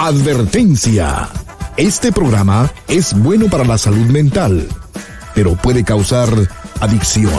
Advertencia. 0.00 1.28
Este 1.76 2.12
programa 2.12 2.70
es 2.86 3.18
bueno 3.18 3.46
para 3.46 3.64
la 3.64 3.76
salud 3.76 4.06
mental, 4.06 4.68
pero 5.34 5.56
puede 5.56 5.82
causar 5.82 6.28
adicción. 6.78 7.32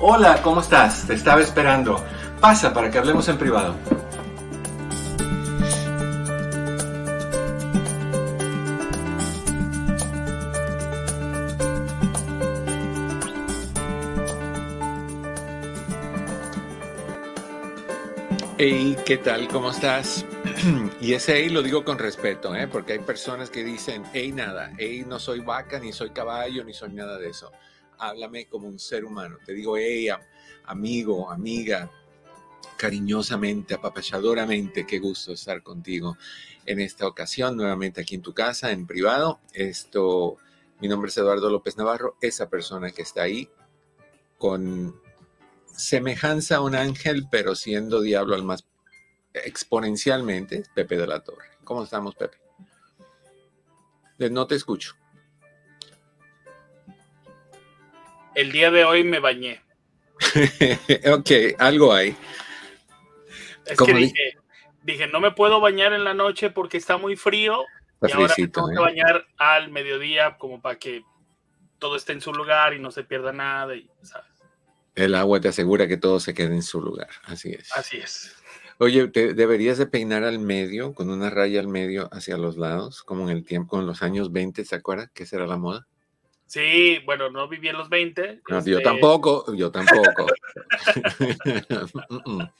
Hola, 0.00 0.40
¿cómo 0.42 0.62
estás? 0.62 1.06
Te 1.06 1.14
estaba 1.14 1.40
esperando. 1.40 2.15
Pasa 2.40 2.72
para 2.72 2.90
que 2.90 2.98
hablemos 2.98 3.26
en 3.28 3.38
privado. 3.38 3.74
Hey, 18.58 18.96
¿qué 19.04 19.18
tal? 19.18 19.48
¿Cómo 19.48 19.70
estás? 19.70 20.24
y 21.00 21.12
ese 21.14 21.36
hey 21.36 21.50
lo 21.50 21.62
digo 21.62 21.84
con 21.84 21.98
respeto, 21.98 22.54
¿eh? 22.54 22.66
porque 22.68 22.94
hay 22.94 22.98
personas 23.00 23.50
que 23.50 23.62
dicen, 23.62 24.02
hey 24.14 24.32
nada, 24.32 24.72
hey 24.78 25.04
no 25.06 25.18
soy 25.18 25.40
vaca, 25.40 25.78
ni 25.78 25.92
soy 25.92 26.10
caballo, 26.10 26.64
ni 26.64 26.72
soy 26.72 26.92
nada 26.92 27.18
de 27.18 27.28
eso. 27.28 27.50
Háblame 27.98 28.46
como 28.46 28.66
un 28.66 28.78
ser 28.78 29.04
humano. 29.04 29.36
Te 29.44 29.52
digo, 29.52 29.76
hey, 29.76 30.08
amigo, 30.64 31.30
amiga, 31.30 31.90
cariñosamente, 32.76 33.74
apapachadoramente, 33.74 34.86
qué 34.86 34.98
gusto 34.98 35.32
estar 35.32 35.62
contigo 35.62 36.16
en 36.66 36.80
esta 36.80 37.06
ocasión, 37.06 37.56
nuevamente 37.56 38.00
aquí 38.00 38.14
en 38.14 38.22
tu 38.22 38.34
casa, 38.34 38.70
en 38.70 38.86
privado. 38.86 39.40
Esto, 39.52 40.36
mi 40.80 40.88
nombre 40.88 41.08
es 41.08 41.16
Eduardo 41.16 41.50
López 41.50 41.76
Navarro, 41.76 42.16
esa 42.20 42.48
persona 42.48 42.90
que 42.90 43.02
está 43.02 43.22
ahí 43.22 43.48
con 44.38 45.00
semejanza 45.66 46.56
a 46.56 46.60
un 46.60 46.74
ángel, 46.74 47.26
pero 47.30 47.54
siendo 47.54 48.00
diablo 48.00 48.34
al 48.34 48.44
más 48.44 48.66
exponencialmente, 49.32 50.64
Pepe 50.74 50.96
de 50.96 51.06
la 51.06 51.20
Torre. 51.20 51.50
¿Cómo 51.64 51.84
estamos, 51.84 52.14
Pepe? 52.14 52.38
No 54.18 54.46
te 54.46 54.54
escucho. 54.54 54.94
El 58.34 58.52
día 58.52 58.70
de 58.70 58.84
hoy 58.84 59.04
me 59.04 59.18
bañé. 59.18 59.62
ok, 61.12 61.30
algo 61.58 61.92
hay. 61.92 62.16
Es 63.66 63.78
que 63.78 63.92
dije, 63.92 64.38
dije, 64.82 65.06
no 65.08 65.20
me 65.20 65.32
puedo 65.32 65.60
bañar 65.60 65.92
en 65.92 66.04
la 66.04 66.14
noche 66.14 66.50
porque 66.50 66.76
está 66.76 66.96
muy 66.96 67.16
frío. 67.16 67.64
y 68.02 68.12
ahora 68.12 68.34
me 68.38 68.48
tengo 68.48 68.68
que 68.68 68.74
¿eh? 68.74 68.78
bañar 68.78 69.26
al 69.36 69.70
mediodía 69.70 70.36
como 70.38 70.60
para 70.60 70.78
que 70.78 71.04
todo 71.78 71.96
esté 71.96 72.12
en 72.12 72.20
su 72.20 72.32
lugar 72.32 72.74
y 72.74 72.78
no 72.78 72.90
se 72.90 73.04
pierda 73.04 73.32
nada. 73.32 73.74
Y, 73.74 73.90
¿sabes? 74.02 74.26
El 74.94 75.14
agua 75.14 75.40
te 75.40 75.48
asegura 75.48 75.86
que 75.86 75.98
todo 75.98 76.20
se 76.20 76.32
quede 76.32 76.54
en 76.54 76.62
su 76.62 76.80
lugar. 76.80 77.10
Así 77.24 77.52
es. 77.52 77.70
Así 77.72 77.98
es. 77.98 78.34
Oye, 78.78 79.08
¿te 79.08 79.34
deberías 79.34 79.78
de 79.78 79.86
peinar 79.86 80.24
al 80.24 80.38
medio, 80.38 80.94
con 80.94 81.10
una 81.10 81.30
raya 81.30 81.60
al 81.60 81.68
medio 81.68 82.08
hacia 82.12 82.36
los 82.36 82.58
lados, 82.58 83.02
como 83.02 83.28
en 83.28 83.36
el 83.36 83.44
tiempo, 83.44 83.80
en 83.80 83.86
los 83.86 84.02
años 84.02 84.32
20, 84.32 84.64
¿se 84.64 84.74
acuerdas? 84.74 85.10
Que 85.14 85.22
esa 85.22 85.36
era 85.36 85.46
la 85.46 85.56
moda. 85.56 85.86
Sí, 86.46 86.98
bueno, 87.04 87.30
no 87.30 87.48
viví 87.48 87.68
en 87.68 87.76
los 87.76 87.88
20. 87.88 88.42
Yo 88.48 88.58
este 88.58 88.80
tampoco, 88.80 89.52
yo 89.54 89.70
tampoco. 89.70 90.26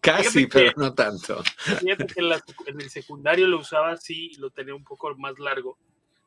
Casi, 0.00 0.46
pero 0.46 0.72
no 0.76 0.94
tanto. 0.94 1.42
Fíjate 1.80 2.06
que 2.06 2.20
en, 2.20 2.80
el 2.80 2.90
secundario 2.90 3.46
lo 3.46 3.58
usaba 3.58 3.92
así, 3.92 4.32
lo 4.38 4.50
tenía 4.50 4.74
un 4.74 4.84
poco 4.84 5.14
más 5.16 5.38
largo. 5.38 5.78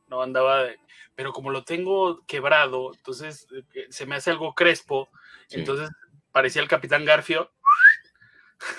No 0.08 0.22
andaba 0.22 0.64
de, 0.64 0.78
pero 1.14 1.32
como 1.32 1.50
lo 1.50 1.64
tengo 1.64 2.24
quebrado, 2.26 2.92
entonces 2.94 3.46
eh, 3.74 3.86
se 3.90 4.06
me 4.06 4.14
hace 4.14 4.30
algo 4.30 4.54
crespo, 4.54 5.08
entonces 5.50 5.90
parecía 6.32 6.62
el 6.62 6.68
Capitán 6.68 7.04
Garfio 7.04 7.50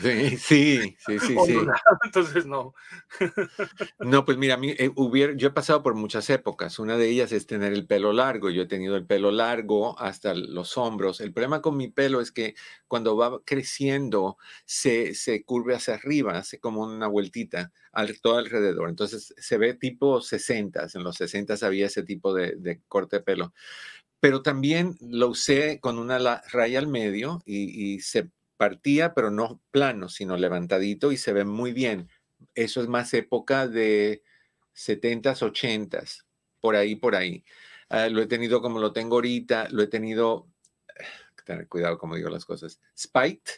Sí, 0.01 0.38
sí, 0.38 0.97
sí, 1.06 1.19
sí. 1.19 1.38
Entonces 2.03 2.45
no. 2.45 2.73
No, 4.00 4.25
pues 4.25 4.38
mira, 4.38 4.57
mí, 4.57 4.72
eh, 4.78 4.91
hubiera, 4.95 5.34
yo 5.35 5.47
he 5.47 5.51
pasado 5.51 5.81
por 5.81 5.95
muchas 5.95 6.29
épocas. 6.29 6.79
Una 6.79 6.97
de 6.97 7.09
ellas 7.09 7.31
es 7.31 7.47
tener 7.47 7.72
el 7.73 7.88
pelo 7.88 8.12
largo. 8.12 8.50
Yo 8.50 8.63
he 8.63 8.67
tenido 8.67 8.95
el 8.97 9.06
pelo 9.06 9.31
largo 9.31 9.97
hasta 10.00 10.34
los 10.34 10.78
hombros. 10.78 11.22
El 11.22 11.34
problema 11.34 11.61
con 11.61 11.78
mi 11.78 11.87
pelo 11.90 12.20
es 12.20 12.31
que 12.31 12.55
cuando 12.87 13.16
va 13.16 13.41
creciendo 13.46 14.37
se, 14.66 15.16
se 15.16 15.43
curve 15.43 15.76
hacia 15.76 15.96
arriba, 15.96 16.37
hace 16.37 16.59
como 16.59 16.81
una 16.81 17.08
vueltita 17.08 17.72
al, 17.93 18.20
todo 18.22 18.37
alrededor. 18.37 18.90
Entonces 18.90 19.34
se 19.37 19.58
ve 19.58 19.73
tipo 19.76 20.22
60. 20.22 20.87
En 20.93 21.03
los 21.03 21.16
60 21.16 21.55
había 21.61 21.85
ese 21.87 22.03
tipo 22.03 22.34
de, 22.34 22.55
de 22.58 22.81
corte 22.87 23.17
de 23.17 23.23
pelo 23.23 23.53
pero 24.22 24.41
también 24.41 24.97
lo 24.99 25.29
usé 25.29 25.79
con 25.79 25.97
una 25.97 26.41
raya 26.52 26.79
al 26.79 26.87
medio 26.87 27.41
y, 27.46 27.93
y 27.96 27.99
se 28.02 28.29
partía, 28.59 29.14
pero 29.14 29.32
no 29.32 29.61
plano, 29.72 30.09
sino 30.09 30.35
levantadito 30.35 31.14
y 31.14 31.17
se 31.17 31.32
ve 31.32 31.46
muy 31.46 31.72
bien. 31.72 32.09
Eso 32.56 32.82
es 32.82 32.90
más 32.90 33.14
época 33.14 33.70
de 33.70 34.22
70s, 34.76 35.41
80s, 35.41 36.26
por 36.59 36.76
ahí, 36.76 36.97
por 36.97 37.16
ahí. 37.16 37.46
Ah, 37.88 38.09
lo 38.09 38.22
he 38.22 38.28
tenido 38.28 38.61
como 38.61 38.79
lo 38.79 38.91
tengo 38.91 39.16
ahorita, 39.16 39.70
lo 39.72 39.82
he 39.82 39.88
tenido, 39.88 40.50
tener 41.46 41.70
cuidado 41.70 41.97
como 41.97 42.16
digo 42.16 42.29
las 42.29 42.44
cosas, 42.44 42.82
spiked, 42.97 43.50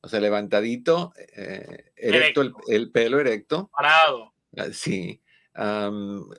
o 0.00 0.08
sea, 0.08 0.18
levantadito, 0.18 1.12
eh, 1.16 1.92
erecto, 1.94 2.42
el, 2.42 2.52
el, 2.66 2.90
pelo 2.90 3.20
erecto. 3.20 3.70
Parado. 3.72 4.34
Ah, 4.56 4.72
sí, 4.72 5.22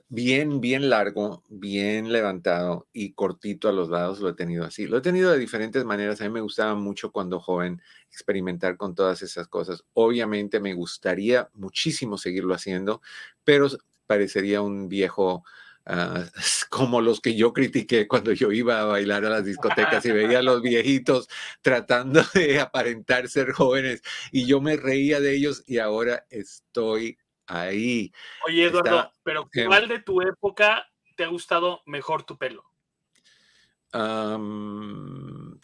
bien, 0.08 0.60
bien 0.60 0.88
largo, 0.88 1.42
bien 1.50 2.10
levantado 2.12 2.88
y 2.92 3.12
cortito 3.12 3.68
a 3.68 3.72
los 3.72 3.90
lados, 3.90 4.20
lo 4.20 4.30
he 4.30 4.34
tenido 4.34 4.64
así. 4.64 4.86
Lo 4.86 4.98
he 4.98 5.00
tenido 5.02 5.30
de 5.30 5.38
diferentes 5.38 5.84
maneras. 5.84 6.20
A 6.20 6.24
mí 6.24 6.30
me 6.30 6.40
gustaba 6.40 6.74
mucho 6.74 7.12
cuando 7.12 7.38
joven 7.40 7.82
experimentar 8.10 8.76
con 8.76 8.94
todas 8.94 9.22
esas 9.22 9.46
cosas. 9.48 9.84
Obviamente 9.92 10.60
me 10.60 10.72
gustaría 10.74 11.50
muchísimo 11.54 12.16
seguirlo 12.16 12.54
haciendo, 12.54 13.02
pero 13.44 13.68
parecería 14.06 14.62
un 14.62 14.88
viejo 14.88 15.44
ah, 15.84 16.24
como 16.70 17.00
los 17.02 17.20
que 17.20 17.34
yo 17.36 17.52
critiqué 17.52 18.08
cuando 18.08 18.32
yo 18.32 18.52
iba 18.52 18.80
a 18.80 18.84
bailar 18.84 19.26
a 19.26 19.30
las 19.30 19.44
discotecas 19.44 20.04
y 20.06 20.12
veía 20.12 20.38
a 20.38 20.42
los 20.42 20.62
viejitos 20.62 21.28
tratando 21.62 22.22
de 22.34 22.60
aparentar 22.60 23.28
ser 23.28 23.52
jóvenes 23.52 24.02
y 24.32 24.46
yo 24.46 24.60
me 24.60 24.76
reía 24.76 25.20
de 25.20 25.34
ellos 25.34 25.62
y 25.66 25.78
ahora 25.78 26.26
estoy 26.30 27.18
ahí. 27.50 28.12
Oye, 28.46 28.66
Eduardo, 28.66 29.12
pero 29.22 29.48
¿cuál 29.66 29.88
de 29.88 30.00
tu 30.00 30.22
época 30.22 30.88
te 31.16 31.24
ha 31.24 31.28
gustado 31.28 31.82
mejor 31.86 32.22
tu 32.22 32.38
pelo? 32.38 32.64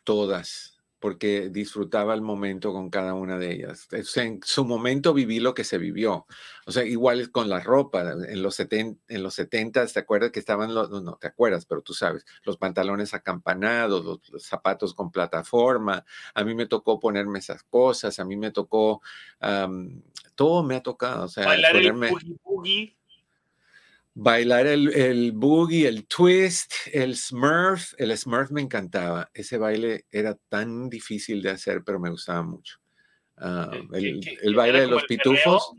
todas 0.05 0.76
porque 1.07 1.51
disfrutaba 1.51 2.15
el 2.15 2.21
momento 2.21 2.73
con 2.73 2.91
cada 2.91 3.15
una 3.15 3.39
de 3.39 3.53
ellas. 3.53 3.87
en 4.17 4.41
su 4.43 4.65
momento 4.65 5.15
viví 5.15 5.39
lo 5.39 5.55
que 5.55 5.63
se 5.63 5.79
vivió. 5.79 6.27
O 6.67 6.73
sea, 6.73 6.83
igual 6.83 7.31
con 7.31 7.49
la 7.49 7.61
ropa. 7.61 8.11
En 8.29 8.43
los, 8.43 8.57
70, 8.57 9.15
en 9.15 9.23
los 9.23 9.35
70, 9.35 9.87
¿te 9.87 10.01
acuerdas 10.01 10.33
que 10.33 10.41
estaban 10.41 10.75
los, 10.75 10.91
no, 10.91 11.17
te 11.17 11.29
acuerdas, 11.29 11.65
pero 11.65 11.81
tú 11.81 11.95
sabes, 11.95 12.27
los 12.43 12.57
pantalones 12.57 13.15
acampanados, 13.15 14.05
los, 14.05 14.43
zapatos 14.43 14.95
con 14.95 15.13
plataforma. 15.13 16.05
A 16.35 16.43
mí 16.43 16.57
me 16.57 16.67
tocó 16.67 16.99
ponerme 16.99 17.39
esas 17.39 17.63
cosas, 17.63 18.19
a 18.19 18.25
mí 18.25 18.37
me 18.37 18.51
tocó, 18.51 19.01
todo 20.35 20.65
me 20.65 20.75
ha 20.75 20.83
tocado. 20.83 21.27
O 21.27 21.29
sea, 21.29 21.45
ponerme, 21.45 22.09
el 22.09 22.41
boogie, 22.43 22.97
Bailar 24.19 24.67
el, 24.67 24.95
el, 24.95 25.33
boogie, 25.33 25.87
el 25.87 26.07
twist, 26.07 26.73
el 26.91 27.17
smurf. 27.17 27.93
El 27.99 28.17
smurf 28.17 28.51
me 28.51 28.63
encantaba. 28.63 29.31
Ese 29.35 29.59
baile 29.59 30.07
era 30.11 30.35
tan 30.49 30.89
difícil 30.89 31.43
de 31.43 31.51
hacer, 31.51 31.83
pero 31.85 32.01
me 32.01 32.09
gustaba 32.09 32.43
mucho. 32.43 32.79
Ah, 33.37 33.71
el, 33.93 34.55
baile 34.55 34.81
de 34.81 34.87
los 34.87 35.05
pitufos. 35.05 35.71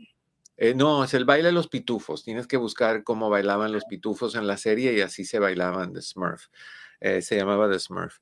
Eh, 0.56 0.72
no, 0.72 1.02
es 1.02 1.14
el 1.14 1.24
baile 1.24 1.48
de 1.48 1.52
los 1.52 1.66
pitufos. 1.66 2.22
Tienes 2.22 2.46
que 2.46 2.56
buscar 2.56 3.02
cómo 3.02 3.28
bailaban 3.28 3.72
los 3.72 3.84
pitufos 3.86 4.36
en 4.36 4.46
la 4.46 4.56
serie 4.56 4.92
y 4.92 5.00
así 5.00 5.24
se 5.24 5.40
bailaban 5.40 5.92
The 5.92 6.00
Smurf. 6.00 6.46
Eh, 7.00 7.22
se 7.22 7.36
llamaba 7.36 7.68
The 7.68 7.80
Smurf. 7.80 8.18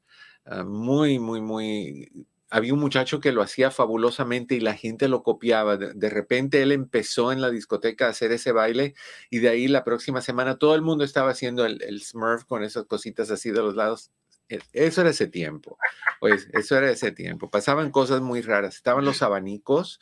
Ah, 0.46 0.64
muy, 0.64 1.18
muy, 1.18 1.42
muy 1.42 2.26
había 2.50 2.75
un 2.75 2.81
muchacho 2.81 3.20
que 3.20 3.32
lo 3.32 3.43
hacía 3.43 3.70
fabulosamente 3.70 4.54
y 4.54 4.60
la 4.60 4.75
gente 4.75 5.08
lo 5.08 5.22
copiaba. 5.22 5.76
De, 5.76 6.10
repente 6.10 6.62
él 6.62 6.72
empezó 6.72 7.32
en 7.32 7.40
la 7.40 7.50
discoteca 7.50 8.06
a 8.06 8.10
hacer 8.10 8.32
ese 8.32 8.52
baile 8.52 8.94
y 9.31 9.40
de 9.40 9.48
ahí 9.48 9.69
la 9.69 9.84
próxima 9.84 10.20
semana 10.20 10.56
todo 10.56 10.75
el 10.75 10.82
mundo 10.82 11.04
estaba 11.04 11.31
haciendo 11.31 11.66
el, 11.66 12.00
Smurf 12.00 12.44
con 12.44 12.62
esas 12.62 12.84
cositas 12.87 13.31
así 13.31 13.50
de 13.50 13.62
los 13.62 13.75
lados. 13.75 14.12
E, 14.48 14.60
eso 14.72 15.00
era 15.00 15.10
ese 15.10 15.26
tiempo. 15.26 15.76
Pues 16.20 16.48
eso 16.52 16.76
era 16.76 16.90
ese 16.90 17.10
tiempo. 17.10 17.50
Pasaban 17.50 17.90
cosas 17.90 18.20
muy 18.20 18.43
raras. 18.43 18.76
Estaban 18.76 19.04
los 19.04 19.22
abanicos, 19.22 20.00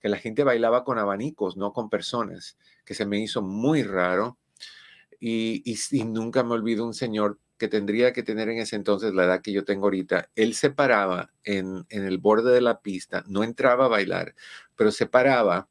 que 0.00 0.10
la 0.10 0.18
gente 0.18 0.44
bailaba 0.44 0.84
con 0.84 0.98
abanicos, 0.98 1.56
no 1.56 1.72
con 1.72 1.88
personas, 1.88 2.58
que 2.84 2.94
se 2.94 3.06
me 3.06 3.18
hizo 3.18 3.40
muy 3.40 3.82
raro. 3.82 4.38
Y, 5.18 5.62
y, 5.64 5.78
y 5.92 6.04
nunca 6.04 6.44
me 6.44 6.52
olvido 6.52 6.84
un 6.84 6.92
señor 6.92 7.38
que 7.58 7.68
tendría 7.68 8.12
que 8.12 8.22
tener 8.22 8.48
en 8.48 8.58
ese 8.58 8.76
entonces 8.76 9.14
la 9.14 9.24
edad 9.24 9.40
que 9.40 9.52
yo 9.52 9.64
tengo 9.64 9.84
ahorita, 9.86 10.30
él 10.34 10.54
se 10.54 10.70
paraba 10.70 11.32
en, 11.44 11.86
en 11.88 12.04
el 12.04 12.18
borde 12.18 12.52
de 12.52 12.60
la 12.60 12.80
pista, 12.80 13.24
no 13.26 13.44
entraba 13.44 13.86
a 13.86 13.88
bailar, 13.88 14.34
pero 14.76 14.90
se 14.90 15.06
paraba 15.06 15.68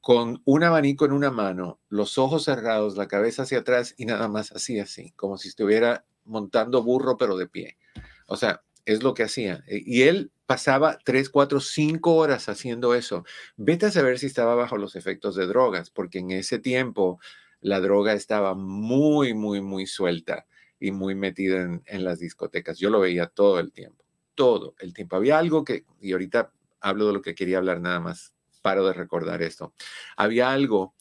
con 0.00 0.42
un 0.44 0.62
abanico 0.62 1.06
en 1.06 1.12
una 1.12 1.30
mano, 1.30 1.80
los 1.88 2.18
ojos 2.18 2.44
cerrados, 2.44 2.96
la 2.96 3.08
cabeza 3.08 3.44
hacia 3.44 3.60
atrás 3.60 3.94
y 3.96 4.04
nada 4.04 4.28
más 4.28 4.52
así, 4.52 4.78
así, 4.78 5.12
como 5.12 5.38
si 5.38 5.48
estuviera 5.48 6.04
montando 6.24 6.82
burro 6.82 7.16
pero 7.16 7.38
de 7.38 7.46
pie. 7.46 7.78
O 8.26 8.36
sea, 8.36 8.62
es 8.84 9.02
lo 9.02 9.14
que 9.14 9.22
hacía. 9.22 9.64
E, 9.66 9.82
y 9.84 10.02
él 10.02 10.30
pasaba 10.44 10.98
tres, 11.04 11.30
cuatro, 11.30 11.58
cinco 11.60 12.16
horas 12.16 12.50
haciendo 12.50 12.94
eso. 12.94 13.24
Vete 13.56 13.86
a 13.86 13.90
saber 13.90 14.18
si 14.18 14.26
estaba 14.26 14.54
bajo 14.54 14.76
los 14.76 14.94
efectos 14.94 15.36
de 15.36 15.46
drogas, 15.46 15.88
porque 15.88 16.18
en 16.18 16.32
ese 16.32 16.58
tiempo 16.58 17.18
la 17.62 17.80
droga 17.80 18.12
estaba 18.12 18.54
muy, 18.54 19.32
muy, 19.32 19.62
muy 19.62 19.86
suelta 19.86 20.46
y 20.84 20.92
muy 20.92 21.14
metida 21.14 21.62
en, 21.62 22.04
las 22.04 22.18
discotecas. 22.18 22.78
Yo 22.78 22.90
lo 22.90 23.00
veía 23.00 23.26
todo 23.26 23.58
el 23.58 23.72
tiempo, 23.72 24.04
todo 24.34 24.74
el 24.80 24.92
tiempo. 24.92 25.16
Había 25.16 25.38
algo 25.38 25.64
que, 25.64 25.84
y 26.00 26.12
ahorita 26.12 26.52
hablo 26.80 27.06
de 27.06 27.14
lo 27.14 27.22
que 27.22 27.34
quería 27.34 27.58
hablar 27.58 27.80
nada 27.80 28.00
más, 28.00 28.34
paro 28.60 28.86
de 28.86 28.92
recordar 28.92 29.42
esto. 29.42 29.72
Había 30.16 30.52
algo 30.52 30.94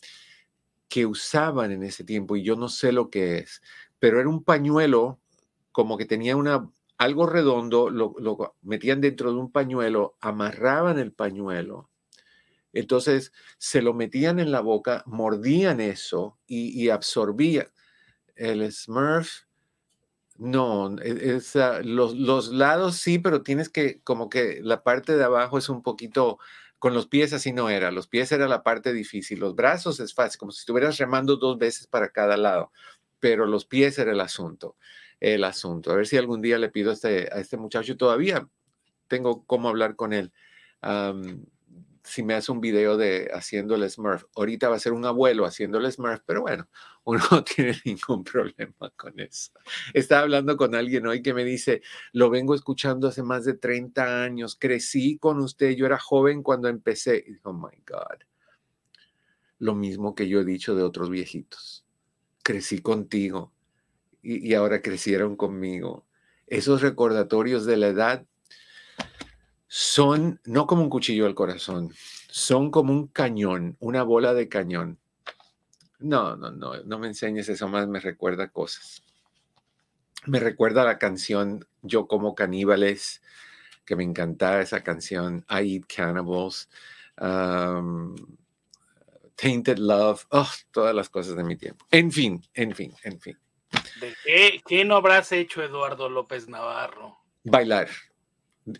que 0.88 1.06
usaban 1.06 1.72
en 1.72 1.84
ese 1.84 2.04
tiempo 2.04 2.36
y 2.36 2.44
yo 2.44 2.56
no 2.56 2.70
sé 2.70 2.92
lo 2.92 3.10
que 3.10 3.40
es, 3.40 3.62
pero 4.00 4.20
era 4.20 4.30
un 4.30 4.44
pañuelo 4.44 5.20
como 5.72 5.98
que 5.98 6.06
tenía 6.06 6.38
una 6.38 6.70
algo 6.98 7.26
redondo, 7.26 7.90
lo, 7.90 8.56
metían 8.62 9.02
dentro 9.02 9.34
de 9.34 9.40
un 9.40 9.52
pañuelo, 9.52 10.16
amarraban 10.22 11.00
el 11.00 11.12
pañuelo, 11.12 11.90
entonces 12.72 13.34
se 13.58 13.82
lo 13.82 13.94
metían 13.94 14.40
en 14.40 14.52
la 14.52 14.62
boca, 14.62 15.04
mordían 15.06 15.82
eso 15.82 16.40
y, 16.48 16.88
absorbían. 16.90 17.68
El 18.36 18.72
Smurf, 18.72 19.44
no, 20.44 20.96
e, 21.02 21.40
los, 21.84 22.16
los, 22.16 22.48
lados 22.50 22.98
sí, 22.98 23.20
pero 23.20 23.42
tienes 23.42 23.70
que, 23.70 24.02
como 24.04 24.30
que 24.30 24.60
la 24.62 24.84
parte 24.84 25.16
de 25.16 25.24
abajo 25.24 25.58
es 25.58 25.70
un 25.70 25.82
poquito, 25.82 26.40
con 26.80 26.94
los 26.94 27.08
pies 27.08 27.34
así 27.34 27.54
no 27.54 27.70
era, 27.70 27.92
los 27.92 28.08
pies 28.08 28.32
era 28.32 28.48
la 28.48 28.64
parte 28.64 28.94
difícil, 28.94 29.40
los 29.40 29.56
brazos 29.56 30.00
es 30.00 30.14
fácil, 30.14 30.40
como 30.40 30.52
si 30.52 30.60
estuvieras 30.60 30.98
remando 30.98 31.38
dos 31.38 31.58
veces 31.58 31.88
para 31.88 32.10
cada 32.10 32.38
lado, 32.38 32.72
pero 33.20 33.46
los 33.46 33.66
pies 33.66 33.98
era 34.00 34.12
el 34.12 34.20
asunto 34.20 34.76
el 35.24 35.46
asunto. 35.46 35.92
A 35.92 35.96
ver 35.96 36.06
si 36.06 36.18
algún 36.18 36.42
día 36.42 36.58
le 36.60 36.70
pido 36.70 36.92
a 36.92 36.94
este, 36.94 37.30
a 37.32 37.40
este 37.40 37.56
muchacho, 37.56 37.96
todavía 37.96 38.48
tengo 39.08 39.46
cómo 39.46 39.70
hablar 39.70 39.96
con 39.96 40.12
él. 40.12 40.34
Si 42.04 42.22
me 42.22 42.34
hace 42.34 42.52
un 42.52 42.60
video 42.60 42.98
de 42.98 43.30
haciendo 43.34 43.76
el 43.76 43.90
Smurf. 43.90 44.26
Ahorita 44.36 44.70
va 44.70 44.76
a 44.76 44.80
ser 44.80 44.94
un 44.94 45.06
abuelo 45.06 45.46
haciendo 45.46 45.78
el 45.78 45.92
Smurf, 45.92 46.22
pero 46.26 46.42
bueno, 46.42 46.68
uno 47.06 47.24
no 47.32 47.44
tiene 47.44 47.76
ningún 47.86 48.24
problema 48.24 48.90
con 48.96 49.20
eso. 49.20 49.52
Estaba 49.94 50.24
hablando 50.24 50.58
con 50.58 50.76
alguien 50.76 51.08
hoy 51.08 51.22
que 51.22 51.34
me 51.34 51.46
dice, 51.46 51.82
lo 52.12 52.30
vengo 52.30 52.56
escuchando 52.56 53.08
hace 53.08 53.24
más 53.24 53.46
de 53.46 53.54
30 53.54 54.24
años, 54.24 54.58
crecí 54.60 55.18
con 55.18 55.40
usted, 55.40 55.72
yo 55.72 55.86
era 55.86 55.98
joven 55.98 56.44
cuando 56.44 56.68
empecé. 56.68 57.26
oh 57.44 57.54
my 57.54 57.78
God. 57.88 58.20
Lo 59.60 59.76
mismo 59.76 60.14
que 60.14 60.28
yo 60.28 60.42
he 60.42 60.46
dicho 60.46 60.76
de 60.76 60.84
otros 60.84 61.10
viejitos. 61.10 61.86
Crecí 62.44 62.80
contigo 62.80 63.54
y, 64.22 64.54
ahora 64.54 64.82
crecieron 64.82 65.36
conmigo. 65.36 66.06
Esos 66.48 66.82
recordatorios 66.82 67.66
de 67.66 67.78
la 67.78 67.88
edad 67.88 68.26
son 69.76 70.40
no 70.46 70.68
como 70.68 70.84
un 70.84 70.90
cuchillo 70.92 71.26
al 71.26 71.34
corazón, 71.34 71.92
son 72.30 72.70
como 72.70 72.94
un 72.94 73.08
cañón, 73.08 73.76
una 73.80 74.04
bola 74.04 74.36
de 74.36 74.48
cañón. 74.48 75.00
No, 75.98 76.36
no, 76.36 76.52
no, 76.52 76.84
no 76.84 77.00
me 77.00 77.08
enseñes 77.08 77.50
eso 77.50 77.68
más, 77.68 77.88
me 77.88 78.00
recuerda 78.00 78.50
cosas. 78.50 79.02
Me 80.28 80.40
recuerda 80.40 80.84
la 80.84 81.00
canción 81.00 81.68
Yo 81.82 82.08
como 82.08 82.36
caníbales, 82.36 83.24
que 83.84 83.96
me 83.96 84.04
encantaba 84.04 84.62
esa 84.62 84.84
canción, 84.84 85.44
I 85.50 85.78
Eat 85.78 85.86
Cannibals, 85.88 86.70
um, 87.20 88.16
Tainted 89.36 89.80
Love, 89.80 90.24
oh, 90.30 90.52
todas 90.70 90.94
las 90.94 91.10
cosas 91.10 91.36
de 91.36 91.44
mi 91.44 91.56
tiempo. 91.56 91.84
En 91.90 92.12
fin, 92.12 92.46
en 92.54 92.76
fin, 92.76 92.94
en 93.04 93.20
fin. 93.20 93.40
qué, 94.68 94.86
no 94.86 94.98
habrás 94.98 95.32
hecho, 95.32 95.64
Eduardo 95.64 96.10
López 96.10 96.48
Navarro? 96.48 97.18
Bailar. 97.44 97.90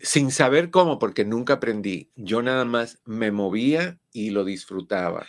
Sin 0.00 0.30
saber 0.30 0.70
cómo, 0.70 0.98
porque 0.98 1.24
nunca 1.24 1.54
aprendí. 1.54 2.10
Yo 2.16 2.42
nada 2.42 2.64
más 2.64 3.00
me 3.04 3.30
movía 3.30 3.98
y 4.12 4.30
lo 4.30 4.44
disfrutaba. 4.44 5.26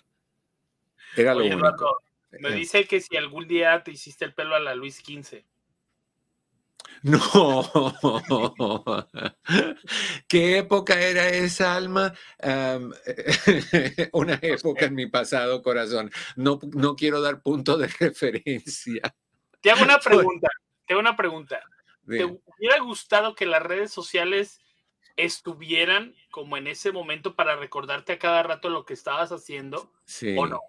Era 1.15 1.33
lo 1.33 1.45
único. 1.45 1.97
me 2.31 2.49
eh. 2.49 2.53
dice 2.53 2.85
que 2.85 3.01
si 3.01 3.17
algún 3.17 3.47
día 3.47 3.83
te 3.83 3.91
hiciste 3.91 4.25
el 4.25 4.33
pelo 4.33 4.55
a 4.55 4.59
la 4.59 4.75
Luis 4.75 4.97
XV. 4.97 5.43
No, 7.03 7.61
¿qué 10.27 10.57
época 10.59 10.99
era 10.99 11.27
esa, 11.29 11.75
Alma? 11.75 12.13
una 14.13 14.39
época 14.41 14.85
en 14.85 14.95
mi 14.95 15.05
pasado, 15.07 15.61
corazón. 15.61 16.09
No, 16.35 16.59
no 16.73 16.95
quiero 16.95 17.21
dar 17.21 17.41
punto 17.41 17.77
de 17.77 17.87
referencia. 17.87 19.01
Te 19.61 19.71
hago 19.71 19.83
una 19.83 19.99
pregunta, 19.99 20.47
te 20.85 20.93
hago 20.93 21.01
una 21.01 21.15
pregunta. 21.15 21.61
¿Te 22.07 22.25
hubiera 22.25 22.79
gustado 22.81 23.35
que 23.35 23.45
las 23.45 23.61
redes 23.61 23.91
sociales 23.91 24.59
estuvieran 25.15 26.13
como 26.31 26.57
en 26.57 26.67
ese 26.67 26.91
momento 26.91 27.35
para 27.35 27.55
recordarte 27.55 28.13
a 28.13 28.19
cada 28.19 28.43
rato 28.43 28.69
lo 28.69 28.85
que 28.85 28.93
estabas 28.93 29.31
haciendo 29.31 29.91
sí, 30.05 30.35
o 30.37 30.45
no? 30.45 30.59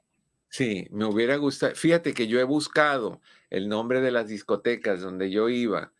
Sí, 0.48 0.86
me 0.90 1.04
hubiera 1.04 1.36
gustado. 1.36 1.74
Fíjate 1.74 2.14
que 2.14 2.28
yo 2.28 2.40
he 2.40 2.44
buscado 2.44 3.20
el 3.50 3.68
nombre 3.68 4.00
de 4.00 4.10
las 4.10 4.28
discotecas 4.28 5.00
donde 5.00 5.30
yo 5.30 5.48
iba 5.48 5.92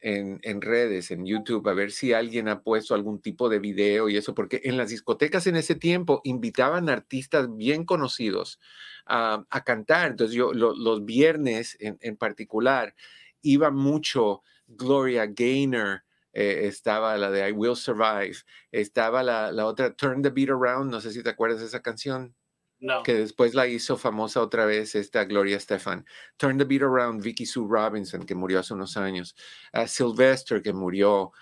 en, 0.00 0.38
en, 0.42 0.60
redes, 0.60 1.10
en 1.10 1.24
YouTube, 1.24 1.66
a 1.66 1.72
ver 1.72 1.90
si 1.90 2.12
alguien 2.12 2.48
ha 2.48 2.60
puesto 2.60 2.94
algún 2.94 3.22
tipo 3.22 3.48
de 3.48 3.58
video 3.58 4.10
y 4.10 4.18
eso, 4.18 4.34
porque 4.34 4.60
en 4.64 4.76
las 4.76 4.90
discotecas 4.90 5.46
en 5.46 5.56
ese 5.56 5.74
tiempo 5.74 6.20
invitaban 6.24 6.90
artistas 6.90 7.48
bien 7.56 7.84
conocidos 7.84 8.60
a, 9.06 9.44
cantar. 9.64 10.10
Entonces 10.10 10.36
yo 10.36 10.52
los 10.52 11.04
viernes 11.04 11.76
en, 11.80 12.16
particular 12.16 12.94
iba 13.42 13.70
mucho 13.70 14.42
Gloria 14.66 15.26
Gaynor, 15.26 16.04
eh, 16.32 16.66
estaba 16.66 17.16
la 17.16 17.30
de 17.30 17.48
I 17.48 17.52
Will 17.52 17.76
Survive, 17.76 18.36
estaba 18.72 19.22
la, 19.22 19.52
la, 19.52 19.66
otra 19.66 19.94
Turn 19.94 20.22
the 20.22 20.30
Beat 20.30 20.50
Around, 20.50 20.90
no 20.90 21.00
sé 21.00 21.12
si 21.12 21.22
te 21.22 21.30
acuerdas 21.30 21.60
de 21.60 21.66
esa 21.66 21.80
canción. 21.82 22.34
No. 22.80 23.02
Que 23.02 23.14
después 23.14 23.54
la 23.54 23.66
hizo 23.66 23.96
famosa 23.96 24.42
otra 24.42 24.66
vez 24.66 24.94
esta 24.94 25.24
Gloria 25.24 25.58
Stefan. 25.58 26.04
Turn 26.36 26.58
the 26.58 26.64
Beat 26.64 26.82
Around, 26.82 27.22
Vicky 27.22 27.46
Sue 27.46 27.66
Robinson, 27.66 28.26
que 28.26 28.34
murió 28.34 28.58
hace 28.58 28.74
unos 28.74 28.98
años. 28.98 29.34
Sylvester, 29.86 30.60
que 30.60 30.74
murió. 30.74 31.32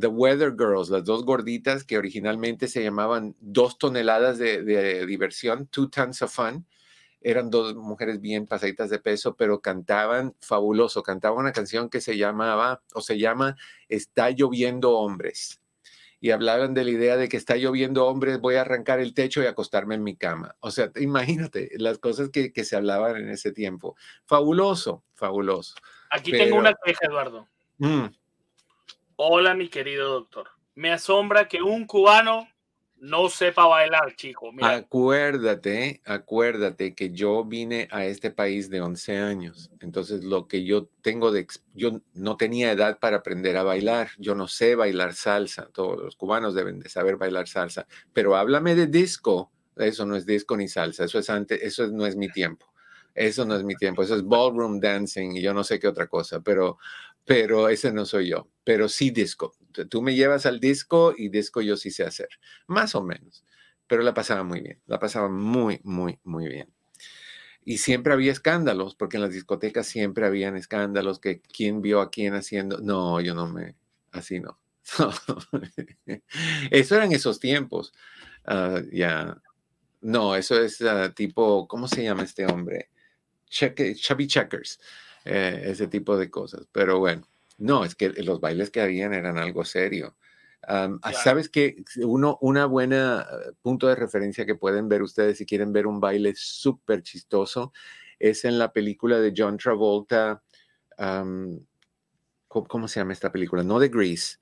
the 0.00 0.08
Weather 0.08 0.54
Girls, 0.58 0.88
las 0.88 1.04
dos 1.04 1.24
gorditas 1.24 1.84
que 1.84 1.98
originalmente 1.98 2.66
se 2.66 2.82
llamaban 2.82 3.36
dos 3.38 3.78
toneladas 3.78 4.38
de, 4.38 4.62
de 4.64 5.06
diversión, 5.06 5.68
Two 5.68 5.88
Tons 5.88 6.22
of 6.22 6.34
Fun 6.34 6.66
eran 7.20 7.50
dos 7.50 7.74
mujeres 7.74 8.20
bien 8.20 8.46
pasaditas 8.46 8.90
de 8.90 8.98
peso, 8.98 9.34
pero 9.36 9.60
cantaban 9.60 10.34
fabuloso. 10.40 11.02
Cantaban 11.02 11.38
una 11.38 11.52
canción 11.52 11.88
que 11.88 12.00
se 12.00 12.16
llamaba 12.16 12.82
o 12.94 13.00
se 13.00 13.18
llama 13.18 13.56
Está 13.88 14.30
lloviendo 14.30 14.92
hombres. 14.92 15.60
Y 16.20 16.32
hablaban 16.32 16.74
de 16.74 16.84
la 16.84 16.90
idea 16.90 17.16
de 17.16 17.28
que 17.28 17.36
está 17.36 17.56
lloviendo 17.56 18.06
hombres, 18.06 18.40
voy 18.40 18.56
a 18.56 18.62
arrancar 18.62 18.98
el 18.98 19.14
techo 19.14 19.42
y 19.42 19.46
acostarme 19.46 19.94
en 19.94 20.02
mi 20.02 20.16
cama. 20.16 20.56
O 20.60 20.72
sea, 20.72 20.90
imagínate 20.96 21.70
las 21.76 21.98
cosas 21.98 22.30
que, 22.30 22.52
se 22.64 22.76
hablaban 22.76 23.16
en 23.16 23.28
ese 23.28 23.52
tiempo. 23.52 23.96
Fabuloso, 24.24 25.04
fabuloso. 25.14 25.74
Aquí 26.10 26.32
tengo 26.32 26.56
una 26.56 26.74
queja, 26.84 27.06
Eduardo. 27.06 27.46
Mm. 27.78 28.06
Hola, 29.14 29.54
mi 29.54 29.68
querido 29.68 30.10
doctor. 30.10 30.48
Me 30.74 30.92
asombra 30.92 31.46
que 31.46 31.62
un 31.62 31.86
cubano 31.86 32.48
no 33.00 33.28
sepa 33.28 33.66
bailar, 33.66 34.14
chico. 34.16 34.50
Acuérdate, 34.60 36.00
acuérdate 36.04 36.94
que 36.94 37.10
yo 37.10 37.44
vine 37.44 37.88
a 37.90 38.04
este 38.04 38.30
país 38.30 38.70
de 38.70 38.80
11 38.80 39.16
años. 39.18 39.70
Entonces, 39.80 40.24
lo 40.24 40.48
que 40.48 40.64
yo 40.64 40.88
tengo 41.02 41.30
de... 41.30 41.46
Yo 41.74 42.00
no 42.14 42.36
tenía 42.36 42.72
edad 42.72 42.98
para 42.98 43.18
aprender 43.18 43.56
a 43.56 43.62
bailar. 43.62 44.10
Yo 44.18 44.34
no 44.34 44.48
sé 44.48 44.74
bailar 44.74 45.14
salsa. 45.14 45.68
Todos 45.72 46.02
los 46.02 46.16
cubanos 46.16 46.54
deben 46.54 46.80
de 46.80 46.88
saber 46.88 47.16
bailar 47.16 47.48
salsa. 47.48 47.86
Pero 48.12 48.36
háblame 48.36 48.74
de 48.74 48.86
disco. 48.86 49.52
Eso 49.76 50.04
no 50.04 50.16
es 50.16 50.26
disco 50.26 50.56
ni 50.56 50.68
salsa. 50.68 51.04
Eso, 51.04 51.18
es 51.18 51.30
antes, 51.30 51.62
eso 51.62 51.86
no 51.88 52.06
es 52.06 52.16
mi 52.16 52.28
tiempo. 52.32 52.66
Eso 53.14 53.44
no 53.44 53.54
es 53.54 53.64
mi 53.64 53.74
tiempo. 53.74 54.02
Eso 54.02 54.16
es 54.16 54.24
ballroom 54.24 54.80
dancing 54.80 55.36
y 55.36 55.42
yo 55.42 55.54
no 55.54 55.64
sé 55.64 55.78
qué 55.78 55.88
otra 55.88 56.06
cosa. 56.06 56.40
Pero, 56.40 56.78
pero 57.24 57.68
ese 57.68 57.92
no 57.92 58.04
soy 58.04 58.30
yo. 58.30 58.48
Pero 58.64 58.88
sí 58.88 59.10
disco 59.10 59.57
tú 59.86 60.02
me 60.02 60.14
llevas 60.14 60.46
al 60.46 60.60
disco 60.60 61.14
y 61.16 61.28
disco 61.28 61.60
yo 61.60 61.76
sí 61.76 61.90
sé 61.90 62.04
hacer, 62.04 62.28
más 62.66 62.94
o 62.94 63.02
menos, 63.02 63.44
pero 63.86 64.02
la 64.02 64.14
pasaba 64.14 64.42
muy 64.42 64.60
bien, 64.60 64.80
la 64.86 64.98
pasaba 64.98 65.28
muy, 65.28 65.80
muy, 65.84 66.18
muy 66.24 66.48
bien. 66.48 66.72
Y 67.64 67.78
siempre 67.78 68.12
había 68.14 68.32
escándalos, 68.32 68.94
porque 68.94 69.18
en 69.18 69.22
las 69.22 69.32
discotecas 69.32 69.86
siempre 69.86 70.26
habían 70.26 70.56
escándalos, 70.56 71.18
que 71.20 71.40
quién 71.40 71.82
vio 71.82 72.00
a 72.00 72.10
quién 72.10 72.34
haciendo, 72.34 72.78
no, 72.78 73.20
yo 73.20 73.34
no 73.34 73.46
me, 73.46 73.76
así 74.12 74.40
no. 74.40 74.58
eso 76.70 76.94
eran 76.96 77.12
esos 77.12 77.40
tiempos, 77.40 77.92
ah, 78.46 78.80
ya, 78.92 79.40
no, 80.00 80.34
eso 80.36 80.60
es 80.62 80.80
ah, 80.82 81.12
tipo, 81.14 81.68
¿cómo 81.68 81.88
se 81.88 82.04
llama 82.04 82.22
este 82.22 82.46
hombre? 82.46 82.90
Check, 83.50 83.94
Chubby 83.96 84.26
Checkers. 84.26 84.80
eh, 85.28 85.62
ese 85.66 85.86
tipo 85.88 86.16
de 86.16 86.30
cosas. 86.30 86.66
Pero 86.72 86.98
bueno, 86.98 87.22
no, 87.58 87.84
es 87.84 87.94
que 87.94 88.10
los 88.10 88.40
bailes 88.40 88.70
que 88.70 88.80
habían 88.80 89.12
eran 89.12 89.36
algo 89.36 89.64
serio. 89.64 90.16
Ah, 90.62 90.90
Sabes 91.12 91.48
que 91.48 91.82
uno, 92.02 92.38
una 92.40 92.66
buena 92.66 93.22
eh, 93.22 93.52
punto 93.62 93.86
de 93.86 93.94
referencia 93.94 94.44
que 94.44 94.54
pueden 94.54 94.88
ver 94.88 95.02
ustedes 95.02 95.38
si 95.38 95.46
quieren 95.46 95.72
ver 95.72 95.86
un 95.86 96.00
baile 96.00 96.34
súper 96.36 97.02
chistoso 97.02 97.72
es 98.18 98.44
en 98.44 98.58
la 98.58 98.72
película 98.72 99.18
de 99.18 99.32
John 99.36 99.56
Travolta. 99.56 100.42
¿cómo, 102.48 102.88
se 102.88 103.00
llama 103.00 103.12
esta 103.12 103.30
película? 103.30 103.62
No 103.62 103.78
de 103.78 103.88
Grease. 103.88 104.38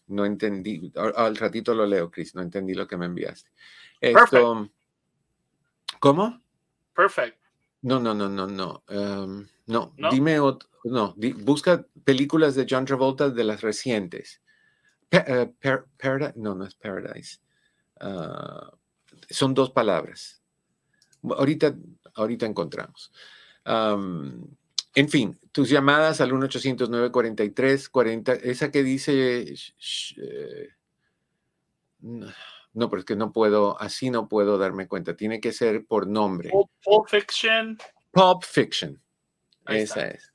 no 0.08 0.24
entendí. 0.24 0.92
Al 0.94 1.36
ratito 1.36 1.74
lo 1.74 1.86
leo, 1.86 2.10
Chris. 2.10 2.34
No 2.34 2.42
entendí 2.42 2.74
lo 2.74 2.86
que 2.86 2.96
me 2.96 3.06
enviaste. 3.06 3.50
Esto, 4.00 4.70
¿Cómo? 6.00 6.42
Perfect. 6.94 7.38
No, 7.82 8.00
no, 8.00 8.14
no, 8.14 8.28
no, 8.28 8.46
no. 8.46 8.82
No, 9.66 9.92
dime 10.10 10.38
otro, 10.38 10.68
no, 10.84 11.16
busca 11.38 11.84
películas 12.04 12.54
de 12.54 12.66
John 12.68 12.84
Travolta 12.84 13.30
de 13.30 13.42
las 13.42 13.62
recientes. 13.62 14.40
Eh, 15.10 15.52
paradise, 15.98 16.34
no, 16.36 16.54
no 16.54 16.64
es 16.64 16.74
Paradise. 16.74 17.40
Ah, 18.00 18.72
son 19.28 19.54
dos 19.54 19.70
palabras. 19.70 20.40
Ahorita, 21.22 21.74
ahorita 22.14 22.46
encontramos. 22.46 23.12
En 24.96 25.08
fin, 25.10 25.38
tus 25.52 25.68
llamadas 25.68 26.22
al 26.22 26.32
1-800-943-40, 26.32 28.40
esa 28.42 28.70
que 28.70 28.82
dice... 28.82 29.54
Eh, 30.16 30.70
no, 32.00 32.88
pero 32.88 33.00
es 33.00 33.04
que 33.04 33.14
no 33.14 33.30
puedo, 33.30 33.78
así 33.78 34.08
no 34.08 34.26
puedo 34.26 34.56
darme 34.56 34.88
cuenta. 34.88 35.14
Tiene 35.14 35.38
que 35.38 35.52
ser 35.52 35.84
por 35.84 36.06
nombre. 36.06 36.50
Pulp 36.82 37.08
Fiction. 37.08 37.76
Pulp 38.10 38.42
Fiction. 38.42 38.98
Esa 39.66 40.08
es. 40.08 40.32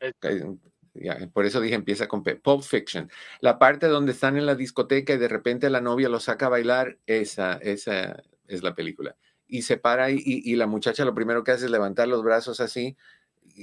por 1.34 1.46
eso 1.46 1.60
dije 1.60 1.74
empieza 1.74 2.08
con 2.08 2.22
P. 2.22 2.36
Pulp 2.36 2.62
Fiction. 2.62 3.10
La 3.39 3.58
parte 3.58 3.88
donde 3.88 4.12
están 4.12 4.38
en 4.38 4.46
la 4.46 4.53
discoteca 4.53 5.13
y 5.13 5.18
de 5.18 5.27
repente 5.27 5.72
la 5.72 5.82
novia 5.82 6.08
lo 6.08 6.20
saca 6.20 6.46
a 6.46 6.50
bailar, 6.50 7.00
esa, 7.08 7.58
esa 7.58 8.22
es 8.48 8.62
la 8.62 8.75
película. 8.75 9.15
Y 9.48 9.63
se 9.63 9.77
para 9.77 10.12
y, 10.12 10.22
y, 10.24 10.56
la 10.56 10.68
muchacha 10.68 11.03
lo 11.03 11.15
primero 11.15 11.44
que 11.44 11.50
hace 11.51 11.65
es 11.65 11.72
levantar 11.72 12.08
los 12.08 12.22
brazos 12.24 12.60
así, 12.60 12.96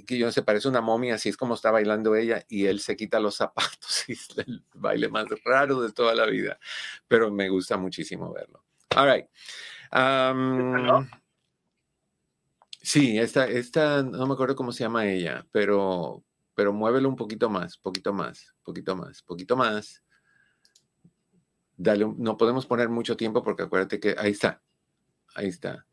que 0.07 0.18
yo 0.18 0.26
no 0.26 0.33
sé, 0.33 0.42
parece 0.42 0.68
una 0.68 0.80
momia, 0.80 1.14
así 1.14 1.28
es 1.28 1.37
como 1.37 1.54
está 1.54 1.71
bailando 1.71 2.14
ella, 2.16 2.45
y 2.49 2.66
él 2.66 2.80
se 2.80 2.97
quita 2.97 3.21
los 3.21 3.37
zapatos 3.37 4.04
y 4.09 4.12
es 4.12 4.28
el 4.38 4.64
baile 4.75 5.09
más 5.09 5.26
raro 5.45 5.80
de 5.83 5.92
toda 5.92 6.14
la 6.14 6.26
vida. 6.26 6.59
Pero 7.07 7.30
me 7.30 7.49
gusta 7.49 7.76
muchísimo 7.76 8.33
verlo. 8.33 8.64
All 8.97 9.11
right. 9.11 9.26
Sí, 12.80 13.18
esta, 13.18 13.47
esta, 13.47 14.02
no 14.02 14.26
me 14.26 14.35
acuerdo 14.35 14.57
cómo 14.57 14.73
se 14.73 14.85
llama 14.85 15.07
ella, 15.07 15.47
pero, 15.52 16.25
pero 16.54 16.73
muévelo 16.73 17.09
un 17.09 17.16
poquito 17.16 17.50
más, 17.50 17.76
poquito 17.76 18.12
más, 18.12 18.54
poquito 18.62 18.97
más, 18.97 19.23
poquito 19.23 19.57
más. 19.57 20.02
Dale, 21.76 22.07
no 22.16 22.37
podemos 22.37 22.66
poner 22.66 22.88
mucho 22.88 23.16
tiempo 23.16 23.42
porque 23.42 23.64
acuérdate 23.64 24.00
que 24.00 24.16
ahí 24.18 24.33
está, 24.33 24.62
ahí 25.35 25.49
está. 25.49 25.88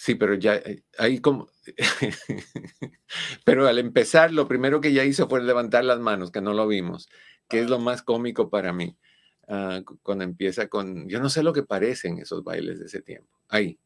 Sí, 0.00 0.14
pero 0.14 0.34
ya, 0.34 0.54
eh, 0.54 0.84
ahí 0.96 1.18
como, 1.18 1.48
pero 3.44 3.66
al 3.66 3.80
empezar, 3.80 4.32
lo 4.32 4.46
primero 4.46 4.80
que 4.80 4.92
ya 4.92 5.02
hizo 5.04 5.28
fue 5.28 5.42
levantar 5.42 5.84
las 5.84 5.98
manos, 5.98 6.30
que 6.30 6.40
no 6.40 6.54
lo 6.54 6.68
vimos, 6.68 7.08
que 7.48 7.58
es 7.58 7.68
lo 7.68 7.80
más 7.80 8.02
cómico 8.02 8.48
para 8.48 8.72
mí, 8.72 8.96
ah, 9.48 9.80
cuando 10.04 10.22
empieza 10.22 10.68
con, 10.68 11.08
yo 11.08 11.18
no 11.18 11.28
sé 11.28 11.42
lo 11.42 11.52
que 11.52 11.64
parecen 11.64 12.18
esos 12.18 12.44
bailes 12.44 12.78
de 12.78 12.86
ese 12.86 13.02
tiempo. 13.02 13.40
Ahí, 13.48 13.80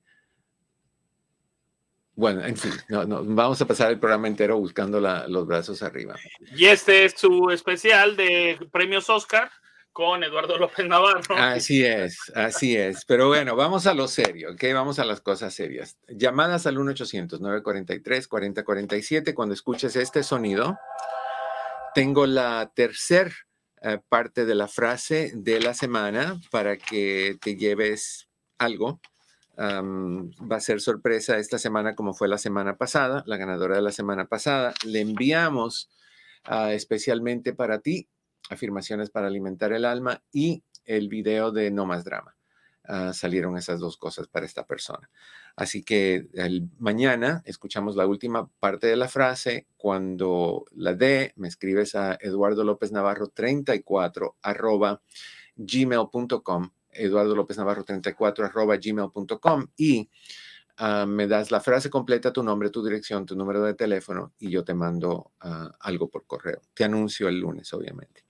bueno, 2.15 2.45
en 2.45 2.59
fin, 2.59 2.73
no, 2.91 3.07
no, 3.07 3.25
vamos 3.25 3.63
a 3.63 3.67
pasar 3.67 3.91
el 3.91 3.99
programa 3.99 4.29
entero 4.29 4.59
buscando 4.59 5.01
los 5.01 5.47
brazos 5.47 5.83
arriba. 5.83 6.17
Y 6.55 6.67
este 6.67 7.07
es 7.07 7.15
su 7.17 7.49
especial 7.51 8.17
de 8.17 8.59
premios 8.71 9.09
Oscar 9.09 9.51
con 9.93 10.25
Eduardo 10.25 10.57
López 10.59 10.87
Navarro. 10.87 11.37
Así 11.37 11.85
es, 11.85 12.19
así 12.35 12.77
es. 12.77 13.05
Pero 13.05 13.29
bueno, 13.29 13.55
vamos 13.57 13.87
a 13.87 13.95
lo 13.95 14.09
serio, 14.09 14.53
¿ok? 14.53 14.65
Vamos 14.73 14.99
a 14.99 15.05
las 15.05 15.21
cosas 15.21 15.55
serias. 15.55 15.99
Llamadas 16.09 16.67
al 16.67 16.79
1-800-943-4047. 16.79 19.35
Cuando 19.35 19.55
escuches 19.55 19.95
este 19.97 20.23
sonido, 20.23 20.79
tengo 21.95 22.27
la 22.27 22.73
tercera 22.75 23.33
eh, 23.83 23.99
parte 24.09 24.45
de 24.45 24.55
la 24.55 24.69
frase 24.69 25.33
de 25.35 25.61
la 25.61 25.75
semana 25.75 26.41
para 26.51 26.77
que 26.77 27.37
te 27.41 27.57
lleves 27.57 28.29
algo 28.59 29.01
va 29.59 30.57
a 30.57 30.61
ser 30.61 30.81
sorpresa 30.81 31.39
esta 31.39 31.59
semana 31.59 31.95
como 31.95 32.15
fue 32.15 32.29
la 32.29 32.39
semana 32.39 32.77
pasada, 32.77 33.23
la 33.27 33.37
ganadora 33.37 33.77
de 33.77 33.83
la 33.83 33.93
semana 33.93 34.27
pasada. 34.27 34.75
Le 34.85 35.01
enviamos 35.01 35.91
ah, 36.45 36.73
especialmente 36.73 37.53
para 37.53 37.81
ti 37.81 38.09
afirmaciones 38.51 39.11
para 39.11 39.27
alimentar 39.27 39.73
el 39.73 39.85
alma 39.85 40.23
y 40.33 40.63
el 40.85 41.09
video 41.09 41.53
de 41.53 41.71
No 41.71 41.87
más 41.87 42.05
drama. 42.05 42.37
Ah, 42.85 43.13
salieron 43.13 43.57
esas 43.57 43.79
dos 43.79 43.97
cosas 43.97 44.27
para 44.27 44.45
esta 44.45 44.67
persona. 44.67 45.09
Así 45.55 45.85
que 45.85 46.27
el, 46.35 46.69
mañana 46.79 47.43
escuchamos 47.45 47.95
la 47.95 48.07
última 48.07 48.49
parte 48.59 48.89
de 48.89 48.97
la 48.97 49.09
frase. 49.09 49.67
Cuando 49.77 50.65
la 50.73 50.95
dé, 50.95 51.33
me 51.37 51.47
escribes 51.47 51.95
a 51.95 52.19
Eduardo 52.21 52.65
López 52.65 52.91
Navarro 52.91 53.29
34 53.29 54.37
arroba 54.43 55.01
gmail.com 55.57 56.71
Eduardo 56.91 57.37
López 57.37 57.57
Navarro 57.57 57.85
34 57.85 58.47
arroba 58.47 58.77
gmail.com 58.77 59.67
y 59.77 60.11
ah, 60.79 61.07
me 61.07 61.29
das 61.29 61.51
la 61.53 61.61
frase 61.61 61.89
completa, 61.89 62.33
tu 62.33 62.43
nombre, 62.43 62.71
tu 62.71 62.85
dirección, 62.85 63.27
tu 63.27 63.37
número 63.37 63.63
de 63.63 63.75
teléfono 63.75 64.33
y 64.39 64.51
yo 64.51 64.65
te 64.65 64.75
mando 64.75 65.33
ah, 65.41 65.71
algo 65.81 66.11
por 66.11 66.27
correo. 66.27 66.63
Te 66.75 66.85
anuncio 66.85 67.29
el 67.29 67.39
lunes, 67.39 67.73
obviamente. 67.73 68.25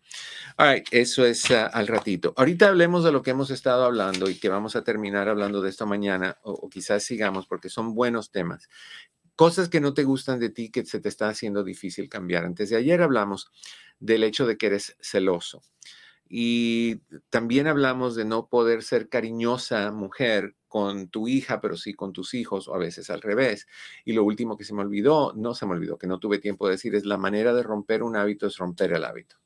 All 0.57 0.83
eso 0.90 1.25
es 1.25 1.50
ah, 1.50 1.66
al 1.66 1.87
ratito. 1.87 2.35
Ahorita 2.37 2.69
hablemos 2.69 3.04
de 3.04 3.12
lo 3.12 3.23
que 3.23 3.31
hemos 3.31 3.50
estado 3.50 3.85
hablando 3.85 4.28
y 4.28 4.38
que 4.38 4.49
vamos 4.49 4.76
a 4.76 4.85
terminar 4.85 5.28
hablando 5.28 5.61
de 5.61 5.71
esto 5.71 5.87
mañana 5.87 6.38
o, 6.42 6.52
o 6.52 6.69
quizás 6.69 7.02
sigamos 7.02 7.47
porque 7.47 7.69
son 7.69 7.95
buenos 7.95 8.31
temas. 8.31 8.69
Cosas 9.37 9.69
que 9.69 9.81
no 9.81 9.95
te 9.95 10.04
gustan 10.04 10.38
de 10.40 10.50
ti 10.50 10.71
que 10.71 10.85
se 10.85 11.00
te 11.00 11.09
está 11.09 11.28
haciendo 11.28 11.64
difícil 11.64 12.09
cambiar. 12.09 12.45
Antes 12.45 12.71
de 12.71 12.76
ayer 12.76 13.02
hablamos 13.02 13.50
del 13.99 14.25
hecho 14.25 14.47
de 14.47 14.57
que 14.57 14.66
eres 14.66 14.97
celoso. 15.00 15.62
Y 16.35 17.02
también 17.28 17.66
hablamos 17.66 18.14
de 18.14 18.25
no 18.25 18.49
poder 18.49 18.83
ser 18.83 19.11
cariñosa 19.11 19.92
mujer 19.92 20.57
con 20.66 21.09
tu 21.09 21.28
hija, 21.28 21.61
pero 21.61 21.76
sí 21.76 21.92
con 21.92 22.14
tus 22.14 22.33
hijos, 22.33 22.69
o 22.69 22.75
a 22.75 22.78
veces 22.78 23.11
al 23.11 23.21
revés. 23.21 23.66
Y 24.07 24.14
lo 24.14 24.25
último 24.25 24.57
que 24.57 24.64
se 24.64 24.73
me 24.73 24.81
olvidó, 24.81 25.35
no 25.37 25.54
se 25.54 25.66
me 25.66 25.73
olvidó, 25.73 25.99
que 25.99 26.07
no 26.07 26.19
tuve 26.19 26.38
tiempo 26.38 26.66
de 26.66 26.73
decir, 26.73 26.95
es 26.95 27.04
la 27.04 27.19
manera 27.19 27.52
de 27.52 27.62
romper 27.62 28.02
un 28.02 28.16
hábito 28.16 28.47
es 28.47 28.57
romper 28.57 28.95
el 28.95 29.04
hábito. 29.04 29.41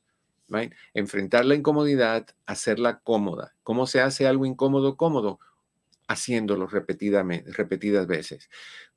Enfrentar 0.93 1.45
la 1.45 1.55
incomodidad, 1.55 2.27
hacerla 2.45 2.99
cómoda. 2.99 3.55
¿Cómo 3.63 3.87
se 3.87 4.01
hace 4.01 4.27
algo 4.27 4.45
incómodo 4.45 4.97
cómodo? 4.97 5.39
Haciéndolo 6.07 6.67
repetidamente, 6.67 7.51
repetidas 7.51 8.07
veces. 8.07 8.49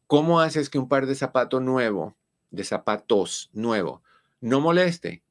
¿Cómo 0.07 0.41
haces 0.41 0.71
que 0.71 0.79
un 0.79 0.89
par 0.89 1.07
de 1.07 1.15
zapatos 1.15 1.63
nuevo, 1.63 2.17
de 2.51 2.65
zapatos 2.65 3.51
nuevo, 3.53 4.03
no 4.41 4.61
moleste? 4.61 5.23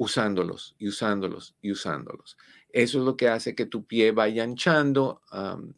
usándolos 0.00 0.74
y 0.78 0.88
usándolos 0.88 1.54
y 1.60 1.72
usándolos. 1.72 2.38
Eso 2.72 2.98
es 2.98 3.04
lo 3.04 3.16
que 3.16 3.28
hace 3.28 3.54
que 3.54 3.66
tu 3.66 3.84
pie 3.84 4.12
vaya 4.12 4.44
anchando, 4.44 5.22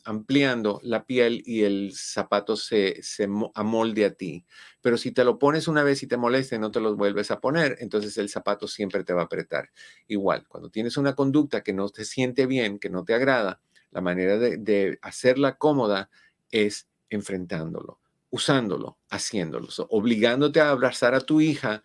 ampliando 0.04 0.80
la 0.82 1.06
piel 1.06 1.42
y 1.46 1.62
el 1.62 1.92
zapato 1.94 2.56
se, 2.56 3.02
se 3.02 3.28
amolde 3.54 4.04
a 4.04 4.14
ti. 4.14 4.44
Pero 4.80 4.96
si 4.96 5.12
te 5.12 5.24
lo 5.24 5.38
pones 5.38 5.68
una 5.68 5.82
vez 5.82 6.02
y 6.02 6.06
te 6.06 6.16
molesta 6.16 6.56
y 6.56 6.58
no 6.58 6.70
te 6.70 6.80
lo 6.80 6.96
vuelves 6.96 7.30
a 7.30 7.40
poner, 7.40 7.76
entonces 7.80 8.18
el 8.18 8.28
zapato 8.28 8.68
siempre 8.68 9.04
te 9.04 9.12
va 9.12 9.22
a 9.22 9.24
apretar. 9.24 9.70
Igual, 10.08 10.46
cuando 10.48 10.70
tienes 10.70 10.96
una 10.96 11.14
conducta 11.14 11.62
que 11.62 11.72
no 11.72 11.88
te 11.88 12.04
siente 12.04 12.46
bien, 12.46 12.78
que 12.78 12.90
no 12.90 13.04
te 13.04 13.14
agrada, 13.14 13.60
la 13.90 14.00
manera 14.00 14.38
de, 14.38 14.56
de 14.56 14.98
hacerla 15.02 15.56
cómoda 15.56 16.10
es 16.50 16.88
enfrentándolo, 17.10 18.00
usándolo, 18.30 18.98
haciéndolo, 19.08 19.68
obligándote 19.88 20.60
a 20.60 20.70
abrazar 20.70 21.14
a 21.14 21.20
tu 21.20 21.40
hija, 21.40 21.82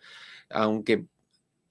aunque 0.50 1.06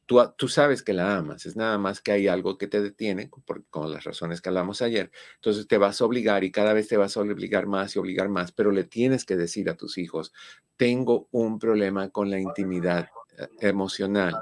Tú, 0.08 0.48
sabes 0.48 0.84
que 0.84 0.94
la 0.94 1.18
amas, 1.18 1.46
es 1.46 1.58
nada 1.58 1.78
más 1.78 2.02
que 2.02 2.14
hay 2.14 2.28
algo 2.28 2.58
que 2.58 2.68
te 2.68 2.82
detiene, 2.82 3.30
con 3.70 3.92
las 3.92 4.06
razones 4.06 4.42
que 4.42 4.50
hablamos 4.50 4.82
ayer. 4.82 5.12
Entonces 5.36 5.68
te 5.68 5.78
vas 5.78 6.02
a 6.02 6.06
obligar 6.06 6.46
y 6.46 6.52
cada 6.52 6.74
vez 6.74 6.88
te 6.88 6.96
vas 6.98 7.18
a 7.18 7.22
obligar 7.22 7.68
más 7.68 7.96
y 7.96 8.00
obligar 8.00 8.30
más, 8.30 8.54
pero 8.54 8.72
le 8.72 8.86
tienes 8.86 9.26
que 9.26 9.36
decir 9.36 9.70
a 9.70 9.76
tus 9.76 9.98
hijos, 9.98 10.34
tengo 10.78 11.28
un 11.32 11.60
problema 11.60 12.10
con 12.10 12.30
la 12.30 12.40
intimidad 12.40 13.10
eh, 13.38 13.48
emocional 13.60 14.34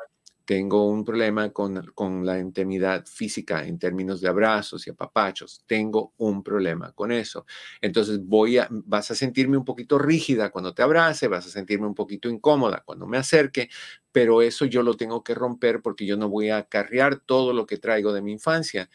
tengo 0.46 0.88
un 0.88 1.04
problema 1.04 1.52
con, 1.52 2.26
la 2.26 2.40
intimidad 2.40 3.06
física 3.06 3.66
en 3.66 3.80
términos 3.80 4.22
de 4.22 4.30
abrazos 4.30 4.86
y 4.86 4.92
apapachos. 4.92 5.64
Tengo 5.66 6.14
un 6.18 6.44
problema 6.44 6.92
con 6.94 7.12
eso. 7.12 7.46
Entonces 7.82 8.20
voy 8.24 8.60
a, 8.60 8.68
vas 8.70 9.10
a 9.12 9.16
sentirme 9.16 9.58
un 9.58 9.66
poquito 9.66 9.98
rígida 9.98 10.52
cuando 10.52 10.74
te 10.74 10.84
abrace, 10.84 11.28
vas 11.28 11.48
a 11.48 11.50
sentirme 11.50 11.88
un 11.88 11.96
poquito 11.96 12.30
incómoda 12.30 12.84
cuando 12.86 13.08
me 13.08 13.18
acerque, 13.18 13.70
pero 14.12 14.42
eso 14.42 14.66
yo 14.66 14.84
lo 14.84 14.96
tengo 14.96 15.24
que 15.24 15.34
romper 15.34 15.82
porque 15.82 16.06
yo 16.06 16.16
no 16.16 16.30
voy 16.30 16.50
a 16.50 16.58
acarrear 16.58 17.20
todo 17.20 17.52
lo 17.52 17.66
que 17.66 17.78
traigo 17.78 18.14
de 18.14 18.22
mi 18.22 18.32
infancia 18.32 18.90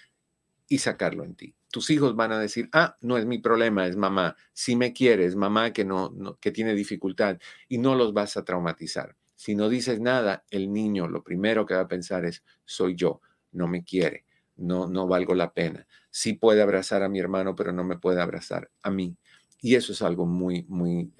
y 0.69 0.79
sacarlo 0.79 1.25
en 1.25 1.35
ti. 1.35 1.55
Tus 1.71 1.91
hijos 1.91 2.17
van 2.17 2.33
a 2.33 2.39
decir, 2.39 2.69
ah, 2.73 2.97
no 3.01 3.19
es 3.19 3.27
mi 3.27 3.39
problema, 3.39 3.87
es 3.87 3.97
mamá. 3.97 4.37
Si 4.53 4.77
me 4.77 4.93
quieres, 4.93 5.37
mamá 5.37 5.73
que 5.73 5.85
no, 5.85 6.39
que 6.41 6.53
tiene 6.53 6.75
dificultad 6.75 7.39
y 7.69 7.79
no 7.79 7.95
los 7.97 8.13
vas 8.13 8.37
a 8.37 8.45
traumatizar. 8.45 9.17
Si 9.41 9.55
no 9.55 9.71
dices 9.71 10.01
nada, 10.01 10.45
el 10.51 10.71
niño 10.71 11.09
lo 11.09 11.25
primero 11.25 11.65
que 11.65 11.73
va 11.73 11.81
a 11.81 11.89
pensar 11.89 12.27
es, 12.27 12.45
soy 12.67 12.95
yo, 12.95 13.23
no 13.53 13.69
me 13.69 13.83
quiere, 13.83 14.27
no, 14.57 14.87
no 14.87 15.07
valgo 15.07 15.35
la 15.35 15.55
pena. 15.55 15.87
Sí 16.11 16.35
puede 16.35 16.61
abrazar 16.61 17.03
a 17.03 17.09
mi 17.09 17.21
hermano, 17.21 17.57
pero 17.57 17.73
no 17.73 17.83
me 17.83 17.97
puede 17.97 18.21
abrazar 18.21 18.71
a 18.83 18.91
mí. 18.91 19.17
Y 19.63 19.77
eso 19.77 19.95
es 19.95 20.03
algo 20.03 20.27
muy, 20.27 20.67
muy 20.69 21.11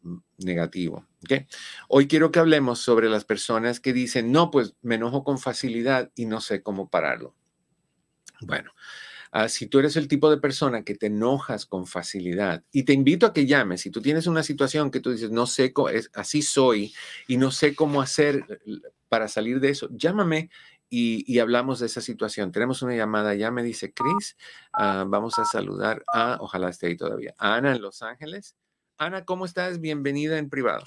mm, 0.00 0.16
negativo. 0.38 1.06
Hoy 1.90 2.08
quiero 2.08 2.30
que 2.30 2.38
hablemos 2.38 2.78
sobre 2.78 3.10
las 3.10 3.26
personas 3.26 3.78
que 3.78 3.92
dicen, 3.92 4.32
no, 4.32 4.50
pues 4.50 4.74
me 4.80 4.94
enojo 4.94 5.22
con 5.22 5.38
facilidad 5.38 6.10
y 6.14 6.24
no 6.24 6.40
sé 6.40 6.62
cómo 6.62 6.88
pararlo. 6.88 7.34
Bueno, 8.40 8.72
Ah, 9.32 9.48
si 9.48 9.66
tú 9.66 9.78
eres 9.78 9.96
el 9.96 10.08
tipo 10.08 10.30
de 10.30 10.38
persona 10.38 10.82
que 10.82 10.94
te 10.94 11.06
enojas 11.06 11.66
con 11.66 11.86
facilidad, 11.86 12.64
y 12.72 12.84
te 12.84 12.92
invito 12.92 13.26
a 13.26 13.32
que 13.32 13.46
llames, 13.46 13.80
si 13.82 13.90
tú 13.90 14.00
tienes 14.00 14.26
una 14.26 14.42
situación 14.42 14.90
que 14.90 15.00
tú 15.00 15.10
dices, 15.10 15.30
no 15.30 15.46
sé, 15.46 15.72
es, 15.92 16.10
así 16.14 16.42
soy 16.42 16.94
y 17.26 17.36
no 17.36 17.50
sé 17.50 17.74
cómo 17.74 18.00
hacer 18.00 18.44
eh, 18.48 18.78
para 19.08 19.28
salir 19.28 19.60
de 19.60 19.70
eso, 19.70 19.88
llámame 19.92 20.50
y, 20.88 21.38
hablamos 21.40 21.80
de 21.80 21.86
esa 21.86 22.00
situación. 22.00 22.52
Tenemos 22.52 22.82
una 22.82 22.94
llamada, 22.94 23.34
ya 23.34 23.50
me 23.50 23.62
dice 23.62 23.92
Chris, 23.92 24.36
ah, 24.72 25.04
vamos 25.06 25.38
a 25.38 25.44
saludar 25.44 26.04
a, 26.12 26.38
ojalá 26.40 26.68
esté 26.68 26.88
ahí 26.88 26.96
todavía, 26.96 27.34
a 27.38 27.56
Ana 27.56 27.72
en 27.74 27.82
Los 27.82 28.02
Ángeles. 28.02 28.56
Ana, 28.98 29.24
¿cómo 29.24 29.44
estás? 29.44 29.80
Bienvenida 29.80 30.38
en 30.38 30.48
privado. 30.48 30.84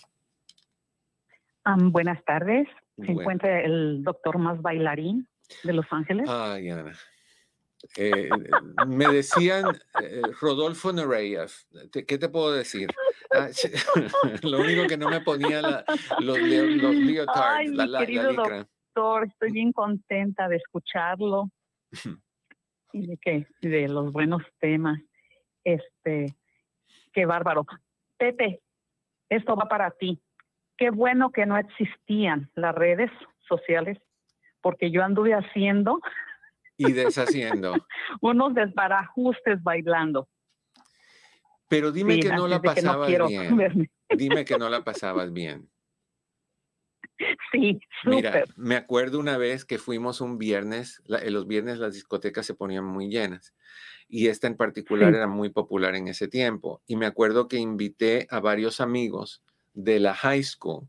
buenas 1.65 2.23
tardes. 2.25 2.67
Se 2.97 3.11
encuentra 3.11 3.61
el 3.61 4.03
doctor 4.03 4.39
más 4.39 4.61
bailarín 4.61 5.27
de 5.63 5.73
Los 5.73 5.85
Ángeles. 5.91 6.27
Ay, 6.29 6.69
Ana. 6.69 6.93
Eh, 7.95 8.29
me 8.87 9.07
decían 9.07 9.65
eh, 10.01 10.21
Rodolfo 10.39 10.91
Nereyev. 10.91 11.49
¿Qué 11.91 12.17
te 12.17 12.29
puedo 12.29 12.51
decir? 12.51 12.89
Ah, 13.31 13.49
lo 14.43 14.59
único 14.59 14.87
que 14.87 14.97
no 14.97 15.09
me 15.09 15.21
ponía 15.21 15.61
la, 15.61 15.85
los, 16.19 16.37
los 16.37 16.95
leotards, 16.95 17.71
la, 17.71 17.85
la, 17.85 18.33
doctor, 18.33 19.27
estoy 19.27 19.51
bien 19.51 19.71
contenta 19.71 20.47
de 20.47 20.57
escucharlo 20.57 21.49
y 22.91 23.07
de 23.07 23.17
que 23.17 23.47
de 23.61 23.87
los 23.87 24.11
buenos 24.11 24.41
temas. 24.59 24.99
Este, 25.63 26.35
qué 27.13 27.25
bárbaro. 27.25 27.65
Pepe, 28.17 28.61
esto 29.29 29.55
va 29.55 29.67
para 29.67 29.91
ti. 29.91 30.19
Qué 30.77 30.89
bueno 30.89 31.31
que 31.31 31.45
no 31.45 31.57
existían 31.57 32.49
las 32.55 32.73
redes 32.73 33.11
sociales, 33.47 33.97
porque 34.61 34.91
yo 34.91 35.03
anduve 35.03 35.33
haciendo 35.33 35.99
y 36.79 36.93
deshaciendo. 36.93 37.73
Unos 38.21 38.55
desbarajustes 38.55 39.61
bailando. 39.61 40.27
Pero 41.67 41.91
dime 41.91 42.19
que 42.19 42.29
no 42.29 42.47
la 42.47 42.61
pasabas 42.61 43.07
bien. 43.27 43.91
Dime 44.09 44.45
que 44.45 44.57
no 44.57 44.69
la 44.69 44.83
pasabas 44.83 45.31
bien. 45.33 45.69
Sí, 47.51 47.79
Mira, 48.05 48.45
me 48.55 48.77
acuerdo 48.77 49.19
una 49.19 49.37
vez 49.37 49.65
que 49.65 49.77
fuimos 49.77 50.21
un 50.21 50.37
viernes, 50.37 51.03
en 51.05 51.33
los 51.33 51.47
viernes 51.47 51.77
las 51.77 51.93
discotecas 51.93 52.45
se 52.45 52.53
ponían 52.53 52.85
muy 52.85 53.09
llenas 53.09 53.53
y 54.07 54.27
esta 54.27 54.47
en 54.47 54.55
particular 54.55 55.13
era 55.13 55.27
muy 55.27 55.49
popular 55.49 55.95
en 55.95 56.07
ese 56.07 56.29
tiempo. 56.29 56.81
Y 56.87 56.95
me 56.95 57.05
acuerdo 57.05 57.49
que 57.49 57.57
invité 57.57 58.25
a 58.31 58.39
varios 58.39 58.79
amigos 58.79 59.43
de 59.73 59.99
la 59.99 60.15
high 60.15 60.43
school, 60.43 60.87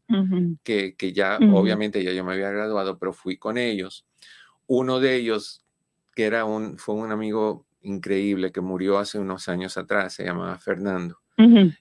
que, 0.63 0.95
que, 0.95 1.13
ya, 1.13 1.39
obviamente 1.53 2.03
ya 2.03 2.13
yo 2.13 2.25
me 2.25 2.33
había 2.33 2.51
graduado, 2.51 2.99
pero 2.99 3.13
fui 3.13 3.37
con 3.37 3.59
ellos. 3.59 4.07
Uno 4.67 5.01
de 5.01 5.17
ellos 5.17 5.65
que 6.21 6.27
era 6.27 6.45
un, 6.45 6.77
fue 6.77 6.97
un 6.97 7.13
amigo 7.13 7.65
increíble 7.81 8.53
que 8.53 8.61
murió 8.61 8.99
hace 8.99 9.19
unos 9.19 9.49
años 9.49 9.79
atrás, 9.79 10.13
se 10.13 10.23
llamaba 10.23 10.59
Fernando. 10.59 11.19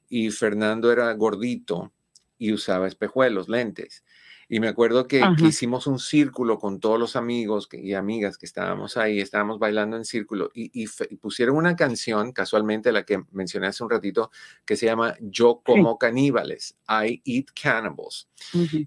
Y 0.07 0.31
Fernando 0.31 0.93
era 0.93 1.11
gordito 1.11 1.91
y 2.37 2.53
usaba 2.53 2.87
espejuelos, 2.87 3.49
lentes. 3.49 4.05
Y 4.51 4.59
me 4.59 4.67
acuerdo 4.67 5.07
que, 5.07 5.21
hicimos 5.45 5.85
un 5.85 5.99
círculo 5.99 6.57
con 6.57 6.79
todos 6.79 6.99
los 6.99 7.15
amigos 7.15 7.69
y 7.71 7.93
amigas 7.93 8.35
que 8.39 8.47
estábamos 8.47 8.97
ahí, 8.97 9.19
estábamos 9.19 9.59
bailando 9.59 9.95
en 9.95 10.05
círculo 10.05 10.49
y, 10.55 10.87
pusieron 11.17 11.55
una 11.55 11.75
canción, 11.75 12.31
casualmente 12.31 12.91
la 12.91 13.03
que 13.03 13.23
mencioné 13.31 13.67
hace 13.67 13.83
un 13.83 13.91
ratito, 13.91 14.31
que 14.65 14.75
se 14.75 14.87
llama 14.87 15.15
Yo 15.21 15.61
como 15.63 15.99
caníbales, 15.99 16.75
I 16.87 17.21
eat 17.25 17.49
cannibals. 17.53 18.27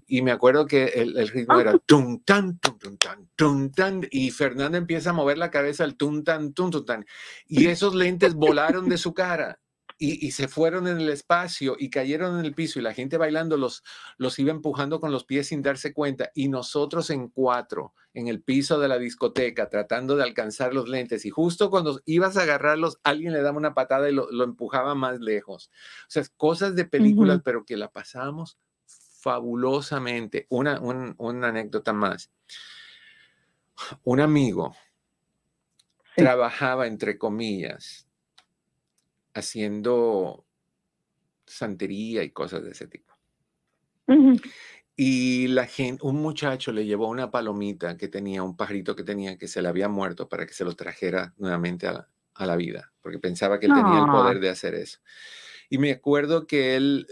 Y 0.05 0.21
me 0.21 0.31
acuerdo 0.31 0.67
que 0.67 0.83
el, 0.83 1.29
ritmo 1.29 1.57
era 1.57 1.77
tum 1.77 2.19
tan, 2.25 2.59
tum, 2.59 2.77
tum 2.77 2.97
tan, 2.97 3.29
tum 3.37 3.71
tan, 3.71 4.07
y 4.11 4.31
Fernando 4.31 4.77
empieza 4.77 5.11
a 5.11 5.13
mover 5.13 5.37
la 5.37 5.49
cabeza 5.49 5.85
al 5.85 5.95
tum 5.95 6.25
tan, 6.25 6.51
tum, 6.53 6.71
tum 6.71 6.83
tan, 6.83 7.05
y 7.47 7.67
esos 7.67 7.95
lentes 7.95 8.33
volaron 8.33 8.89
de 8.89 8.97
su 8.97 9.13
cara 9.13 9.59
y, 10.05 10.31
se 10.31 10.49
fueron 10.49 10.87
en 10.87 10.99
el 10.99 11.09
espacio 11.09 11.77
y 11.79 11.89
cayeron 11.89 12.37
en 12.37 12.45
el 12.45 12.53
piso 12.53 12.77
y 12.77 12.81
la 12.81 12.93
gente 12.93 13.17
bailando 13.17 13.55
los, 13.55 13.83
los 14.17 14.37
iba 14.37 14.51
empujando 14.51 14.99
con 14.99 15.13
los 15.13 15.23
pies 15.23 15.47
sin 15.47 15.61
darse 15.61 15.93
cuenta 15.93 16.29
y 16.35 16.49
nosotros 16.49 17.09
en 17.09 17.29
cuatro 17.29 17.93
en 18.13 18.27
el 18.27 18.41
piso 18.41 18.79
de 18.79 18.89
la 18.89 18.97
discoteca 18.97 19.69
tratando 19.69 20.17
de 20.17 20.23
alcanzar 20.23 20.73
los 20.73 20.89
lentes 20.89 21.25
y 21.25 21.29
justo 21.29 21.69
cuando 21.69 22.01
ibas 22.05 22.35
a 22.35 22.43
agarrarlos 22.43 22.99
alguien 23.03 23.31
le 23.31 23.41
daba 23.41 23.57
una 23.57 23.73
patada 23.73 24.09
y 24.09 24.13
lo, 24.13 24.43
empujaba 24.43 24.93
más 24.93 25.21
lejos. 25.21 25.71
O 26.07 26.09
sea, 26.09 26.23
cosas 26.35 26.75
de 26.75 26.83
películas, 26.83 27.41
pero 27.43 27.63
que 27.63 27.77
la 27.77 27.89
pasamos 27.89 28.57
fabulosamente. 28.85 30.47
Una, 30.49 30.81
una 30.81 31.47
anécdota 31.47 31.93
más. 31.93 32.29
Un 34.03 34.19
amigo 34.19 34.75
trabajaba, 36.15 36.87
entre 36.87 37.17
comillas, 37.17 38.02
haciendo 39.33 40.45
santería 41.45 42.23
y 42.23 42.31
cosas 42.31 42.63
de 42.63 42.71
ese 42.71 42.87
tipo. 42.87 43.13
Y 44.95 45.47
la 45.47 45.65
gente, 45.65 46.05
un 46.05 46.21
muchacho 46.21 46.71
le 46.71 46.85
llevó 46.85 47.07
una 47.07 47.31
palomita 47.31 47.97
que 47.97 48.07
tenía, 48.07 48.43
un 48.43 48.55
pajarito 48.55 48.95
que 48.95 49.03
tenía 49.03 49.37
que 49.37 49.47
se 49.47 49.61
le 49.61 49.67
había 49.67 49.89
muerto 49.89 50.29
para 50.29 50.45
que 50.45 50.53
se 50.53 50.65
lo 50.65 50.75
trajera 50.75 51.33
nuevamente 51.37 51.87
a 51.87 52.07
la, 52.45 52.55
vida, 52.55 52.93
porque 53.01 53.19
pensaba 53.19 53.59
que 53.59 53.65
él 53.65 53.73
tenía 53.73 53.99
el 53.99 54.11
poder 54.11 54.39
de 54.39 54.49
hacer 54.49 54.75
eso. 54.75 54.99
Y 55.69 55.77
me 55.79 55.91
acuerdo 55.91 56.45
que 56.45 56.75
él 56.75 57.07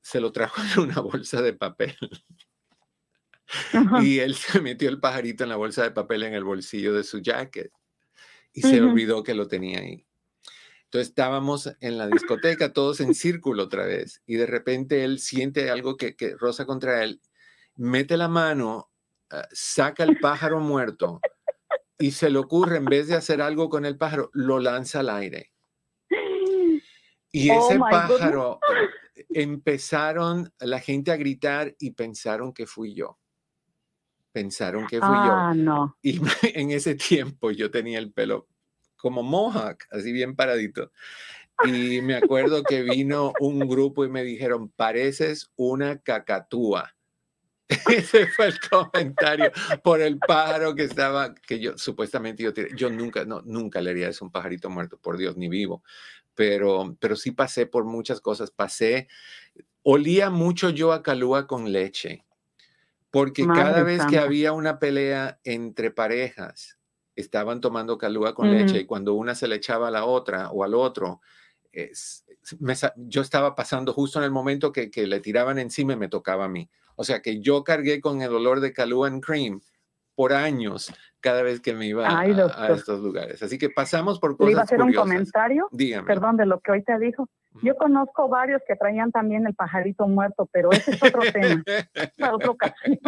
se 0.00 0.20
lo 0.20 0.32
trajo 0.32 0.60
en 0.76 0.90
una 0.90 1.00
bolsa 1.00 1.42
de 1.42 1.52
papel. 1.52 1.96
Y 4.02 4.18
él 4.18 4.34
se 4.34 4.60
metió 4.60 4.88
el 4.88 4.98
pajarito 4.98 5.44
en 5.44 5.50
la 5.50 5.56
bolsa 5.56 5.84
de 5.84 5.92
papel 5.92 6.24
en 6.24 6.34
el 6.34 6.42
bolsillo 6.42 6.92
de 6.92 7.04
su 7.04 7.20
jacket 7.20 7.70
y 8.52 8.62
se 8.62 8.80
olvidó 8.80 9.22
que 9.22 9.34
lo 9.34 9.46
tenía 9.46 9.80
ahí. 9.80 10.05
Entonces 10.86 11.08
estábamos 11.08 11.72
en 11.80 11.98
la 11.98 12.06
discoteca, 12.08 12.72
todos 12.72 13.00
en 13.00 13.14
círculo 13.14 13.64
otra 13.64 13.84
vez, 13.86 14.22
y 14.26 14.36
de 14.36 14.46
repente 14.46 15.04
él 15.04 15.18
siente 15.18 15.68
algo 15.70 15.96
que, 15.96 16.14
que 16.16 16.36
roza 16.36 16.64
contra 16.64 17.02
él, 17.04 17.20
mete 17.74 18.16
la 18.16 18.28
mano, 18.28 18.90
ah, 19.30 19.46
saca 19.52 20.04
el 20.04 20.18
pájaro 20.18 20.60
muerto 20.60 21.20
y 21.98 22.12
se 22.12 22.30
le 22.30 22.38
ocurre, 22.38 22.76
en 22.76 22.84
vez 22.84 23.08
de 23.08 23.14
hacer 23.14 23.42
algo 23.42 23.68
con 23.68 23.84
el 23.84 23.98
pájaro, 23.98 24.30
lo 24.32 24.60
lanza 24.60 25.00
al 25.00 25.10
aire. 25.10 25.52
Y 27.32 27.50
oh 27.50 27.68
ese 27.68 27.78
pájaro 27.78 28.60
empezaron 29.30 30.52
la 30.60 30.80
gente 30.80 31.10
a 31.10 31.16
gritar 31.16 31.74
y 31.78 31.90
pensaron 31.90 32.52
que 32.52 32.66
fui 32.66 32.94
yo. 32.94 33.18
pensaron 34.32 34.86
que 34.86 34.98
fui 34.98 35.08
Ah, 35.10 35.52
yo. 35.54 35.62
no. 35.62 35.96
Y 36.02 36.20
en 36.54 36.70
ese 36.70 36.94
tiempo 36.94 37.50
yo 37.50 37.70
tenía 37.70 37.98
el 37.98 38.12
pelo 38.12 38.46
como 39.06 39.22
mohawk, 39.22 39.84
así 39.92 40.10
bien 40.10 40.34
paradito. 40.34 40.90
Y 41.64 42.02
me 42.02 42.16
acuerdo 42.16 42.64
que 42.64 42.82
vino 42.82 43.32
un 43.38 43.60
grupo 43.60 44.04
y 44.04 44.08
me 44.08 44.24
dijeron, 44.24 44.68
pareces 44.68 45.52
una 45.54 46.00
cacatúa. 46.00 46.96
Ese 47.68 48.26
fue 48.26 48.46
el 48.46 48.58
comentario 48.68 49.52
por 49.84 50.00
el 50.00 50.18
pájaro 50.18 50.74
que 50.74 50.82
estaba, 50.82 51.36
que 51.36 51.60
yo 51.60 51.78
supuestamente 51.78 52.42
yo 52.42 52.52
tiré. 52.52 52.70
Yo 52.74 52.90
nunca, 52.90 53.24
no, 53.24 53.42
nunca 53.42 53.80
le 53.80 53.90
haría 53.90 54.08
eso 54.08 54.24
a 54.24 54.26
un 54.26 54.32
pajarito 54.32 54.70
muerto, 54.70 54.98
por 54.98 55.18
Dios, 55.18 55.36
ni 55.36 55.48
vivo. 55.48 55.84
Pero, 56.34 56.96
pero 56.98 57.14
sí 57.14 57.30
pasé 57.30 57.66
por 57.66 57.84
muchas 57.84 58.20
cosas. 58.20 58.50
Pasé, 58.50 59.06
olía 59.84 60.30
mucho 60.30 60.70
yo 60.70 60.92
a 60.92 61.04
calúa 61.04 61.46
con 61.46 61.70
leche. 61.70 62.24
Porque 63.12 63.46
cada 63.46 63.84
vez 63.84 64.04
que 64.06 64.18
había 64.18 64.52
una 64.52 64.80
pelea 64.80 65.38
entre 65.44 65.92
parejas, 65.92 66.75
estaban 67.16 67.60
tomando 67.60 67.98
calúa 67.98 68.34
con 68.34 68.48
Ujú. 68.48 68.56
leche 68.58 68.78
y 68.80 68.84
cuando 68.86 69.14
una 69.14 69.34
se 69.34 69.48
le 69.48 69.56
echaba 69.56 69.88
a 69.88 69.90
la 69.90 70.04
otra 70.04 70.50
o 70.50 70.62
al 70.64 70.74
otro, 70.74 71.20
es- 71.72 72.24
me 72.60 72.74
yo 72.96 73.22
estaba 73.22 73.54
pasando 73.54 73.92
justo 73.92 74.18
en 74.18 74.24
el 74.24 74.30
momento 74.30 74.70
que, 74.72 74.90
que 74.90 75.06
le 75.06 75.20
tiraban 75.20 75.58
encima 75.58 75.94
y 75.94 75.96
me 75.96 76.08
tocaba 76.08 76.44
a 76.44 76.48
mí. 76.48 76.70
O 76.94 77.04
sea 77.04 77.20
que 77.20 77.40
yo 77.40 77.64
cargué 77.64 78.00
con 78.00 78.22
el 78.22 78.32
olor 78.34 78.60
de 78.60 78.72
calúa 78.72 79.08
and 79.08 79.22
cream 79.24 79.60
por 80.14 80.32
años 80.32 80.90
cada 81.20 81.42
vez 81.42 81.60
que 81.60 81.74
me 81.74 81.86
iba 81.86 82.06
a- 82.08 82.20
Ay, 82.20 82.32
a, 82.32 82.34
doctor. 82.36 82.70
estos 82.70 83.00
lugares. 83.00 83.42
Así 83.42 83.58
que 83.58 83.68
pasamos 83.68 84.18
por 84.18 84.30
Le 84.40 84.52
iba 84.52 84.60
a 84.60 84.62
cosas 84.62 84.64
hacer 84.68 84.78
un 84.80 84.86
curiosas. 84.88 85.08
comentario, 85.08 85.68
Dígame. 85.72 86.06
perdón, 86.06 86.36
de 86.38 86.46
lo 86.46 86.60
que 86.60 86.70
ahorita 86.70 86.98
dijo. 86.98 87.28
Yo 87.62 87.74
conozco 87.76 88.28
varios 88.28 88.60
que 88.68 88.76
traían 88.76 89.10
también 89.10 89.46
el 89.46 89.54
pajarito 89.54 90.06
muerto, 90.06 90.46
pero 90.52 90.70
ese 90.72 90.90
es 90.92 91.02
otro 91.02 91.22
tema, 91.32 91.62
para 92.18 92.34
otra 92.34 92.50
ocasión. 92.50 92.98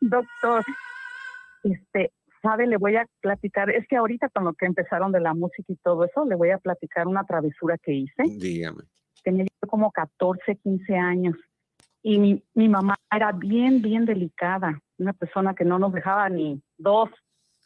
Doctor, 0.00 0.64
este, 1.62 2.12
sabe, 2.42 2.66
le 2.66 2.76
voy 2.76 2.96
a 2.96 3.06
platicar, 3.20 3.70
es 3.70 3.86
que 3.86 3.96
ahorita 3.96 4.28
con 4.30 4.44
lo 4.44 4.54
que 4.54 4.66
empezaron 4.66 5.12
de 5.12 5.20
la 5.20 5.34
música 5.34 5.72
y 5.72 5.76
todo 5.76 6.04
eso, 6.04 6.24
le 6.24 6.34
voy 6.34 6.50
a 6.50 6.58
platicar 6.58 7.06
una 7.06 7.24
travesura 7.24 7.78
que 7.78 7.92
hice. 7.92 8.22
Dígame. 8.24 8.82
Tenía 9.22 9.44
yo 9.44 9.68
como 9.68 9.92
14, 9.92 10.56
15 10.56 10.96
años 10.96 11.36
y 12.02 12.18
mi, 12.18 12.42
mi 12.54 12.68
mamá 12.68 12.96
era 13.10 13.32
bien, 13.32 13.80
bien 13.80 14.04
delicada, 14.04 14.80
una 14.98 15.12
persona 15.12 15.54
que 15.54 15.64
no 15.64 15.78
nos 15.78 15.92
dejaba 15.92 16.28
ni 16.28 16.60
dos, 16.76 17.08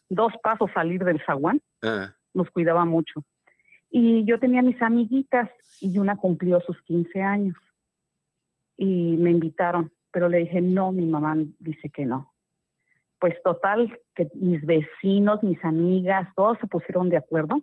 dos 0.09 0.31
pasos 0.43 0.69
salir 0.73 1.03
del 1.03 1.21
zaguán 1.25 1.61
Ah, 1.81 2.13
nos 2.33 2.49
cuidaba 2.51 2.85
mucho. 2.85 3.23
Y 3.89 4.25
yo 4.25 4.39
tenía 4.39 4.61
mis 4.61 4.81
amiguitas 4.81 5.49
y 5.79 5.97
una 5.97 6.17
cumplió 6.17 6.59
sus 6.61 6.81
15 6.83 7.21
años 7.21 7.55
y 8.75 9.17
me 9.17 9.31
invitaron, 9.31 9.91
pero 10.11 10.29
le 10.29 10.39
dije, 10.39 10.61
no, 10.61 10.91
mi 10.91 11.05
mamá 11.05 11.35
dice 11.59 11.89
que 11.89 12.05
no. 12.05 12.33
Pues 13.19 13.35
total, 13.43 13.97
que 14.13 14.27
mis 14.35 14.63
vecinos, 14.65 15.41
mis 15.43 15.63
amigas, 15.63 16.27
todos 16.35 16.57
se 16.59 16.67
pusieron 16.67 17.09
de 17.09 17.17
acuerdo. 17.17 17.61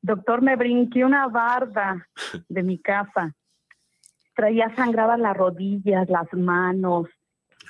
Doctor, 0.00 0.42
me 0.42 0.54
brinqué 0.54 1.04
una 1.04 1.26
barda 1.28 2.06
de 2.48 2.62
mi 2.62 2.78
casa. 2.78 3.34
Traía 4.36 4.74
sangradas 4.76 5.18
las 5.18 5.36
rodillas, 5.36 6.08
las 6.08 6.32
manos, 6.32 7.06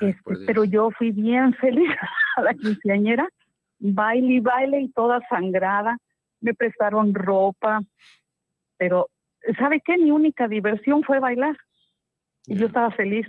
ay, 0.01 0.09
este, 0.09 0.45
pero 0.47 0.65
yo 0.65 0.91
fui 0.91 1.13
bien 1.13 1.55
feliz 1.61 1.91
a 2.37 2.43
la 2.43 2.55
quinceañera, 2.55 3.29
baile 3.79 4.35
y 4.35 4.41
baile 4.41 4.81
y 4.81 4.89
toda 4.91 5.21
sangrada. 5.29 5.97
Me 6.41 6.55
prestaron 6.55 7.15
ropa, 7.15 7.81
pero 8.77 9.09
¿sabe 9.59 9.81
qué? 9.85 9.97
Mi 9.97 10.11
única 10.11 10.49
diversión 10.49 11.03
fue 11.03 11.21
bailar. 11.21 11.57
Y 12.47 12.57
yo 12.57 12.67
estaba 12.67 12.91
feliz. 12.91 13.27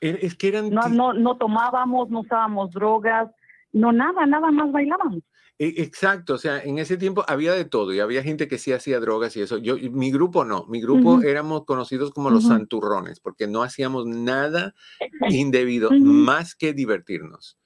Era- 0.00 0.18
Es 0.20 0.34
que 0.36 0.48
eran 0.48 0.70
No, 0.70 0.88
no, 0.88 1.12
no 1.12 1.36
tomábamos, 1.36 2.08
no 2.10 2.20
usábamos 2.20 2.70
drogas, 2.72 3.30
no 3.72 3.92
nada, 3.92 4.26
nada 4.26 4.50
más 4.50 4.72
bailábamos. 4.72 5.20
E- 5.58 5.82
Exacto, 5.82 6.34
o 6.34 6.38
sea, 6.38 6.58
en 6.60 6.78
ese 6.78 6.96
tiempo 6.96 7.22
había 7.28 7.52
de 7.52 7.66
todo 7.66 7.92
y 7.92 8.00
había 8.00 8.22
gente 8.22 8.48
que 8.48 8.56
sí 8.56 8.72
hacía 8.72 8.98
drogas 8.98 9.36
y 9.36 9.42
eso. 9.42 9.58
Yo, 9.58 9.76
y 9.76 9.90
mi 9.90 10.10
grupo 10.10 10.44
no, 10.44 10.64
mi 10.68 10.80
grupo 10.80 11.20
éramos 11.22 11.64
conocidos 11.66 12.12
como 12.12 12.30
los 12.30 12.44
santurrones 12.44 13.20
porque 13.20 13.46
no 13.46 13.62
hacíamos 13.62 14.06
nada 14.06 14.74
indebido 15.28 15.90
más 16.00 16.54
que 16.54 16.72
divertirnos. 16.72 17.58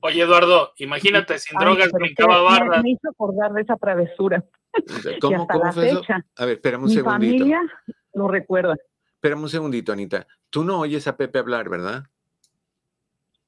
Oye, 0.00 0.22
Eduardo, 0.22 0.72
imagínate, 0.78 1.38
sin 1.38 1.56
Ay, 1.58 1.64
drogas 1.64 1.92
brincaba 1.92 2.42
usted 2.42 2.82
me- 2.82 2.90
hizo 2.90 3.08
acordar 3.10 3.52
de 3.52 3.62
esa 3.62 3.76
travesura. 3.76 4.44
O 4.74 5.00
sea, 5.00 5.12
y 5.16 5.20
¿Cómo, 5.20 5.42
hasta 5.42 5.52
cómo 5.54 5.64
la 5.66 5.72
fue 5.72 5.86
eso? 5.88 6.00
fecha, 6.00 6.26
A 6.36 6.44
ver, 6.44 6.56
espérame 6.56 6.82
un 6.82 6.88
mi 6.88 6.94
segundito. 6.94 7.44
familia 7.44 7.62
lo 8.12 8.28
recuerda. 8.28 8.76
Espérame 9.24 9.44
un 9.44 9.48
segundito, 9.48 9.90
Anita. 9.90 10.26
Tú 10.50 10.64
no 10.64 10.80
oyes 10.80 11.08
a 11.08 11.16
Pepe 11.16 11.38
hablar, 11.38 11.70
¿verdad? 11.70 12.04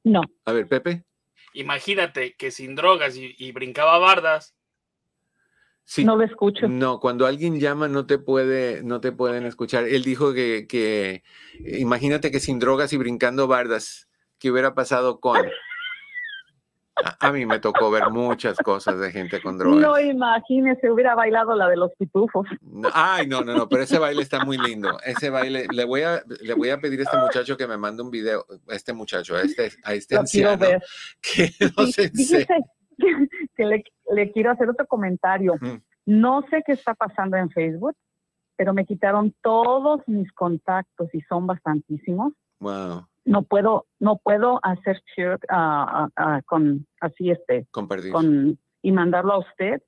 No, 0.04 0.22
A 0.46 0.52
ver, 0.52 0.68
Pepe. 0.68 1.04
Imagínate 1.52 2.34
que 2.34 2.50
sin 2.50 2.74
drogas 2.74 3.14
y, 3.18 3.34
y 3.36 3.52
brincaba 3.52 3.98
bardas. 3.98 4.56
Sí. 5.84 6.02
no 6.06 6.16
lo 6.16 6.24
escucho. 6.24 6.66
No, 6.66 6.98
cuando 6.98 7.26
alguien 7.26 7.60
llama 7.60 7.88
no 7.88 8.06
te 8.06 8.16
puede, 8.16 8.82
no 8.84 9.02
te 9.02 9.12
pueden 9.12 9.44
escuchar. 9.44 9.84
Él 9.84 10.02
dijo 10.02 10.32
que, 10.32 10.66
que 10.66 11.22
imagínate 11.60 12.30
que 12.30 12.40
sin 12.40 12.58
drogas 12.58 12.94
y 12.94 12.96
brincando 12.96 13.46
bardas, 13.46 14.08
¿qué 14.38 14.50
hubiera 14.50 14.74
pasado 14.74 15.20
con? 15.20 15.36
A, 17.04 17.28
a 17.28 17.32
mí 17.32 17.44
me 17.44 17.58
tocó 17.58 17.90
ver 17.90 18.10
muchas 18.10 18.56
cosas 18.58 18.98
de 18.98 19.12
gente 19.12 19.40
con 19.42 19.58
drogas. 19.58 19.80
No 19.80 20.00
imagínese, 20.00 20.90
hubiera 20.90 21.14
bailado 21.14 21.54
la 21.54 21.68
de 21.68 21.76
los 21.76 21.92
pitufos. 21.98 22.46
Ay, 22.94 23.26
no, 23.26 23.42
no, 23.42 23.54
no, 23.54 23.68
pero 23.68 23.82
ese 23.82 23.98
baile 23.98 24.22
está 24.22 24.44
muy 24.44 24.56
lindo. 24.58 24.98
Ese 25.04 25.28
baile, 25.30 25.66
le 25.70 25.84
voy 25.84 26.02
a, 26.02 26.22
le 26.40 26.54
voy 26.54 26.70
a 26.70 26.80
pedir 26.80 27.00
a 27.00 27.02
este 27.02 27.18
muchacho 27.18 27.56
que 27.56 27.66
me 27.66 27.76
mande 27.76 28.02
un 28.02 28.10
video, 28.10 28.46
a 28.68 28.74
este 28.74 28.92
muchacho, 28.92 29.36
a 29.36 29.42
este, 29.42 29.70
a 29.84 29.94
este 29.94 30.14
Lo 30.14 30.20
anciano, 30.22 30.58
ver. 30.58 30.82
que 31.20 31.50
nos 31.76 31.98
enseñe. 31.98 32.46
Que 33.54 33.64
le, 33.64 33.84
le 34.12 34.32
quiero 34.32 34.50
hacer 34.50 34.70
otro 34.70 34.86
comentario. 34.86 35.54
Mm. 35.60 35.76
No 36.06 36.42
sé 36.48 36.62
qué 36.64 36.72
está 36.72 36.94
pasando 36.94 37.36
en 37.36 37.50
Facebook, 37.50 37.94
pero 38.56 38.72
me 38.72 38.86
quitaron 38.86 39.34
todos 39.42 40.00
mis 40.06 40.32
contactos 40.32 41.14
y 41.14 41.20
son 41.22 41.46
bastantísimos. 41.46 42.32
Wow, 42.60 43.06
No 43.26 43.42
puedo, 43.42 43.86
no 44.00 44.16
puedo 44.22 44.60
hacer 44.62 45.02
share 45.16 45.38
ah, 45.50 46.06
ah, 46.06 46.08
ah, 46.16 46.42
con 46.46 46.86
así 47.00 47.30
este, 47.30 47.66
compartir. 47.70 48.12
con 48.12 48.58
y 48.82 48.92
mandarlo 48.92 49.32
a 49.34 49.38
usted. 49.40 49.82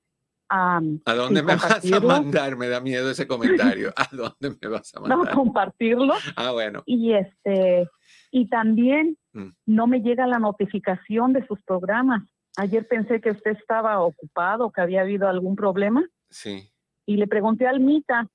Am, 0.50 1.00
¿A 1.04 1.14
dónde 1.14 1.42
me 1.42 1.54
vas 1.56 1.84
a 1.92 2.00
mandar? 2.00 2.56
Me 2.56 2.68
da 2.68 2.80
miedo 2.80 3.10
ese 3.10 3.26
comentario. 3.28 3.92
¿A 3.96 4.08
dónde 4.10 4.56
me 4.60 4.68
vas 4.68 4.92
a 4.94 5.00
no 5.06 5.16
mandar? 5.18 5.34
compartirlo 5.34 6.14
Ah, 6.36 6.50
bueno. 6.52 6.82
y 6.86 7.12
este 7.14 7.88
y 8.30 8.48
también 8.48 9.16
Mm. 9.34 9.50
no 9.66 9.86
me 9.86 10.00
llega 10.00 10.26
la 10.26 10.38
notificación 10.38 11.32
de 11.34 11.46
sus 11.46 11.62
programas. 11.62 12.22
Ayer 12.56 12.88
pensé 12.88 13.20
que 13.20 13.30
usted 13.30 13.52
estaba 13.52 14.00
ocupado, 14.00 14.72
que 14.72 14.80
había 14.80 15.02
habido 15.02 15.28
algún 15.28 15.54
problema 15.54 16.02
Sí. 16.30 16.68
y 17.06 17.18
le 17.18 17.26
pregunté 17.28 17.66
a 17.66 17.70
Almita 17.70 18.26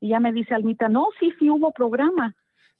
y 0.00 0.08
ya 0.08 0.18
me 0.18 0.32
dice 0.32 0.54
Almita, 0.54 0.88
no, 0.88 1.08
sí, 1.20 1.32
sí 1.38 1.50
hubo 1.50 1.70
programa. 1.72 2.34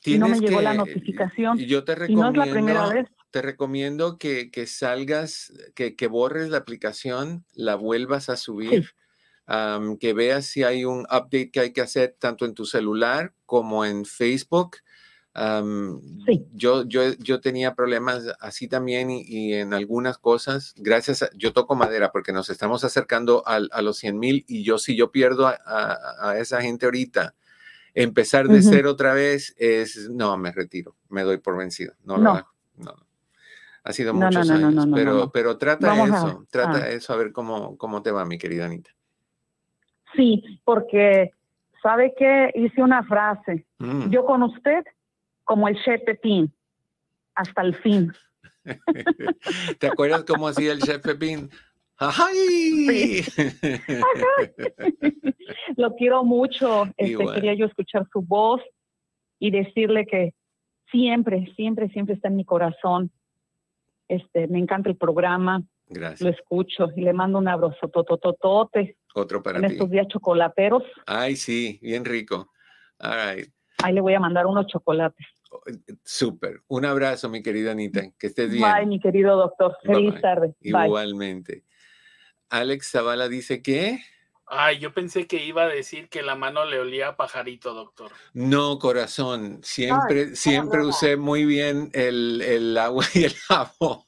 Y 0.05 0.19
no 0.19 0.29
me 0.29 0.39
llegó 0.41 0.61
la 0.61 0.75
notificación. 0.75 1.61
y 1.61 1.67
Yo 1.67 1.85
te 1.85 1.93
Y 1.93 1.97
no 1.97 2.03
es 2.03 2.09
recomiendo, 2.09 2.45
la 2.45 2.51
primera 2.53 2.89
vez. 2.89 3.09
te 3.31 3.43
recomiendo 3.43 4.19
que, 4.19 4.51
que 4.51 4.67
salgas, 4.67 5.53
que, 5.75 5.95
que 5.97 6.07
borres 6.07 6.49
la 6.51 6.59
aplicación, 6.59 7.45
la 7.55 7.75
vuelvas 7.75 8.29
a 8.29 8.37
subir, 8.37 8.91
que 9.99 10.13
veas 10.15 10.47
si 10.47 10.63
hay 10.63 10.85
un 10.85 11.01
update 11.03 11.51
que 11.51 11.61
hay 11.61 11.73
que 11.73 11.81
hacer 11.81 12.17
tanto 12.19 12.45
en 12.45 12.55
tu 12.55 12.65
celular 12.67 13.33
como 13.47 13.85
en 13.85 14.05
Facebook. 14.05 14.77
Sí. 16.27 16.45
yo, 16.53 16.85
yo, 16.89 17.13
yo 17.19 17.41
tenía 17.41 17.75
problemas 17.75 18.25
así 18.41 18.67
también 18.69 19.11
y, 19.11 19.23
y 19.27 19.55
en 19.55 19.73
algunas 19.75 20.19
cosas, 20.19 20.75
gracias 20.77 21.23
a, 21.23 21.31
yo 21.37 21.53
toco 21.53 21.77
madera 21.77 22.11
porque 22.11 22.33
nos 22.33 22.51
estamos 22.51 22.83
acercando 22.83 23.47
al- 23.47 23.71
a, 23.73 23.81
los 23.81 23.97
100 23.99 24.19
mil 24.19 24.45
y 24.49 24.65
yo 24.65 24.79
si 24.79 24.97
yo 24.97 25.13
pierdo 25.13 25.47
a, 25.47 25.57
a- 25.65 26.31
a 26.31 26.39
esa 26.39 26.61
gente 26.61 26.87
ahorita, 26.87 27.35
empezar 27.95 28.49
de 28.49 28.59
Ujú. 28.61 28.69
cero 28.71 28.91
otra 28.93 29.15
vez 29.15 29.55
es, 29.59 30.09
no, 30.11 30.37
me 30.37 30.53
retiro, 30.53 30.97
me 31.09 31.23
doy 31.23 31.39
por 31.39 31.57
vencido, 31.57 31.95
no, 32.05 32.17
lo 32.17 32.23
No. 32.23 32.31
hago, 32.37 32.49
no, 32.77 32.93
no. 32.93 33.07
Ha 33.83 33.93
sido 33.93 34.13
No, 34.13 34.27
muchos 34.27 34.51
años, 34.51 34.87
pero, 34.95 35.31
pero 35.33 35.57
trata 35.57 35.89
Vamos 35.89 36.11
a- 36.11 36.17
eso, 36.29 36.47
trata 36.51 36.79
ah. 36.85 36.89
eso, 36.91 37.13
a 37.13 37.17
ver 37.17 37.33
cómo, 37.33 37.79
cómo 37.79 38.03
te 38.03 38.11
va, 38.11 38.25
mi 38.27 38.37
querida 38.37 38.67
Anita. 38.67 38.91
Sí, 40.15 40.43
porque 40.65 41.31
sabe 41.83 42.13
que 42.19 42.51
hice 42.57 42.83
una 42.83 43.03
frase. 43.05 43.65
Mm. 43.79 44.11
Yo 44.11 44.25
con 44.27 44.43
usted 44.43 44.85
como 45.45 45.67
el 45.67 45.81
chef 45.83 46.03
Pepín, 46.05 46.53
hasta 47.35 47.63
el 47.63 47.75
fin. 47.77 48.13
¿Te 49.79 49.87
acuerdas 49.87 50.25
cómo 50.25 50.47
hacía 50.49 50.73
el 50.73 50.81
chef 50.81 51.03
Pepín? 51.03 51.51
¡Ay! 52.01 53.23
Lo 55.77 55.95
quiero 55.97 56.25
mucho. 56.25 56.87
Este, 56.97 57.25
quería 57.35 57.55
yo 57.55 57.67
escuchar 57.67 58.07
su 58.13 58.23
voz 58.23 58.63
y 59.39 59.51
decirle 59.51 60.07
que 60.07 60.33
siempre, 60.91 61.53
siempre, 61.57 61.89
siempre 61.91 62.15
está 62.15 62.29
en 62.29 62.37
mi 62.37 62.45
corazón. 62.45 63.11
Este, 64.09 64.49
me 64.49 64.59
encanta 64.59 64.89
el 64.89 64.97
programa, 64.97 65.59
lo 65.59 65.95
Gracias. 65.95 66.37
escucho 66.37 66.89
y 66.97 67.03
le 67.03 67.13
mando 67.13 67.39
un 67.39 67.47
abrazo 67.47 67.89
totototote 67.89 68.97
Otro 69.15 69.43
para 69.43 69.59
en 69.59 69.67
ti. 69.67 69.73
estos 69.75 69.91
días 69.91 70.09
chocolateros. 70.09 70.83
Ay, 71.07 71.37
sí, 71.37 71.79
bien 71.83 72.05
rico. 72.05 72.51
All 72.99 73.37
right. 73.37 73.49
Ahí 73.83 73.95
le 73.95 74.01
voy 74.01 74.15
a 74.15 74.21
mandar 74.21 74.47
unos 74.47 74.67
chocolates. 74.67 75.27
Súper. 76.05 76.61
Un 76.69 76.85
abrazo, 76.85 77.29
mi 77.29 77.43
querida 77.43 77.73
Anita. 77.73 78.03
Que 78.19 78.29
estés 78.29 78.51
bien. 78.51 78.63
Bye, 78.63 78.87
mi 78.87 79.01
querido 79.01 79.37
doctor. 79.37 79.77
Feliz 79.83 80.21
tarde. 80.21 80.55
Igualmente. 80.61 81.65
Alex 82.51 82.91
Zavala 82.91 83.29
dice 83.29 83.63
que. 83.63 84.03
Ay, 84.47 84.81
yo 84.81 84.93
pensé 84.93 85.29
que 85.29 85.45
iba 85.45 85.63
a 85.63 85.69
decir 85.69 86.09
que 86.09 86.23
la 86.23 86.35
mano 86.35 86.65
le 86.65 86.81
olía 86.81 87.09
a 87.09 87.17
pajarito, 87.17 87.73
doctor. 87.73 88.11
No, 88.33 88.81
corazón. 88.81 89.61
Siempre, 89.63 90.35
siempre 90.35 90.85
usé 90.85 91.17
muy 91.17 91.45
bien 91.45 91.91
el, 91.95 92.43
el 92.43 92.77
agua 92.77 93.07
y 93.15 93.25
el 93.25 93.35
jabón. 93.35 94.05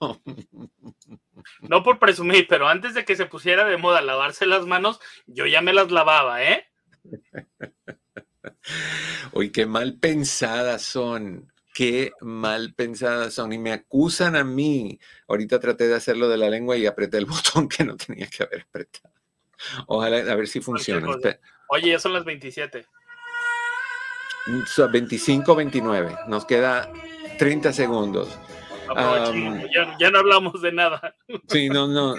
No 1.61 1.85
por 1.85 2.00
presumir, 2.00 2.46
pero 2.48 2.66
antes 2.66 2.94
de 2.94 3.05
que 3.05 3.14
se 3.14 3.26
pusiera 3.26 3.64
de 3.64 3.76
moda 3.76 4.02
lavarse 4.02 4.46
las 4.46 4.66
manos, 4.66 5.00
yo 5.26 5.46
ya 5.46 5.61
me 5.61 5.72
las 5.72 5.92
lavaba, 5.92 6.42
¿eh? 6.42 6.66
Uy, 9.33 9.50
qué 9.50 9.66
mal 9.66 9.94
pensadas 9.98 10.83
son. 10.83 11.52
Qué 11.74 12.12
mal 12.20 12.74
pensadas 12.74 13.35
son. 13.35 13.52
Y 13.52 13.58
me 13.58 13.72
acusan 13.72 14.37
a 14.37 14.44
mí. 14.44 14.98
Ahorita 15.28 15.58
traté 15.58 15.88
de 15.88 15.94
hacerlo 15.94 16.28
de 16.28 16.37
la 16.37 16.50
lengua 16.50 16.76
y 16.76 16.87
apreté 16.87 17.18
el 17.18 17.26
botón 17.26 17.68
que 17.68 17.85
no 17.85 17.96
tenía 17.96 18.26
que 18.26 18.42
haber 18.42 18.62
apretado. 18.62 19.14
Ojalá, 19.87 20.18
a 20.18 20.35
ver 20.35 20.48
si 20.48 20.61
funciona. 20.61 21.08
Oye, 21.68 21.90
ya 21.90 21.98
son 21.98 22.12
las 22.12 22.24
27. 22.24 22.85
25, 24.90 25.54
29. 25.54 26.16
Nos 26.26 26.44
queda 26.44 26.92
30 27.38 27.72
segundos 27.72 28.28
ya, 29.98 30.11
no 30.11 30.18
hablamos 30.18 30.61
de 30.61 30.72
nada. 30.72 31.14
Sí, 31.48 31.68
no, 31.68 31.87
no. 31.87 32.14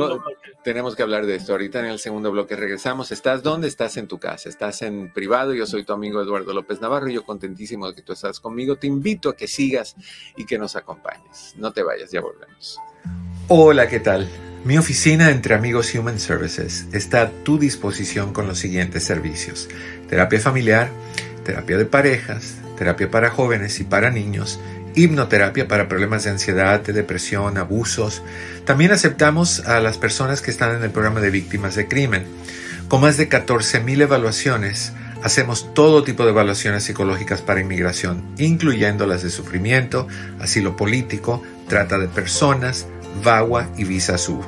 tenemos 0.64 0.96
que 0.96 1.02
hablar 1.02 1.26
de 1.26 1.36
esto. 1.36 1.52
Ahorita 1.52 1.80
en 1.80 1.86
el 1.86 1.98
segundo 1.98 2.30
bloque 2.30 2.56
regresamos. 2.56 3.12
¿Estás 3.12 3.42
dónde? 3.42 3.68
Estás 3.68 3.96
en 3.96 4.08
tu 4.08 4.18
casa. 4.18 4.48
Estás 4.48 4.82
en 4.82 5.12
privado. 5.12 5.54
Yo 5.54 5.66
soy 5.66 5.84
tu 5.84 5.92
amigo 5.92 6.20
Eduardo 6.20 6.52
López 6.52 6.80
Navarro 6.80 7.08
y 7.08 7.14
yo 7.14 7.24
contentísimo 7.24 7.88
de 7.88 7.94
que 7.94 8.02
tú 8.02 8.12
estás 8.12 8.40
conmigo. 8.40 8.76
Te 8.76 8.86
invito 8.86 9.28
a 9.28 9.36
que 9.36 9.48
sigas 9.48 9.96
y 10.36 10.46
que 10.46 10.58
nos 10.58 10.76
acompañes. 10.76 11.54
No 11.56 11.72
te 11.72 11.82
vayas, 11.82 12.10
ya 12.10 12.20
volvemos. 12.20 12.78
Hola, 13.48 13.88
¿qué 13.88 14.00
tal? 14.00 14.28
Mi 14.64 14.78
oficina 14.78 15.30
entre 15.30 15.54
amigos 15.54 15.94
Human 15.94 16.18
Services 16.18 16.88
está 16.92 17.22
a 17.22 17.30
tu 17.30 17.56
disposición 17.56 18.32
con 18.32 18.48
los 18.48 18.58
siguientes 18.58 19.04
servicios. 19.04 19.68
Terapia 20.08 20.40
familiar, 20.40 20.90
terapia 21.44 21.78
de 21.78 21.86
parejas, 21.86 22.58
terapia 22.76 23.08
para 23.08 23.30
jóvenes 23.30 23.78
y 23.78 23.84
para 23.84 24.10
niños 24.10 24.58
hipnoterapia 24.96 25.68
para 25.68 25.88
problemas 25.88 26.24
de 26.24 26.30
ansiedad, 26.30 26.80
de 26.80 26.92
depresión, 26.92 27.58
abusos. 27.58 28.22
También 28.64 28.90
aceptamos 28.90 29.60
a 29.60 29.80
las 29.80 29.98
personas 29.98 30.40
que 30.42 30.50
están 30.50 30.74
en 30.74 30.82
el 30.82 30.90
programa 30.90 31.20
de 31.20 31.30
víctimas 31.30 31.76
de 31.76 31.86
crimen. 31.86 32.26
Con 32.88 33.02
más 33.02 33.16
de 33.16 33.28
14.000 33.28 34.02
evaluaciones, 34.02 34.92
hacemos 35.22 35.72
todo 35.74 36.02
tipo 36.02 36.24
de 36.24 36.30
evaluaciones 36.30 36.84
psicológicas 36.84 37.42
para 37.42 37.60
inmigración, 37.60 38.24
incluyendo 38.38 39.06
las 39.06 39.22
de 39.22 39.30
sufrimiento, 39.30 40.08
asilo 40.40 40.76
político, 40.76 41.42
trata 41.68 41.98
de 41.98 42.08
personas, 42.08 42.86
VAWA 43.22 43.68
y 43.76 43.84
Visa 43.84 44.18
SUB. 44.18 44.44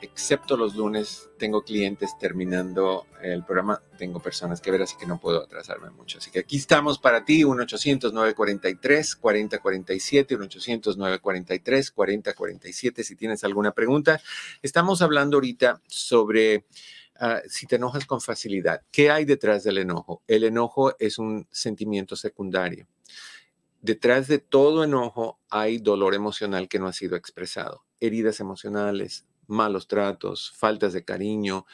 excepto 0.00 0.56
los 0.56 0.76
lunes, 0.76 1.28
tengo 1.38 1.62
clientes 1.62 2.16
terminando 2.18 3.06
el 3.22 3.44
programa, 3.44 3.82
tengo 3.96 4.20
personas 4.20 4.60
que 4.60 4.70
ver, 4.70 4.82
así 4.82 4.96
que 4.96 5.06
no 5.06 5.18
puedo 5.20 5.42
atrasarme 5.42 5.90
mucho. 5.90 6.18
Así 6.18 6.30
que 6.30 6.40
aquí 6.40 6.56
estamos 6.56 6.98
para 6.98 7.24
ti, 7.24 7.42
1-800-943-4047, 7.42 10.38
1-800-943-4047, 10.38 13.02
si 13.02 13.16
tienes 13.16 13.44
alguna 13.44 13.72
pregunta. 13.72 14.20
Estamos 14.62 15.02
hablando 15.02 15.36
ahorita 15.36 15.82
sobre 15.86 16.66
ah, 17.18 17.40
si 17.48 17.66
te 17.66 17.76
enojas 17.76 18.06
con 18.06 18.20
facilidad. 18.20 18.82
¿Qué 18.90 19.10
hay 19.10 19.24
detrás 19.24 19.64
del 19.64 19.78
enojo? 19.78 20.22
El 20.26 20.44
enojo 20.44 20.94
es 20.98 21.18
un 21.18 21.46
sentimiento 21.50 22.16
secundario. 22.16 22.86
Detrás 23.80 24.26
de 24.26 24.38
todo 24.38 24.82
enojo 24.82 25.38
hay 25.50 25.78
dolor 25.78 26.14
emocional 26.14 26.68
que 26.68 26.80
no 26.80 26.88
ha 26.88 26.92
sido 26.92 27.14
expresado, 27.14 27.84
heridas 28.00 28.40
emocionales, 28.40 29.27
malos 29.48 29.88
tratos, 29.88 30.52
faltas 30.56 30.92
de 30.92 31.04
cariño, 31.04 31.66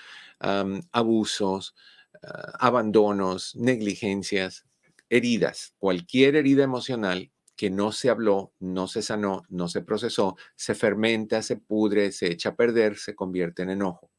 abusos, 0.93 1.75
ah, 2.23 2.53
abandonos, 2.59 3.55
negligencias, 3.57 4.67
heridas, 5.09 5.75
cualquier 5.79 6.37
herida 6.37 6.65
emocional 6.65 7.31
que 7.57 7.71
no 7.71 7.93
se 7.93 8.11
habló, 8.11 8.53
no 8.59 8.89
se 8.89 9.03
sanó, 9.03 9.43
no 9.49 9.69
se 9.69 9.83
procesó, 9.83 10.37
se 10.57 10.75
fermenta, 10.75 11.43
se 11.43 11.57
pudre, 11.57 12.11
se 12.13 12.33
echa 12.33 12.51
a 12.51 12.57
perder, 12.57 12.97
se 12.97 13.15
convierte 13.15 13.63
en 13.63 13.71
enojo. 13.71 14.11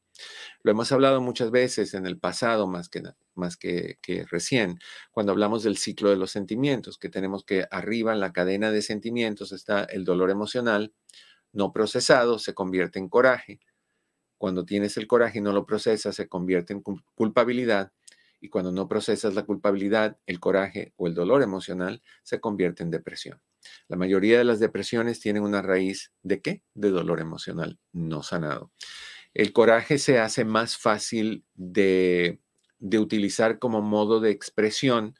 Lo 0.62 0.70
hemos 0.70 0.90
hablado 0.92 1.20
muchas 1.20 1.50
veces 1.50 1.94
en 1.94 2.06
el 2.06 2.18
pasado, 2.18 2.66
más 2.66 2.88
que, 2.88 3.02
más 3.34 3.56
que, 3.56 3.98
recién, 4.30 4.78
cuando 5.10 5.32
hablamos 5.32 5.62
del 5.62 5.76
ciclo 5.76 6.10
de 6.10 6.16
los 6.16 6.30
sentimientos, 6.30 6.98
que 6.98 7.08
tenemos 7.08 7.44
que 7.44 7.66
arriba 7.70 8.12
en 8.12 8.20
la 8.20 8.32
cadena 8.32 8.70
de 8.70 8.82
sentimientos 8.82 9.52
está 9.52 9.84
el 9.84 10.04
dolor 10.04 10.30
emocional, 10.30 10.94
no 11.56 11.72
procesado 11.72 12.38
se 12.38 12.52
convierte 12.52 12.98
en 12.98 13.08
coraje. 13.08 13.60
Cuando 14.36 14.66
tienes 14.66 14.98
el 14.98 15.06
coraje 15.06 15.38
y 15.38 15.40
no 15.40 15.52
lo 15.52 15.64
procesas, 15.64 16.14
se 16.14 16.28
convierte 16.28 16.74
en 16.74 16.82
culpabilidad. 17.14 17.92
Y 18.42 18.50
cuando 18.50 18.72
no 18.72 18.86
procesas 18.88 19.34
la 19.34 19.44
culpabilidad, 19.44 20.18
el 20.26 20.38
coraje 20.38 20.92
o 20.96 21.06
el 21.06 21.14
dolor 21.14 21.42
emocional 21.42 22.02
se 22.22 22.40
convierte 22.40 22.82
en 22.82 22.90
depresión. 22.90 23.40
La 23.88 23.96
mayoría 23.96 24.36
de 24.36 24.44
las 24.44 24.60
depresiones 24.60 25.18
tienen 25.18 25.42
una 25.42 25.62
raíz 25.62 26.12
de 26.22 26.42
qué? 26.42 26.62
De 26.74 26.90
dolor 26.90 27.20
emocional 27.20 27.78
no 27.90 28.22
sanado. 28.22 28.70
El 29.32 29.54
coraje 29.54 29.96
se 29.96 30.18
hace 30.18 30.44
más 30.44 30.76
fácil 30.76 31.46
de, 31.54 32.38
de 32.78 32.98
utilizar 32.98 33.58
como 33.58 33.80
modo 33.80 34.20
de 34.20 34.30
expresión 34.30 35.14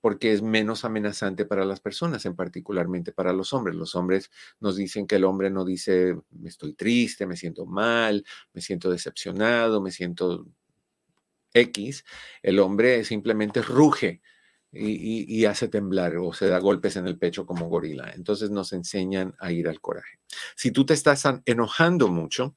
porque 0.00 0.32
es 0.32 0.42
menos 0.42 0.84
amenazante 0.84 1.44
para 1.44 1.64
las 1.64 1.80
personas, 1.80 2.24
en 2.26 2.34
particularmente 2.34 3.12
para 3.12 3.32
los 3.32 3.52
hombres. 3.52 3.76
Los 3.76 3.94
hombres 3.94 4.30
nos 4.60 4.76
dicen 4.76 5.06
que 5.06 5.16
el 5.16 5.24
hombre 5.24 5.50
no 5.50 5.64
dice, 5.64 6.16
me 6.30 6.48
estoy 6.48 6.74
triste, 6.74 7.26
me 7.26 7.36
siento 7.36 7.66
mal, 7.66 8.24
me 8.52 8.60
siento 8.60 8.90
decepcionado, 8.90 9.80
me 9.82 9.90
siento 9.90 10.46
X. 11.52 12.04
El 12.42 12.58
hombre 12.60 13.04
simplemente 13.04 13.62
ruge 13.62 14.22
y, 14.72 15.24
y, 15.36 15.44
hace 15.46 15.66
temblar 15.66 16.16
o 16.16 16.32
se 16.32 16.46
da 16.46 16.60
golpes 16.60 16.94
en 16.96 17.06
el 17.06 17.18
pecho 17.18 17.44
como 17.44 17.68
gorila. 17.68 18.12
Entonces 18.14 18.50
nos 18.50 18.72
enseñan 18.72 19.34
a 19.40 19.50
ir 19.50 19.68
al 19.68 19.80
coraje. 19.80 20.20
Si 20.54 20.70
tú 20.70 20.86
te 20.86 20.94
estás 20.94 21.24
enojando 21.44 22.08
mucho, 22.08 22.54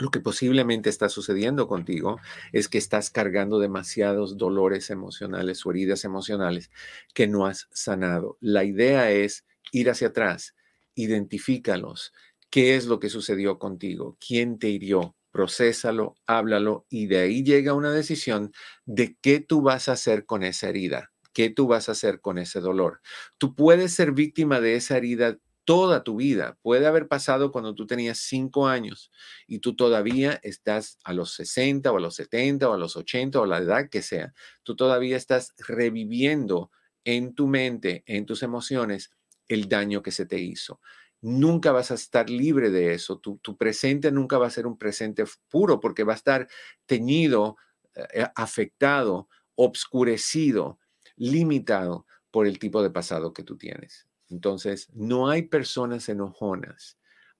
lo 0.00 0.10
que 0.10 0.20
posiblemente 0.20 0.90
está 0.90 1.08
sucediendo 1.08 1.68
contigo 1.68 2.18
es 2.52 2.68
que 2.68 2.78
estás 2.78 3.10
cargando 3.10 3.58
demasiados 3.58 4.36
dolores 4.36 4.90
emocionales 4.90 5.64
o 5.64 5.70
heridas 5.70 6.04
emocionales 6.04 6.70
que 7.14 7.26
no 7.28 7.46
has 7.46 7.68
sanado. 7.72 8.38
La 8.40 8.64
idea 8.64 9.10
es 9.10 9.44
ir 9.72 9.90
hacia 9.90 10.08
atrás, 10.08 10.56
identifícalos. 10.94 12.12
¿Qué 12.48 12.76
es 12.76 12.86
lo 12.86 12.98
que 12.98 13.10
sucedió 13.10 13.58
contigo? 13.58 14.16
¿Quién 14.18 14.58
te 14.58 14.68
hirió? 14.68 15.14
procésalo, 15.30 16.16
háblalo 16.26 16.86
y 16.88 17.06
de 17.06 17.18
ahí 17.18 17.44
llega 17.44 17.74
una 17.74 17.92
decisión 17.92 18.52
de 18.84 19.16
qué 19.20 19.40
tú 19.40 19.62
vas 19.62 19.88
a 19.88 19.92
hacer 19.92 20.26
con 20.26 20.42
esa 20.42 20.68
herida, 20.68 21.12
qué 21.32 21.50
tú 21.50 21.68
vas 21.68 21.88
a 21.88 21.92
hacer 21.92 22.20
con 22.20 22.38
ese 22.38 22.60
dolor. 22.60 23.00
Tú 23.38 23.54
puedes 23.54 23.94
ser 23.94 24.12
víctima 24.12 24.60
de 24.60 24.74
esa 24.74 24.96
herida 24.96 25.38
toda 25.70 26.02
tu 26.02 26.16
vida. 26.16 26.58
Puede 26.62 26.88
haber 26.88 27.06
pasado 27.06 27.52
cuando 27.52 27.76
tú 27.76 27.86
tenías 27.86 28.18
cinco 28.18 28.66
años 28.66 29.12
y 29.46 29.60
tú 29.60 29.76
todavía 29.76 30.40
estás 30.42 30.98
a 31.04 31.12
los 31.12 31.32
60 31.34 31.92
o 31.92 31.96
a 31.96 32.00
los 32.00 32.16
70 32.16 32.68
o 32.68 32.72
a 32.72 32.76
los 32.76 32.96
80 32.96 33.38
o 33.40 33.46
la 33.46 33.58
edad 33.58 33.88
que 33.88 34.02
sea. 34.02 34.34
Tú 34.64 34.74
todavía 34.74 35.16
estás 35.16 35.54
reviviendo 35.58 36.72
en 37.04 37.36
tu 37.36 37.46
mente, 37.46 38.02
en 38.06 38.26
tus 38.26 38.42
emociones, 38.42 39.12
el 39.46 39.68
daño 39.68 40.02
que 40.02 40.10
se 40.10 40.26
te 40.26 40.40
hizo 40.40 40.80
nunca 41.20 41.70
vas 41.70 41.92
a 41.92 41.94
estar 41.94 42.28
libre 42.28 42.70
de 42.70 42.94
eso. 42.94 43.18
Tu, 43.20 43.38
presente 43.56 44.10
nunca 44.10 44.38
va 44.38 44.48
a 44.48 44.50
ser 44.50 44.66
un 44.66 44.76
presente 44.76 45.22
puro 45.48 45.78
porque 45.78 46.02
va 46.02 46.14
a 46.14 46.16
estar 46.16 46.48
teñido, 46.86 47.58
eh, 47.94 48.26
afectado, 48.34 49.28
obscurecido, 49.54 50.80
limitado 51.14 52.06
por 52.32 52.48
el 52.48 52.58
tipo 52.58 52.82
de 52.82 52.90
pasado 52.90 53.32
que 53.32 53.44
tú 53.44 53.56
tienes. 53.56 54.09
Entonces, 54.30 54.88
no 54.94 55.28
hay 55.28 55.42
personas 55.42 56.08
enojonas, 56.08 56.98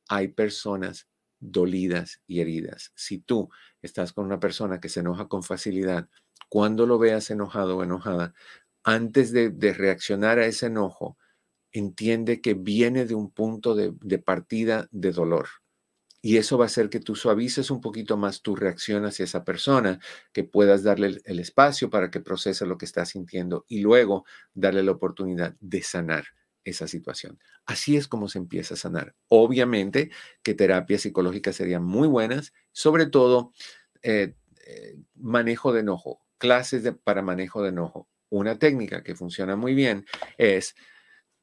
hay 0.08 0.28
personas 0.28 1.08
dolidas 1.38 2.20
y 2.26 2.40
heridas. 2.40 2.92
Si 2.94 3.18
tú 3.18 3.48
estás 3.80 4.12
con 4.12 4.26
una 4.26 4.40
persona 4.40 4.80
que 4.80 4.88
se 4.88 5.00
enoja 5.00 5.28
con 5.28 5.42
facilidad, 5.42 6.08
cuando 6.48 6.86
lo 6.86 6.98
veas 6.98 7.30
enojado 7.30 7.78
o 7.78 7.82
enojada, 7.82 8.34
antes 8.82 9.32
de 9.32 9.72
reaccionar 9.72 10.38
a 10.38 10.46
ese 10.46 10.66
enojo, 10.66 11.16
entiende 11.72 12.40
que 12.40 12.54
viene 12.54 13.06
de 13.06 13.14
un 13.14 13.30
punto 13.30 13.74
de, 13.74 14.18
partida 14.18 14.88
de 14.90 15.12
dolor. 15.12 15.48
Y 16.22 16.36
eso 16.36 16.58
va 16.58 16.64
a 16.64 16.66
hacer 16.66 16.90
que 16.90 17.00
tú 17.00 17.16
suavices 17.16 17.70
un 17.70 17.80
poquito 17.80 18.16
más 18.18 18.42
tu 18.42 18.54
reacción 18.54 19.06
hacia 19.06 19.24
esa 19.24 19.44
persona, 19.44 20.00
que 20.32 20.44
puedas 20.44 20.82
darle 20.82 21.20
el, 21.24 21.40
espacio 21.40 21.88
para 21.88 22.10
que 22.10 22.20
procese 22.20 22.66
lo 22.66 22.76
que 22.76 22.84
está 22.84 23.06
sintiendo 23.06 23.64
y 23.68 23.80
luego 23.80 24.26
darle 24.52 24.82
la 24.82 24.92
oportunidad 24.92 25.56
de 25.60 25.82
sanar 25.82 26.24
esa 26.64 26.86
situación. 26.88 27.38
Así 27.64 27.96
es 27.96 28.08
como 28.08 28.28
se 28.28 28.38
empieza 28.38 28.74
a 28.74 28.76
sanar. 28.76 29.14
Obviamente 29.28 30.10
que 30.42 30.54
terapias 30.54 31.02
psicológicas 31.02 31.56
serían 31.56 31.84
muy 31.84 32.08
buenas, 32.08 32.52
sobre 32.72 33.06
todo 33.06 33.52
eh, 34.02 34.34
eh, 34.66 34.96
manejo 35.14 35.72
de 35.72 35.80
enojo, 35.80 36.20
clases 36.38 36.92
para 37.04 37.22
manejo 37.22 37.62
de 37.62 37.70
enojo. 37.70 38.08
Una 38.28 38.58
técnica 38.58 39.02
que 39.02 39.14
funciona 39.14 39.56
muy 39.56 39.74
bien 39.74 40.06
es 40.38 40.74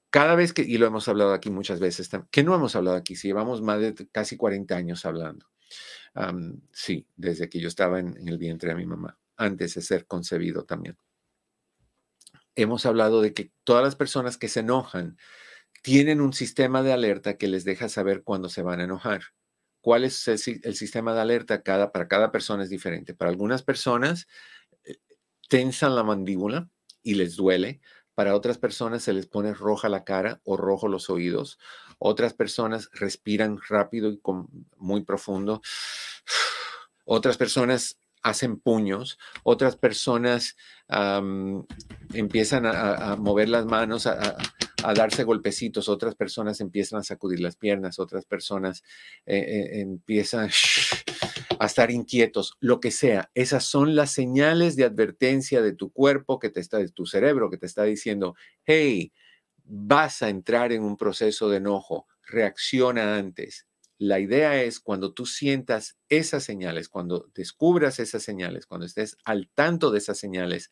cada 0.09 0.35
vez 0.35 0.53
que, 0.53 0.61
y 0.61 0.77
lo 0.77 0.87
hemos 0.87 1.07
hablado 1.07 1.33
aquí 1.33 1.49
muchas 1.49 1.79
veces, 1.79 2.09
que 2.31 2.43
no 2.43 2.55
hemos 2.55 2.75
hablado 2.75 2.95
aquí, 2.95 3.15
si 3.15 3.27
llevamos 3.27 3.61
más 3.61 3.81
de 3.81 3.93
casi 4.11 4.37
40 4.37 4.75
años 4.75 5.05
hablando. 5.05 5.47
sí, 6.71 7.07
desde 7.15 7.49
que 7.49 7.59
yo 7.59 7.67
estaba 7.67 7.99
en, 7.99 8.17
en 8.17 8.27
el 8.29 8.37
vientre 8.37 8.69
de 8.69 8.75
mi 8.75 8.85
mamá, 8.85 9.19
antes 9.35 9.75
de 9.75 9.81
ser 9.81 10.07
concebido 10.07 10.63
también. 10.63 10.97
Hemos 12.57 12.87
hablado 12.87 13.21
de 13.21 13.33
que 13.33 13.51
todas 13.63 13.83
las 13.83 13.95
personas 13.95 14.37
que 14.37 14.47
se 14.49 14.61
enojan 14.61 15.17
tienen 15.83 16.21
un 16.21 16.33
sistema 16.33 16.81
de 16.81 16.91
alerta 16.91 17.37
que 17.37 17.47
les 17.47 17.63
deja 17.63 17.87
saber 17.87 18.23
cuándo 18.23 18.49
se 18.49 18.63
van 18.63 18.79
a 18.79 18.85
enojar. 18.85 19.21
¿Cuál 19.79 20.03
es 20.03 20.27
el, 20.27 20.39
sistema 20.75 21.13
de 21.13 21.21
alerta? 21.21 21.61
Cada, 21.61 21.91
para 21.91 22.07
cada 22.07 22.31
persona 22.31 22.63
es 22.63 22.69
diferente. 22.69 23.13
Para 23.13 23.29
algunas 23.29 23.61
personas 23.61 24.27
eh, 24.83 24.97
tensan 25.47 25.95
la 25.95 26.03
mandíbula 26.03 26.69
y 27.03 27.13
les 27.13 27.35
duele. 27.35 27.79
Para 28.15 28.35
otras 28.35 28.57
personas 28.57 29.03
se 29.03 29.13
les 29.13 29.27
pone 29.27 29.53
roja 29.53 29.87
la 29.87 30.03
cara 30.03 30.41
o 30.43 30.57
rojo 30.57 30.87
los 30.87 31.11
oídos. 31.11 31.59
Otras 31.99 32.33
personas 32.33 32.89
respiran 32.93 33.59
rápido 33.69 34.09
y 34.11 34.19
muy 34.77 35.03
profundo. 35.03 35.61
Otras 37.05 37.37
personas 37.37 37.99
hacen 38.27 38.59
puños. 38.59 39.17
Otras 39.43 39.75
personas 39.75 40.55
empiezan 42.13 42.65
a, 42.65 43.15
mover 43.17 43.49
las 43.49 43.65
manos, 43.65 44.07
a, 44.07 44.37
darse 44.93 45.23
golpecitos. 45.23 45.89
Otras 45.89 46.15
personas 46.15 46.61
empiezan 46.61 46.99
a 46.99 47.03
sacudir 47.03 47.39
las 47.39 47.55
piernas. 47.55 47.99
Otras 47.99 48.25
personas 48.25 48.83
eh, 49.25 49.37
eh, 49.37 49.81
empiezan 49.81 50.49
a 51.59 51.65
estar 51.65 51.89
inquietos, 51.91 52.57
lo 52.59 52.79
que 52.79 52.91
sea. 52.91 53.31
Esas 53.33 53.63
son 53.65 53.95
las 53.95 54.11
señales 54.11 54.75
de 54.75 54.83
advertencia 54.83 55.61
de 55.61 55.73
tu 55.73 55.91
cuerpo, 55.91 56.39
que 56.39 56.49
te 56.49 56.59
está, 56.59 56.77
de 56.77 56.89
tu 56.89 57.05
cerebro, 57.05 57.49
que 57.49 57.57
te 57.57 57.65
está 57.65 57.83
diciendo, 57.83 58.35
hey, 58.65 59.11
vas 59.63 60.21
a 60.21 60.29
entrar 60.29 60.71
en 60.71 60.83
un 60.83 60.97
proceso 60.97 61.49
de 61.49 61.57
enojo, 61.57 62.07
reacciona 62.23 63.17
antes. 63.17 63.67
La 63.99 64.19
idea 64.19 64.61
es 64.61 64.79
cuando 64.79 65.13
tú 65.13 65.25
sientas 65.25 65.97
esas 66.09 66.43
señales, 66.43 66.87
cuando 66.89 67.31
descubras 67.33 67.99
esas 67.99 68.23
señales, 68.23 68.67
cuando 68.67 68.85
estés 68.85 69.17
al 69.25 69.49
tanto 69.53 69.91
de 69.91 69.97
esas 69.97 70.19
señales, 70.19 70.71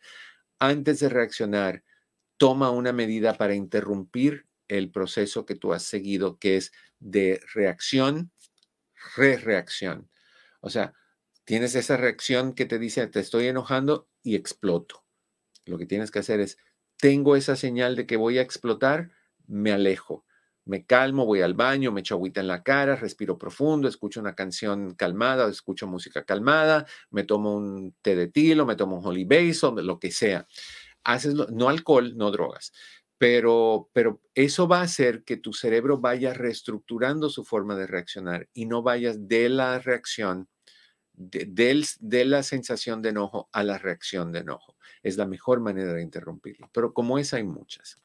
antes 0.59 0.99
de 0.99 1.09
reaccionar, 1.09 1.83
toma 2.37 2.69
una 2.71 2.93
medida 2.93 3.35
para 3.35 3.55
interrumpir 3.55 4.47
el 4.67 4.91
proceso 4.91 5.45
que 5.45 5.55
tú 5.55 5.73
has 5.73 5.83
seguido, 5.83 6.37
que 6.39 6.57
es 6.57 6.71
de 6.99 7.39
reacción, 7.53 8.31
re-reacción. 9.15 10.09
O 10.61 10.69
sea, 10.69 10.93
tienes 11.45 11.75
esa 11.75 11.97
reacción 11.97 12.53
que 12.53 12.65
te 12.65 12.79
dice, 12.79 13.07
te 13.07 13.19
estoy 13.19 13.47
enojando 13.47 14.09
y 14.23 14.35
exploto. 14.35 15.05
Lo 15.65 15.77
que 15.77 15.85
tienes 15.85 16.11
que 16.11 16.19
hacer 16.19 16.39
es, 16.39 16.57
tengo 16.97 17.35
esa 17.35 17.55
señal 17.55 17.95
de 17.95 18.05
que 18.07 18.17
voy 18.17 18.37
a 18.37 18.41
explotar, 18.41 19.11
me 19.47 19.71
alejo. 19.71 20.24
Me 20.65 20.85
calmo, 20.85 21.25
voy 21.25 21.41
al 21.41 21.53
baño, 21.53 21.91
me 21.91 22.01
echo 22.01 22.15
agüita 22.15 22.41
en 22.41 22.47
la 22.47 22.63
cara, 22.63 22.95
respiro 22.95 23.37
profundo, 23.37 23.87
escucho 23.87 24.19
una 24.19 24.35
canción 24.35 24.95
calmada, 24.95 25.47
escucho 25.49 25.87
música 25.87 26.23
calmada, 26.25 26.85
me 27.11 27.23
tomo 27.23 27.55
un 27.55 27.95
té 28.01 28.15
de 28.15 28.27
tilo, 28.27 28.65
me 28.65 28.75
tomo 28.75 28.97
un 28.97 29.05
holy 29.05 29.25
basil, 29.25 29.75
lo 29.85 29.99
que 29.99 30.11
sea. 30.11 30.47
Haces, 31.03 31.35
no 31.35 31.69
alcohol, 31.69 32.17
no 32.17 32.31
drogas, 32.31 32.73
pero, 33.17 33.89
pero 33.93 34.21
eso 34.33 34.67
va 34.67 34.79
a 34.79 34.83
hacer 34.83 35.23
que 35.23 35.37
tu 35.37 35.53
cerebro 35.53 35.99
vaya 35.99 36.33
reestructurando 36.33 37.29
su 37.29 37.45
forma 37.45 37.75
de 37.75 37.87
reaccionar 37.87 38.49
y 38.53 38.65
no 38.65 38.81
vayas 38.81 39.27
de 39.27 39.49
la 39.49 39.79
reacción 39.79 40.49
de, 41.17 42.25
la 42.25 42.43
sensación 42.43 43.01
de 43.01 43.09
enojo 43.09 43.49
a 43.51 43.63
la 43.63 43.77
reacción 43.77 44.31
de 44.31 44.39
enojo. 44.39 44.75
Es 45.01 45.17
la 45.17 45.25
mejor 45.25 45.59
manera 45.59 45.93
de 45.93 46.01
interrumpirlo, 46.01 46.69
pero 46.73 46.93
como 46.93 47.17
es 47.17 47.33
hay 47.33 47.43
muchas. 47.43 47.97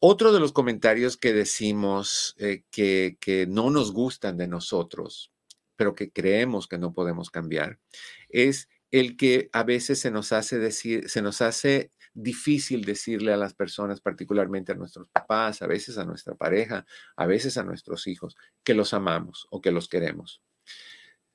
Otro 0.00 0.32
de 0.32 0.38
los 0.38 0.52
comentarios 0.52 1.16
que 1.16 1.32
decimos 1.32 2.36
eh, 2.38 2.62
que, 2.70 3.46
no 3.48 3.70
nos 3.70 3.92
gustan 3.92 4.36
de 4.36 4.46
nosotros, 4.46 5.32
pero 5.74 5.96
que 5.96 6.12
creemos 6.12 6.68
que 6.68 6.78
no 6.78 6.92
podemos 6.92 7.30
cambiar, 7.30 7.80
es 8.28 8.68
el 8.92 9.16
que 9.16 9.50
a 9.52 9.64
veces 9.64 9.98
se 9.98 10.10
nos 10.12 10.32
hace 10.32 11.90
difícil 12.14 12.84
decirle 12.84 13.32
a 13.32 13.36
las 13.36 13.54
personas, 13.54 14.00
particularmente 14.00 14.70
a 14.70 14.76
nuestros 14.76 15.08
papás, 15.08 15.62
a 15.62 15.66
veces 15.66 15.98
a 15.98 16.04
nuestra 16.04 16.36
pareja, 16.36 16.86
a 17.16 17.26
veces 17.26 17.58
a 17.58 17.64
nuestros 17.64 18.06
hijos, 18.06 18.36
que 18.62 18.74
los 18.74 18.94
amamos 18.94 19.48
o 19.50 19.60
que 19.60 19.72
los 19.72 19.88
queremos. 19.88 20.42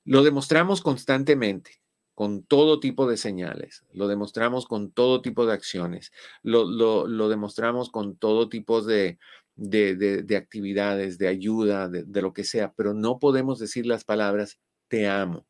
Lo 0.06 0.24
demostramos 0.24 0.82
constantemente 0.82 1.83
con 2.14 2.44
todo 2.44 2.80
tipo 2.80 3.08
de 3.08 3.18
señales, 3.18 3.84
lo 3.92 4.08
demostramos 4.08 4.66
con 4.66 4.92
todo 4.92 5.22
tipo 5.22 5.46
de 5.46 5.54
acciones, 5.54 6.12
lo, 6.44 7.28
demostramos 7.28 7.90
con 7.90 8.16
todo 8.18 8.50
tipo 8.50 8.82
de, 8.82 9.18
de, 9.56 10.38
actividades, 10.38 11.18
de 11.18 11.28
ayuda, 11.28 11.90
de, 11.90 12.22
lo 12.22 12.34
que 12.34 12.44
sea, 12.44 12.74
pero 12.74 12.94
no 12.94 13.20
podemos 13.20 13.60
decir 13.60 13.86
las 13.86 14.04
palabras 14.04 14.60
te 14.88 15.08
amo. 15.08 15.48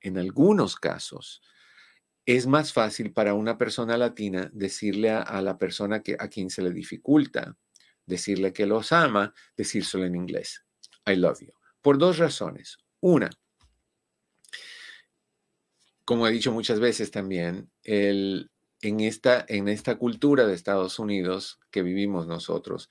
En 0.00 0.18
algunos 0.18 0.76
casos, 0.76 1.40
es 2.26 2.46
más 2.46 2.72
fácil 2.72 3.12
para 3.12 3.34
una 3.34 3.56
persona 3.56 3.96
latina 3.96 4.50
decirle 4.52 5.10
a, 5.10 5.22
a, 5.22 5.40
la 5.40 5.58
persona 5.58 6.02
que, 6.02 6.16
a 6.18 6.28
quien 6.28 6.50
se 6.50 6.62
le 6.62 6.72
dificulta 6.72 7.56
decirle 8.04 8.52
que 8.52 8.66
los 8.66 8.92
ama, 8.92 9.34
decírselo 9.56 10.04
en 10.04 10.16
inglés. 10.16 10.64
I 11.06 11.16
love 11.16 11.40
you. 11.40 11.52
Por 11.80 11.98
dos 11.98 12.18
razones. 12.18 12.78
Una, 13.00 13.30
como 16.06 16.26
he 16.26 16.30
dicho 16.30 16.52
muchas 16.52 16.80
veces 16.80 17.10
también, 17.10 17.68
el, 17.82 18.50
en, 18.80 19.00
esta, 19.00 19.44
en 19.48 19.68
esta 19.68 19.96
cultura 19.96 20.46
de 20.46 20.54
Estados 20.54 20.98
Unidos 20.98 21.58
que 21.70 21.82
vivimos 21.82 22.26
nosotros, 22.28 22.88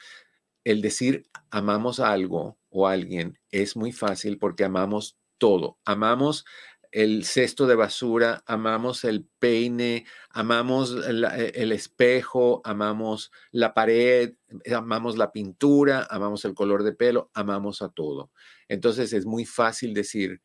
el 0.66 0.82
decir 0.82 1.24
amamos 1.50 2.00
algo 2.00 2.58
o 2.70 2.88
alguien 2.88 3.40
es 3.52 3.78
muy 3.78 3.94
fácil 3.94 4.38
porque 4.38 4.66
amamos 4.66 5.18
todo. 5.38 5.78
Amamos 5.86 6.44
el 6.92 7.24
cesto 7.24 7.68
de 7.68 7.76
basura, 7.76 8.44
amamos 8.48 9.06
el 9.06 9.26
peine, 9.40 10.06
amamos 10.30 10.94
e, 11.08 11.52
el 11.56 11.72
espejo, 11.72 12.62
amamos 12.66 13.32
la 13.52 13.74
pared, 13.74 14.34
amamos 14.74 15.18
la 15.18 15.32
pintura, 15.32 16.06
amamos 16.10 16.44
el 16.44 16.54
color 16.54 16.84
de 16.84 16.94
pelo, 16.94 17.32
amamos 17.34 17.82
a 17.82 17.90
todo. 17.90 18.32
Entonces 18.68 19.14
es 19.14 19.26
muy 19.26 19.46
fácil 19.46 19.94
decir, 19.94 20.42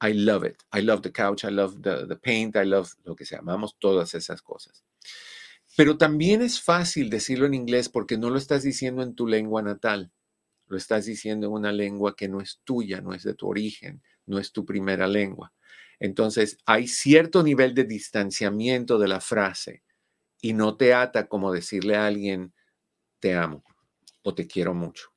I 0.00 0.12
love 0.12 0.44
it. 0.44 0.62
I 0.72 0.82
love 0.82 1.02
the 1.02 1.12
couch, 1.12 1.44
I 1.44 1.50
love 1.50 1.82
the, 1.82 2.16
paint, 2.16 2.56
I 2.56 2.64
love 2.64 2.94
lo 3.04 3.16
que 3.16 3.24
sea. 3.24 3.40
Amamos 3.40 3.76
todas 3.78 4.14
esas 4.14 4.42
cosas. 4.42 4.84
Pero 5.76 5.96
también 5.96 6.42
es 6.42 6.60
fácil 6.60 7.10
decirlo 7.10 7.46
en 7.46 7.54
inglés 7.54 7.88
porque 7.88 8.16
no 8.16 8.30
lo 8.30 8.38
estás 8.38 8.62
diciendo 8.62 9.02
en 9.02 9.14
tu 9.14 9.26
lengua 9.26 9.62
natal. 9.62 10.12
lo 10.68 10.76
estás 10.76 11.06
diciendo 11.06 11.46
en 11.46 11.52
una 11.54 11.72
lengua 11.72 12.14
que 12.14 12.28
no 12.28 12.40
es 12.40 12.60
tuya, 12.62 13.00
no 13.00 13.14
es 13.14 13.22
de 13.22 13.34
tu 13.34 13.48
origen, 13.48 14.02
no 14.26 14.38
es 14.38 14.52
tu 14.52 14.64
primera 14.64 15.06
lengua. 15.06 15.52
Entonces, 15.98 16.58
hay 16.66 16.86
cierto 16.86 17.42
nivel 17.42 17.74
de 17.74 17.84
distanciamiento 17.84 18.98
de 18.98 19.08
la 19.08 19.20
frase 19.20 19.82
y 20.40 20.52
no 20.52 20.76
te 20.76 20.94
ata 20.94 21.26
como 21.26 21.52
decirle 21.52 21.96
a 21.96 22.06
alguien, 22.06 22.52
te 23.18 23.34
amo 23.34 23.64
o 24.22 24.34
te 24.34 24.46
quiero 24.46 24.74
mucho. 24.74 25.10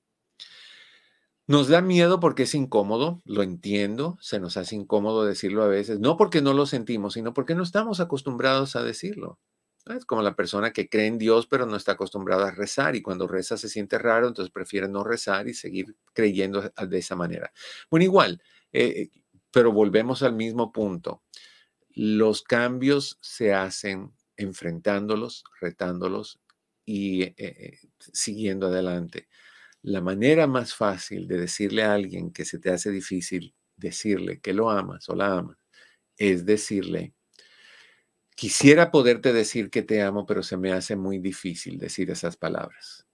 Nos 1.47 1.67
da 1.67 1.81
miedo 1.81 2.19
porque 2.19 2.43
es 2.43 2.55
incómodo, 2.55 3.19
lo 3.25 3.43
entiendo, 3.43 4.17
se 4.21 4.39
nos 4.39 4.57
hace 4.57 4.75
incómodo 4.75 5.25
decirlo 5.25 5.63
a 5.63 5.67
veces, 5.67 5.99
no 5.99 6.15
porque 6.15 6.41
no 6.41 6.53
lo 6.53 6.65
sentimos, 6.65 7.13
sino 7.13 7.33
porque 7.33 7.55
no 7.55 7.63
estamos 7.63 7.99
acostumbrados 7.99 8.75
a 8.75 8.83
decirlo. 8.83 9.39
Es 9.87 10.05
como 10.05 10.21
la 10.21 10.35
persona 10.35 10.71
que 10.71 10.87
cree 10.87 11.07
en 11.07 11.17
Dios 11.17 11.47
pero 11.47 11.65
no 11.65 11.75
está 11.75 11.93
acostumbrada 11.93 12.49
a 12.49 12.51
rezar 12.51 12.95
y 12.95 13.01
cuando 13.01 13.27
reza 13.27 13.57
se 13.57 13.67
siente 13.69 13.97
raro, 13.97 14.27
entonces 14.27 14.51
prefiere 14.51 14.87
no 14.87 15.03
rezar 15.03 15.47
y 15.47 15.53
seguir 15.55 15.95
creyendo 16.13 16.61
de 16.61 16.97
esa 16.97 17.15
manera. 17.15 17.51
Bueno, 17.89 18.03
igual, 18.03 18.41
eh, 18.71 19.09
pero 19.51 19.71
volvemos 19.71 20.21
al 20.23 20.33
mismo 20.33 20.71
punto. 20.71 21.23
Los 21.89 22.43
cambios 22.43 23.17
se 23.21 23.53
hacen 23.53 24.13
enfrentándolos, 24.37 25.43
retándolos 25.59 26.39
y 26.85 27.23
eh, 27.23 27.35
eh, 27.37 27.79
siguiendo 27.99 28.67
adelante. 28.67 29.27
La 29.83 30.01
manera 30.01 30.47
más 30.47 30.75
fácil 30.75 31.27
de 31.27 31.39
decirle 31.39 31.83
a 31.83 31.93
alguien 31.93 32.31
que 32.31 32.45
se 32.45 32.59
te 32.59 32.69
hace 32.69 32.91
difícil 32.91 33.55
decirle 33.75 34.39
que 34.39 34.53
lo 34.53 34.69
amas 34.69 35.09
o 35.09 35.15
la 35.15 35.37
amas 35.37 35.57
es 36.17 36.45
decirle, 36.45 37.15
quisiera 38.35 38.91
poderte 38.91 39.33
decir 39.33 39.71
que 39.71 39.81
te 39.81 40.03
amo, 40.03 40.27
pero 40.27 40.43
se 40.43 40.55
me 40.55 40.71
hace 40.71 40.95
muy 40.95 41.17
difícil 41.17 41.79
decir 41.79 42.11
esas 42.11 42.37
palabras. 42.37 43.07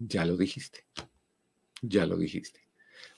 Ya 0.00 0.24
lo 0.24 0.36
dijiste, 0.36 0.86
ya 1.82 2.04
lo 2.04 2.16
dijiste. 2.16 2.68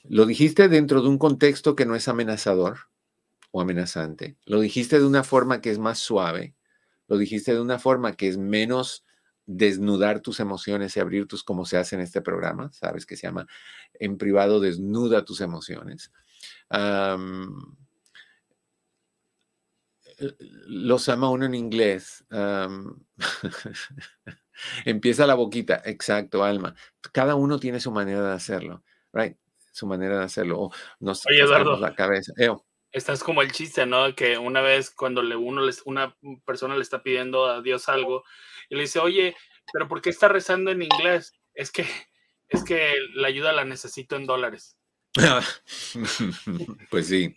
Lo 0.03 0.27
dijiste 0.27 0.67
dentro 0.67 1.01
de 1.01 1.09
un 1.09 1.17
contexto 1.17 1.75
que 1.75 1.87
no 1.87 1.95
es 1.95 2.07
amenazador 2.07 2.89
o 3.49 3.61
amenazante. 3.61 4.37
Lo 4.45 4.59
dijiste 4.59 4.99
de 4.99 5.05
una 5.05 5.23
forma 5.23 5.59
que 5.59 5.71
es 5.71 5.79
más 5.79 5.97
suave. 5.97 6.55
Lo 7.07 7.17
dijiste 7.17 7.53
de 7.53 7.61
una 7.61 7.79
forma 7.79 8.15
que 8.15 8.27
es 8.27 8.37
menos 8.37 9.05
desnudar 9.57 10.21
tus 10.21 10.39
emociones 10.39 10.95
y 10.95 10.99
abrir 10.99 11.27
tus, 11.27 11.43
como 11.43 11.65
se 11.65 11.77
hace 11.77 11.95
en 11.95 12.01
este 12.01 12.21
programa, 12.21 12.71
sabes 12.71 13.05
que 13.05 13.15
se 13.15 13.27
llama 13.27 13.47
en 13.93 14.17
privado 14.17 14.59
desnuda 14.59 15.25
tus 15.25 15.41
emociones. 15.41 16.11
los 20.67 21.09
ama 21.09 21.29
uno 21.29 21.45
en 21.45 21.55
inglés. 21.55 22.25
empieza 24.85 25.27
la 25.27 25.35
boquita, 25.35 25.81
exacto, 25.85 26.43
alma. 26.43 26.75
Cada 27.11 27.35
uno 27.35 27.59
tiene 27.59 27.79
su 27.79 27.91
manera 27.91 28.27
de 28.27 28.33
hacerlo, 28.33 28.83
right? 29.13 29.37
su 29.71 29.87
manera 29.87 30.19
de 30.19 30.25
hacerlo. 30.25 30.69
nos 30.99 31.25
Oye, 31.25 31.41
Eduardo, 31.41 31.77
la 31.77 31.95
cabeza. 31.95 32.33
Estás 32.91 33.23
como 33.23 33.41
el 33.41 33.51
chiste, 33.51 33.85
¿no? 33.85 34.13
Que 34.15 34.37
una 34.37 34.61
vez 34.61 34.91
cuando 34.91 35.23
le, 35.23 35.35
uno 35.35 35.61
les, 35.61 35.81
una 35.85 36.15
persona 36.45 36.75
le 36.75 36.81
está 36.81 37.01
pidiendo 37.01 37.45
a 37.45 37.61
Dios 37.61 37.87
algo 37.87 38.23
y 38.71 38.75
le 38.75 38.83
dice, 38.83 38.99
oye, 38.99 39.35
pero 39.73 39.87
¿por 39.89 40.01
qué 40.01 40.09
está 40.09 40.29
rezando 40.29 40.71
en 40.71 40.81
inglés? 40.81 41.33
Es 41.53 41.71
que, 41.71 41.85
es 42.47 42.63
que 42.63 42.93
la 43.13 43.27
ayuda 43.27 43.51
la 43.51 43.65
necesito 43.65 44.15
en 44.15 44.25
dólares. 44.25 44.77
pues 46.89 47.07
sí. 47.07 47.35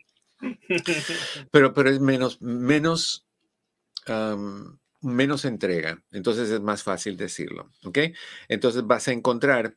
Pero, 1.51 1.75
pero 1.75 1.91
es 1.91 1.99
menos, 1.99 2.41
menos, 2.41 3.27
menos 5.01 5.45
entrega. 5.45 6.01
Entonces 6.13 6.51
es 6.51 6.61
más 6.61 6.85
fácil 6.85 7.17
decirlo. 7.17 7.69
¿Ok? 7.83 7.99
Entonces 8.47 8.87
vas 8.87 9.09
a 9.09 9.13
encontrar 9.13 9.77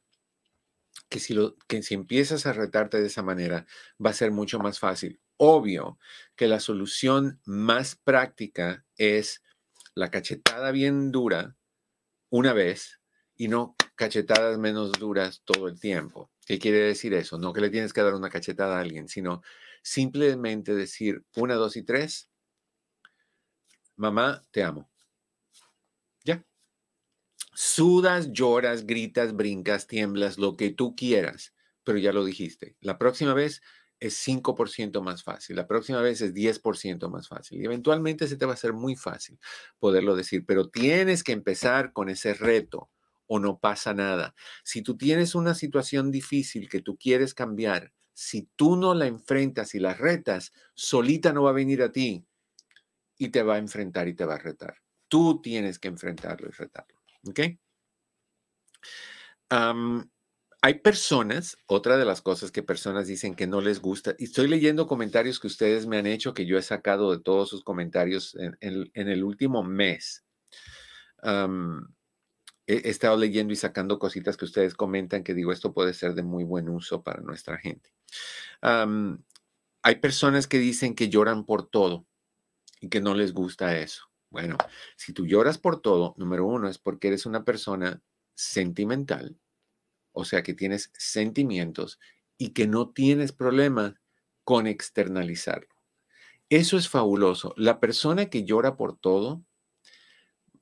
que 1.10 1.20
si, 1.20 1.34
lo, 1.34 1.56
que 1.68 1.82
si 1.82 1.96
empiezas 1.96 2.46
a 2.46 2.54
retarte 2.54 3.02
de 3.02 3.08
esa 3.08 3.24
manera, 3.24 3.66
va 4.04 4.12
a 4.12 4.14
ser 4.14 4.30
mucho 4.30 4.60
más 4.60 4.78
fácil. 4.78 5.20
Obvio 5.38 5.98
que 6.36 6.48
la 6.48 6.60
solución 6.60 7.42
más 7.46 7.96
práctica 7.96 8.86
es 8.96 9.42
la 9.98 10.12
cachetada 10.12 10.72
bien 10.72 11.12
dura 11.12 11.58
una 12.30 12.54
vez 12.54 13.02
y 13.36 13.48
no 13.48 13.76
cachetadas 13.96 14.58
menos 14.58 14.94
duras 14.94 15.42
todo 15.44 15.68
el 15.68 15.80
tiempo. 15.80 16.32
¿Qué 16.46 16.60
quiere 16.60 16.80
decir 16.80 17.14
eso? 17.14 17.38
No 17.38 17.52
que 17.52 17.62
le 17.62 17.70
tienes 17.70 17.94
que 17.94 18.02
dar 18.02 18.14
una 18.14 18.30
cachetada 18.30 18.78
a 18.78 18.82
alguien, 18.82 19.08
sino 19.08 19.42
simplemente 19.82 20.76
decir 20.76 21.24
una, 21.36 21.56
dos 21.56 21.76
y 21.78 21.84
tres, 21.84 22.30
mamá, 23.96 24.44
te 24.52 24.64
amo. 24.64 24.90
Sudas, 27.60 28.32
lloras, 28.34 28.86
gritas, 28.86 29.36
brincas, 29.36 29.88
tiemblas, 29.88 30.38
lo 30.38 30.56
que 30.56 30.70
tú 30.70 30.96
quieras, 30.96 31.56
pero 31.84 31.98
ya 31.98 32.14
lo 32.14 32.24
dijiste. 32.24 32.76
La 32.82 33.00
próxima 33.00 33.34
vez 33.34 33.64
es 34.00 34.16
5% 34.28 35.02
más 35.02 35.24
fácil, 35.24 35.56
la 35.56 35.68
próxima 35.68 36.02
vez 36.02 36.22
es 36.22 36.34
10% 36.34 37.10
más 37.10 37.28
fácil 37.28 37.62
y 37.62 37.66
eventualmente 37.66 38.28
se 38.28 38.38
te 38.38 38.46
va 38.46 38.52
a 38.52 38.56
hacer 38.56 38.74
muy 38.74 38.96
fácil 38.96 39.40
poderlo 39.80 40.16
decir, 40.16 40.46
pero 40.46 40.70
tienes 40.70 41.24
que 41.24 41.32
empezar 41.32 41.94
con 41.94 42.10
ese 42.10 42.34
reto 42.34 42.90
o 43.28 43.40
no 43.40 43.60
pasa 43.60 43.94
nada. 43.94 44.34
Si 44.64 44.82
tú 44.82 44.98
tienes 44.98 45.36
una 45.36 45.54
situación 45.54 46.12
difícil 46.12 46.70
que 46.70 46.82
tú 46.82 46.98
quieres 46.98 47.34
cambiar, 47.34 47.92
si 48.14 48.50
tú 48.56 48.76
no 48.78 48.94
la 48.94 49.06
enfrentas 49.06 49.76
y 49.76 49.80
la 49.80 49.94
retas, 49.94 50.54
solita 50.74 51.34
no 51.34 51.44
va 51.44 51.52
a 51.52 51.54
venir 51.54 51.84
a 51.84 51.92
ti 51.92 52.26
y 53.18 53.30
te 53.30 53.44
va 53.44 53.56
a 53.56 53.60
enfrentar 53.60 54.08
y 54.08 54.16
te 54.16 54.26
va 54.26 54.36
a 54.36 54.40
retar. 54.40 54.78
Tú 55.08 55.42
tienes 55.42 55.78
que 55.80 55.88
enfrentarlo 55.88 56.48
y 56.48 56.52
retarlo. 56.52 57.00
¿Ok? 57.28 57.40
Hay 60.62 60.76
personas, 60.76 61.58
otra 61.68 61.98
de 61.98 62.06
las 62.06 62.22
cosas 62.22 62.52
que 62.52 62.64
personas 62.64 63.08
dicen 63.08 63.36
que 63.36 63.48
no 63.48 63.62
les 63.62 63.80
gusta, 63.80 64.16
y 64.18 64.26
estoy 64.26 64.48
leyendo 64.48 64.88
comentarios 64.88 65.40
que 65.40 65.48
ustedes 65.48 65.86
me 65.86 65.98
han 65.98 66.08
hecho, 66.08 66.34
que 66.34 66.46
yo 66.46 66.58
he 66.58 66.64
sacado 66.64 67.12
de 67.12 67.20
todos 67.20 67.50
sus 67.50 67.64
comentarios 67.64 68.36
en, 68.36 68.58
el 68.94 69.24
último 69.24 69.64
mes. 69.64 70.26
he, 71.24 72.90
estado 72.90 73.18
leyendo 73.18 73.54
y 73.54 73.56
sacando 73.56 74.00
cositas 74.00 74.36
que 74.36 74.46
ustedes 74.46 74.74
comentan 74.74 75.24
que 75.24 75.34
digo, 75.34 75.52
esto 75.52 75.74
puede 75.74 75.94
ser 75.94 76.16
de 76.16 76.24
muy 76.24 76.44
buen 76.44 76.70
uso 76.70 77.04
para 77.04 77.22
nuestra 77.22 77.58
gente. 77.58 77.92
hay 78.62 79.96
personas 80.02 80.48
que 80.48 80.60
dicen 80.60 80.96
que 80.96 81.10
lloran 81.10 81.46
por 81.46 81.70
todo 81.70 82.08
y 82.82 82.90
que 82.90 83.02
no 83.02 83.14
les 83.14 83.34
gusta 83.34 83.78
eso. 83.78 84.04
Bueno, 84.30 84.58
si 84.98 85.14
tú 85.14 85.26
lloras 85.26 85.58
por 85.58 85.82
todo, 85.82 86.14
número 86.18 86.46
uno 86.46 86.68
es 86.68 86.78
porque 86.78 87.08
eres 87.08 87.26
una 87.26 87.46
persona 87.46 88.02
sentimental, 88.36 89.38
o 90.18 90.26
sea 90.26 90.42
que 90.42 90.56
tienes 90.56 90.92
sentimientos 90.98 92.00
y 92.38 92.50
que 92.50 92.68
no 92.68 92.90
tienes 92.90 93.32
problema 93.32 94.02
con 94.44 94.66
externalizarlo. 94.66 95.70
Eso 96.50 96.78
es 96.78 96.90
fabuloso. 96.90 97.54
La 97.56 97.80
persona 97.80 98.32
que 98.32 98.46
llora 98.46 98.76
por 98.78 98.98
todo 98.98 99.44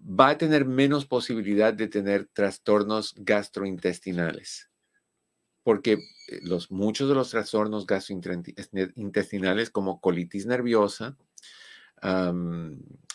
va 0.02 0.30
a 0.30 0.38
tener 0.38 0.66
menos 0.66 1.06
posibilidad 1.06 1.74
de 1.74 1.88
tener 1.88 2.26
trastornos 2.26 3.16
gastrointestinales, 3.18 4.70
porque 5.64 5.94
eh, 5.94 6.40
los, 6.42 6.70
muchos 6.70 7.08
de 7.08 7.16
los 7.16 7.30
trastornos 7.30 7.88
gastrointestinales 7.88 9.70
como 9.70 10.02
colitis 10.02 10.46
nerviosa, 10.46 11.18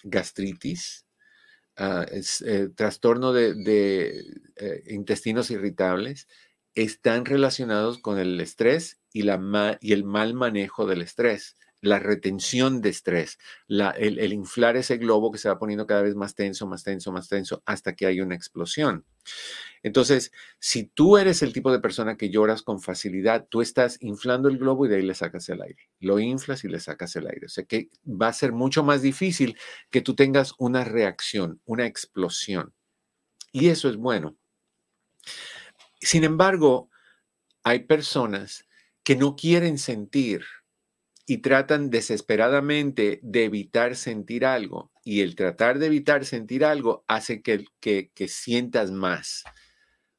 gastritis, 0.02 1.04
eh, 1.80 2.68
trastorno 2.74 3.32
de, 3.32 4.24
eh, 4.56 4.82
intestinos 4.88 5.50
irritables, 5.50 6.28
están 6.74 7.24
relacionados 7.24 7.98
con 7.98 8.18
el 8.18 8.40
estrés 8.40 9.00
y, 9.12 9.22
la 9.22 9.78
y 9.80 9.92
el 9.92 10.04
mal 10.04 10.34
manejo 10.34 10.86
del 10.86 11.02
estrés 11.02 11.56
la 11.80 11.98
retención 11.98 12.82
de 12.82 12.90
estrés, 12.90 13.38
el, 13.68 14.32
inflar 14.32 14.76
ese 14.76 14.98
globo 14.98 15.30
que 15.32 15.38
se 15.38 15.48
va 15.48 15.58
poniendo 15.58 15.86
cada 15.86 16.02
vez 16.02 16.14
más 16.14 16.34
tenso, 16.34 16.66
más 16.66 16.84
tenso, 16.84 17.10
más 17.12 17.28
tenso, 17.28 17.62
hasta 17.64 17.94
que 17.94 18.06
hay 18.06 18.20
una 18.20 18.34
explosión. 18.34 19.04
Entonces, 19.82 20.30
si 20.58 20.84
tú 20.84 21.16
eres 21.16 21.42
el 21.42 21.54
tipo 21.54 21.72
de 21.72 21.80
persona 21.80 22.16
que 22.16 22.28
lloras 22.28 22.62
con 22.62 22.80
facilidad, 22.80 23.46
tú 23.48 23.62
estás 23.62 23.96
inflando 24.00 24.48
el 24.48 24.58
globo 24.58 24.84
y 24.84 24.88
de 24.88 24.96
ahí 24.96 25.02
le 25.02 25.14
sacas 25.14 25.48
el 25.48 25.62
aire. 25.62 25.88
Lo 26.00 26.18
inflas 26.18 26.64
y 26.64 26.68
le 26.68 26.80
sacas 26.80 27.16
el 27.16 27.26
aire. 27.26 27.46
O 27.46 27.48
sea 27.48 27.64
que 27.64 27.88
va 28.06 28.28
a 28.28 28.32
ser 28.34 28.52
mucho 28.52 28.84
más 28.84 29.00
difícil 29.00 29.56
que 29.90 30.02
tú 30.02 30.14
tengas 30.14 30.52
una 30.58 30.84
reacción, 30.84 31.62
una 31.64 31.86
explosión. 31.86 32.74
Y 33.52 33.68
eso 33.68 33.88
es 33.88 33.96
bueno. 33.96 34.36
Sin 36.00 36.24
embargo, 36.24 36.90
hay 37.62 37.80
personas 37.80 38.66
que 39.02 39.16
no 39.16 39.34
quieren 39.34 39.78
sentir 39.78 40.44
y 41.30 41.38
tratan 41.38 41.90
desesperadamente 41.90 43.20
de 43.22 43.44
evitar 43.44 43.94
sentir 43.94 44.44
algo. 44.44 44.90
Y 45.04 45.20
el 45.20 45.36
tratar 45.36 45.78
de 45.78 45.86
evitar 45.86 46.24
sentir 46.24 46.64
algo 46.64 47.04
hace 47.06 47.40
que, 47.40 47.66
que, 47.78 48.10
que 48.12 48.26
sientas 48.26 48.90
más. 48.90 49.44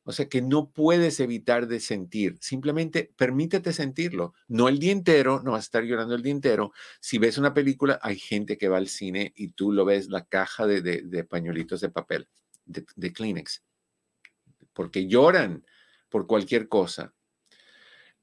O 0.03 0.14
sea 0.14 0.30
que 0.30 0.41
no 0.41 0.72
puedes 0.72 1.20
evitar 1.20 1.68
de 1.68 1.82
sentir, 1.82 2.38
simplemente 2.39 3.12
permítete 3.18 3.74
sentirlo. 3.74 4.36
No 4.47 4.70
el 4.70 4.80
día 4.80 4.93
entero, 4.93 5.41
no 5.43 5.51
vas 5.51 5.64
a 5.64 5.68
estar 5.68 5.84
llorando 5.84 6.16
el 6.16 6.24
día 6.24 6.32
entero. 6.32 6.72
Si 7.01 7.18
ves 7.18 7.38
una 7.38 7.53
película, 7.53 7.99
hay 8.01 8.18
gente 8.18 8.57
que 8.57 8.70
va 8.70 8.78
al 8.78 8.88
cine 8.88 9.34
y 9.36 9.49
tú 9.49 9.74
lo 9.74 9.84
ves 9.84 10.07
la 10.07 10.24
caja 10.24 10.66
de, 10.66 10.82
de, 10.82 11.24
pañuelitos 11.26 11.82
de 11.82 11.89
papel, 11.89 12.30
de, 12.64 12.86
de 12.95 13.12
Kleenex, 13.12 13.66
porque 14.72 15.07
lloran, 15.07 15.66
por 16.07 16.26
cualquier 16.26 16.70
cosa. 16.70 17.14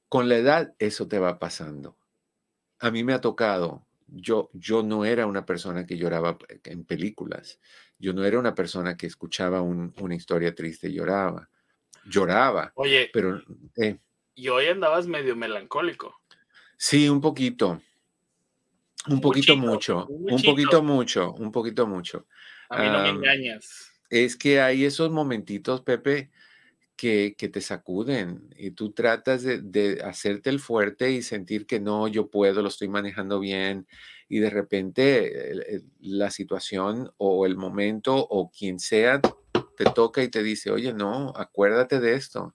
Con 0.08 0.30
la 0.30 0.38
edad 0.38 0.74
eso 0.78 1.06
te 1.06 1.18
va 1.18 1.38
pasando. 1.38 1.98
A 2.80 2.90
mí 2.90 3.04
me 3.04 3.12
ha 3.12 3.20
tocado, 3.20 3.86
yo, 4.06 4.50
yo 4.52 4.82
no 4.82 5.04
era 5.04 5.26
una 5.26 5.44
persona 5.44 5.86
que 5.86 5.96
lloraba 5.96 6.38
en 6.64 6.84
películas, 6.84 7.60
yo 7.98 8.12
no 8.12 8.24
era 8.24 8.38
una 8.38 8.54
persona 8.54 8.96
que 8.96 9.06
escuchaba 9.06 9.60
una 9.60 10.14
historia 10.14 10.54
triste 10.54 10.88
y 10.88 10.94
lloraba. 10.94 11.48
Lloraba. 12.04 12.72
Oye, 12.76 13.10
pero... 13.12 13.42
Eh, 13.76 13.98
y 14.34 14.48
hoy 14.48 14.66
andabas 14.66 15.06
medio 15.06 15.34
melancólico. 15.34 16.20
Sí, 16.76 17.08
un 17.08 17.20
poquito. 17.20 17.82
Un 19.08 19.20
poquito 19.20 19.56
mucho, 19.56 20.06
un 20.06 20.42
poquito 20.42 20.82
mucho, 20.82 21.32
un 21.32 21.50
poquito 21.50 21.86
mucho. 21.86 22.26
A 22.68 22.82
mí 22.82 22.88
no 22.90 23.02
me 23.02 23.08
engañas. 23.08 23.90
Es 24.10 24.36
que 24.36 24.60
hay 24.60 24.84
esos 24.84 25.10
momentitos, 25.10 25.80
Pepe, 25.80 26.30
que, 26.98 27.36
te 27.38 27.60
sacuden 27.60 28.52
y 28.56 28.72
tú 28.72 28.90
tratas 28.90 29.44
de, 29.44 30.02
hacerte 30.04 30.50
el 30.50 30.58
fuerte 30.58 31.12
y 31.12 31.22
sentir 31.22 31.64
que 31.66 31.78
no, 31.78 32.08
yo 32.08 32.28
puedo, 32.28 32.60
lo 32.60 32.68
estoy 32.68 32.88
manejando 32.88 33.38
bien 33.38 33.86
y 34.28 34.40
de 34.40 34.50
repente 34.50 35.84
la 36.00 36.30
situación 36.30 37.12
o 37.16 37.46
el 37.46 37.56
momento 37.56 38.16
o 38.16 38.50
quien 38.50 38.80
sea 38.80 39.20
te 39.76 39.84
toca 39.94 40.24
y 40.24 40.28
te 40.28 40.42
dice, 40.42 40.72
oye, 40.72 40.92
no, 40.92 41.32
acuérdate 41.36 42.00
de 42.00 42.14
esto. 42.14 42.54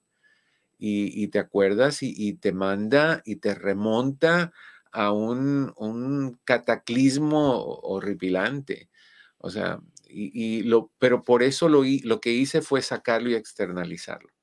Y, 0.78 1.28
te 1.28 1.38
acuerdas 1.38 2.02
y, 2.02 2.34
te 2.34 2.52
manda 2.52 3.22
y 3.24 3.36
te 3.36 3.54
remonta 3.54 4.52
a 4.92 5.10
un, 5.12 6.38
cataclismo 6.44 7.62
horripilante. 7.62 8.90
O 9.38 9.48
sea, 9.48 9.80
y, 10.06 10.64
lo, 10.64 10.92
pero 10.98 11.24
por 11.24 11.42
eso 11.42 11.70
lo, 11.70 11.82
lo 12.02 12.20
que 12.20 12.32
hice 12.32 12.60
fue 12.60 12.82
sacarlo 12.82 13.30
y 13.30 13.34
externalizarlo. 13.34 14.33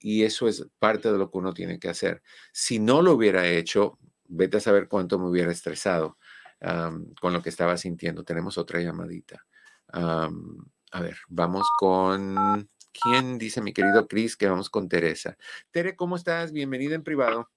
Y 0.00 0.24
eso 0.24 0.48
es 0.48 0.66
parte 0.78 1.12
de 1.12 1.18
lo 1.18 1.30
que 1.30 1.38
uno 1.38 1.52
tiene 1.52 1.78
que 1.78 1.88
hacer. 1.88 2.22
Si 2.52 2.78
no 2.78 3.02
lo 3.02 3.12
hubiera 3.12 3.46
hecho, 3.46 3.98
vete 4.24 4.58
a 4.58 4.60
saber 4.60 4.88
cuánto 4.88 5.18
me 5.18 5.28
hubiera 5.28 5.52
estresado 5.52 6.16
con 7.20 7.32
lo 7.32 7.42
que 7.42 7.50
estaba 7.50 7.76
sintiendo. 7.76 8.24
Tenemos 8.24 8.58
otra 8.58 8.80
llamadita. 8.80 9.44
a 9.92 11.00
ver, 11.00 11.16
vamos 11.28 11.70
con... 11.76 12.68
¿Quién 13.00 13.38
dice 13.38 13.60
mi 13.60 13.72
querido 13.72 14.08
Chris 14.08 14.36
que 14.36 14.48
vamos 14.48 14.70
con 14.70 14.88
Teresa? 14.88 15.36
Tere, 15.70 15.94
¿cómo 15.94 16.16
estás? 16.16 16.50
Bienvenida 16.50 16.96
en 16.96 17.04
privado. 17.04 17.48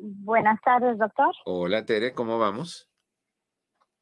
Buenas 0.00 0.60
tardes, 0.62 0.98
doctor. 0.98 1.32
Hola, 1.44 1.84
Tere, 1.84 2.14
¿cómo 2.14 2.38
vamos? 2.38 2.88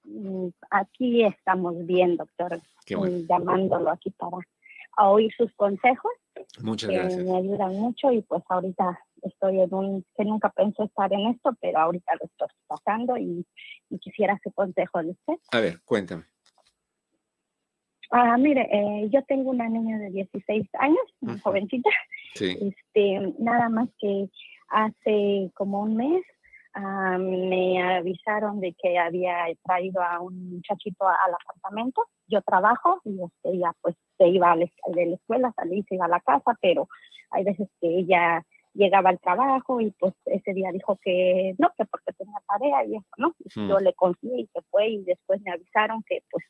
Mm, 0.05 0.49
aquí 0.71 1.25
estamos 1.25 1.85
bien, 1.87 2.17
doctor. 2.17 2.61
Mm, 2.89 3.27
llamándolo 3.29 3.91
aquí 3.91 4.11
para 4.11 4.39
a 5.03 5.11
oír 5.11 5.33
sus 5.37 5.53
consejos. 5.55 6.13
Muchas 6.61 6.91
gracias. 6.91 7.25
Me 7.25 7.37
ayudan 7.37 7.75
mucho 7.75 8.13
y 8.13 8.23
pues 8.23 8.43
ahorita 8.49 8.99
estoy 9.23 9.61
en 9.61 9.75
un, 9.75 10.05
que 10.17 10.25
nunca 10.25 10.49
pensé 10.51 10.85
estar 10.85 11.13
en 11.13 11.27
esto, 11.29 11.57
pero 11.61 11.79
ahorita 11.79 12.13
lo 12.21 12.27
estoy 12.27 12.49
pasando 12.69 13.17
y, 13.17 13.45
quisiera 14.01 14.39
su 14.43 14.51
consejo 14.53 15.03
de 15.03 15.11
usted. 15.11 15.35
A 15.53 15.61
ver, 15.61 15.81
cuéntame. 15.85 16.25
Ah, 18.11 18.37
mire, 18.39 18.69
eh, 18.73 19.09
yo 19.11 19.23
tengo 19.25 19.51
una 19.51 19.69
niña 19.69 19.99
de 19.99 20.11
16 20.11 20.67
años, 20.79 21.03
una 21.21 21.39
jovencita. 21.39 21.91
Sí. 22.35 22.57
Este, 22.61 23.35
nada 23.39 23.69
más 23.69 23.89
que 23.99 24.31
hace 24.69 25.51
como 25.55 25.83
un 25.83 25.97
mes 25.97 26.25
Ah, 26.75 27.19
me 27.19 27.83
avisaron 27.83 28.61
de 28.61 28.75
que 28.81 28.99
había 28.99 29.45
traído 29.63 30.03
a 30.03 30.21
un 30.21 30.55
muchachito 30.55 31.07
al 31.07 31.35
apartamento. 31.35 32.03
Yo 32.27 32.41
trabajo 32.41 33.01
y 33.05 33.21
ella 33.43 33.69
este, 33.69 33.79
pues 33.83 33.97
se 34.17 34.29
iba 34.29 34.57
la, 34.57 34.67
de 34.87 35.07
la 35.07 35.15
escuela, 35.17 35.53
salí, 35.55 35.83
se 35.83 35.97
iba 35.97 36.07
a 36.07 36.09
la 36.09 36.21
casa, 36.21 36.57
pero 36.63 36.89
hay 37.31 37.45
veces 37.45 37.69
que 37.79 37.89
ella 37.89 38.43
llegaba 38.73 39.11
al 39.11 39.21
trabajo 39.21 39.83
y 39.83 39.91
pues 39.91 40.15
ese 40.25 40.55
día 40.55 40.71
dijo 40.73 40.99
que 41.03 41.55
no, 41.59 41.71
que 41.77 41.85
porque 41.85 42.13
tenía 42.15 42.39
tarea 42.49 42.87
y 42.87 42.97
eso, 42.97 43.07
¿no? 43.19 43.35
Hmm. 43.55 43.69
Yo 43.69 43.79
le 43.79 43.93
confié 43.93 44.41
y 44.41 44.47
se 44.47 44.63
fue 44.71 44.89
y 44.89 45.05
después 45.05 45.43
me 45.43 45.53
avisaron 45.53 46.03
que 46.05 46.23
pues 46.31 46.45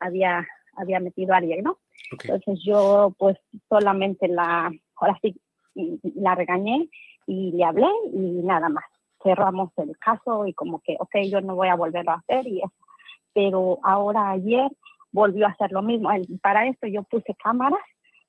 había, 0.00 0.46
había 0.76 0.98
metido 0.98 1.34
a 1.34 1.38
alguien, 1.38 1.62
¿no? 1.62 1.78
Entonces 2.10 2.58
yo 2.64 3.14
pues 3.18 3.36
solamente 3.68 4.28
la, 4.28 4.70
ahora 4.96 5.18
sí, 5.20 5.38
la 5.74 6.34
regañé 6.34 6.88
y 7.26 7.52
le 7.52 7.64
hablé 7.64 7.88
y 8.14 8.42
nada 8.42 8.70
más 8.70 8.84
cerramos 9.22 9.70
el 9.76 9.96
caso 9.98 10.46
y 10.46 10.54
como 10.54 10.80
que, 10.80 10.96
ok, 10.98 11.16
yo 11.30 11.40
no 11.40 11.54
voy 11.54 11.68
a 11.68 11.76
volverlo 11.76 12.12
a 12.12 12.16
hacer 12.16 12.46
y 12.46 12.58
eso. 12.58 12.72
Pero 13.34 13.78
ahora 13.82 14.30
ayer 14.30 14.70
volvió 15.12 15.46
a 15.46 15.50
hacer 15.50 15.72
lo 15.72 15.82
mismo. 15.82 16.10
Para 16.42 16.66
esto 16.66 16.86
yo 16.86 17.02
puse 17.04 17.34
cámaras 17.42 17.80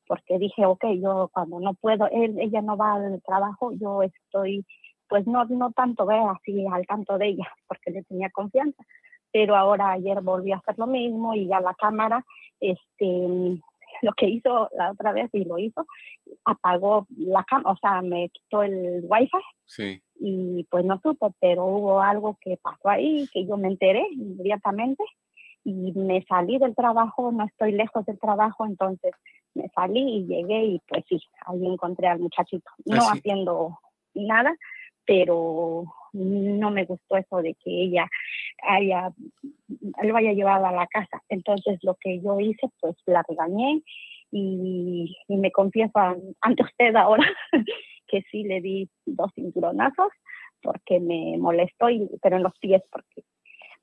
porque 0.08 0.38
dije, 0.38 0.66
ok, 0.66 0.86
yo 1.02 1.30
cuando 1.34 1.60
no 1.60 1.74
puedo, 1.76 2.08
él, 2.10 2.38
ella 2.40 2.62
no 2.62 2.78
va 2.78 2.96
al 2.96 3.22
trabajo, 3.24 3.72
yo 3.74 4.04
estoy, 4.04 4.66
pues 5.08 5.26
no, 5.28 5.46
no 5.46 5.72
tanto 5.72 6.06
ve 6.06 6.18
así 6.18 6.66
al 6.68 6.86
tanto 6.86 7.18
de 7.18 7.30
ella, 7.30 7.48
porque 7.68 7.92
le 7.92 8.04
tenía 8.04 8.30
confianza. 8.30 8.84
Pero 9.32 9.56
ahora 9.56 9.92
ayer 9.92 10.22
volvió 10.22 10.56
a 10.56 10.58
hacer 10.60 10.78
lo 10.78 10.88
mismo 10.88 11.34
y 11.34 11.48
ya 11.48 11.60
la 11.60 11.74
cámara, 11.76 12.24
este, 12.60 13.60
lo 14.02 14.14
que 14.14 14.28
hizo 14.28 14.70
la 14.78 14.92
otra 14.92 15.14
vez 15.14 15.30
y 15.34 15.46
lo 15.46 15.58
hizo, 15.58 15.86
apagó 16.46 17.08
la 17.18 17.44
cámara, 17.44 17.72
o 17.72 17.78
sea, 17.78 18.02
me 18.02 18.30
quitó 18.30 18.64
el 18.64 19.06
wifi. 19.08 19.38
Sí. 19.66 20.02
Y 20.26 20.66
pues 20.70 20.86
no 20.86 21.02
supo, 21.04 21.34
pero 21.42 21.66
hubo 21.66 22.00
algo 22.00 22.38
que 22.40 22.56
pasó 22.56 22.88
ahí, 22.88 23.28
que 23.34 23.46
yo 23.46 23.58
me 23.58 23.68
enteré 23.68 24.08
inmediatamente 24.14 25.04
y 25.66 25.92
me 25.92 26.24
salí 26.24 26.58
del 26.60 26.74
trabajo, 26.76 27.34
no 27.34 27.44
estoy 27.44 27.74
lejos 27.74 28.06
del 28.06 28.18
trabajo, 28.20 28.66
entonces 28.66 29.12
me 29.54 29.68
salí 29.76 30.00
y 30.00 30.26
llegué 30.26 30.64
y 30.64 30.82
pues 30.88 31.04
sí, 31.10 31.20
ahí 31.46 31.66
encontré 31.66 32.08
al 32.08 32.20
muchachito, 32.20 32.72
no 32.86 33.02
haciendo 33.02 33.78
nada, 34.14 34.56
pero 35.06 35.84
no 36.14 36.72
me 36.72 36.86
gustó 36.86 37.18
eso 37.18 37.42
de 37.42 37.56
que 37.56 37.84
ella 37.84 38.08
haya, 38.62 39.12
lo 40.04 40.16
haya 40.16 40.32
llevado 40.32 40.68
a 40.68 40.72
la 40.72 40.88
casa. 40.88 41.22
Entonces 41.28 41.80
lo 41.84 41.96
que 41.96 42.22
yo 42.22 42.40
hice, 42.40 42.70
pues 42.80 42.96
la 43.06 43.24
regañé 43.28 43.82
y, 44.32 45.16
me 45.28 45.52
confieso 45.52 46.00
ante 46.42 46.64
usted 46.64 46.96
ahora 46.96 47.26
que 48.14 48.22
sí 48.30 48.44
le 48.44 48.62
di 48.62 48.88
dos 49.08 49.32
cinturonazos 49.34 50.12
porque 50.62 51.00
me 51.00 51.36
molestó, 51.40 51.90
y, 51.90 52.08
pero 52.22 52.38
en 52.38 52.44
los 52.44 52.54
pies, 52.60 52.84
porque, 52.92 53.24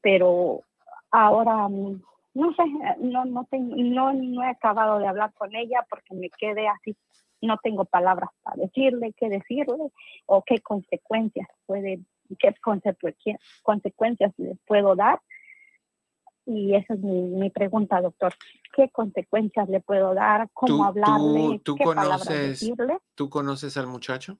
pero 0.00 0.62
ahora 1.10 1.68
no 1.68 2.54
sé, 2.54 2.62
no, 3.00 3.24
no, 3.24 3.44
tengo, 3.50 3.74
no, 3.74 4.12
no 4.12 4.44
he 4.44 4.48
acabado 4.48 5.00
de 5.00 5.08
hablar 5.08 5.32
con 5.34 5.52
ella 5.56 5.84
porque 5.90 6.14
me 6.14 6.30
quedé 6.30 6.68
así 6.68 6.96
no 7.42 7.58
tengo 7.58 7.86
palabras 7.86 8.30
para 8.42 8.62
decirle, 8.62 9.14
qué 9.16 9.28
decirle 9.28 9.90
o 10.26 10.42
qué 10.44 10.60
consecuencias 10.60 11.48
puede 11.66 12.00
qué 12.38 12.54
consecuencias 13.62 14.32
le 14.36 14.56
puedo 14.64 14.94
dar. 14.94 15.20
Y 16.50 16.74
esa 16.74 16.94
es 16.94 17.00
mi, 17.00 17.48
pregunta, 17.50 18.00
doctor. 18.00 18.34
¿Qué 18.74 18.90
consecuencias 18.90 19.68
le 19.68 19.80
puedo 19.80 20.14
dar? 20.14 20.48
¿Cómo 20.52 20.84
hablarle? 20.84 21.60
Tú, 21.62 21.76
¿Qué 21.76 21.84
conoces, 21.84 22.60
decirle? 22.60 22.98
¿Tú 23.14 23.30
conoces 23.30 23.76
al 23.76 23.86
muchacho? 23.86 24.38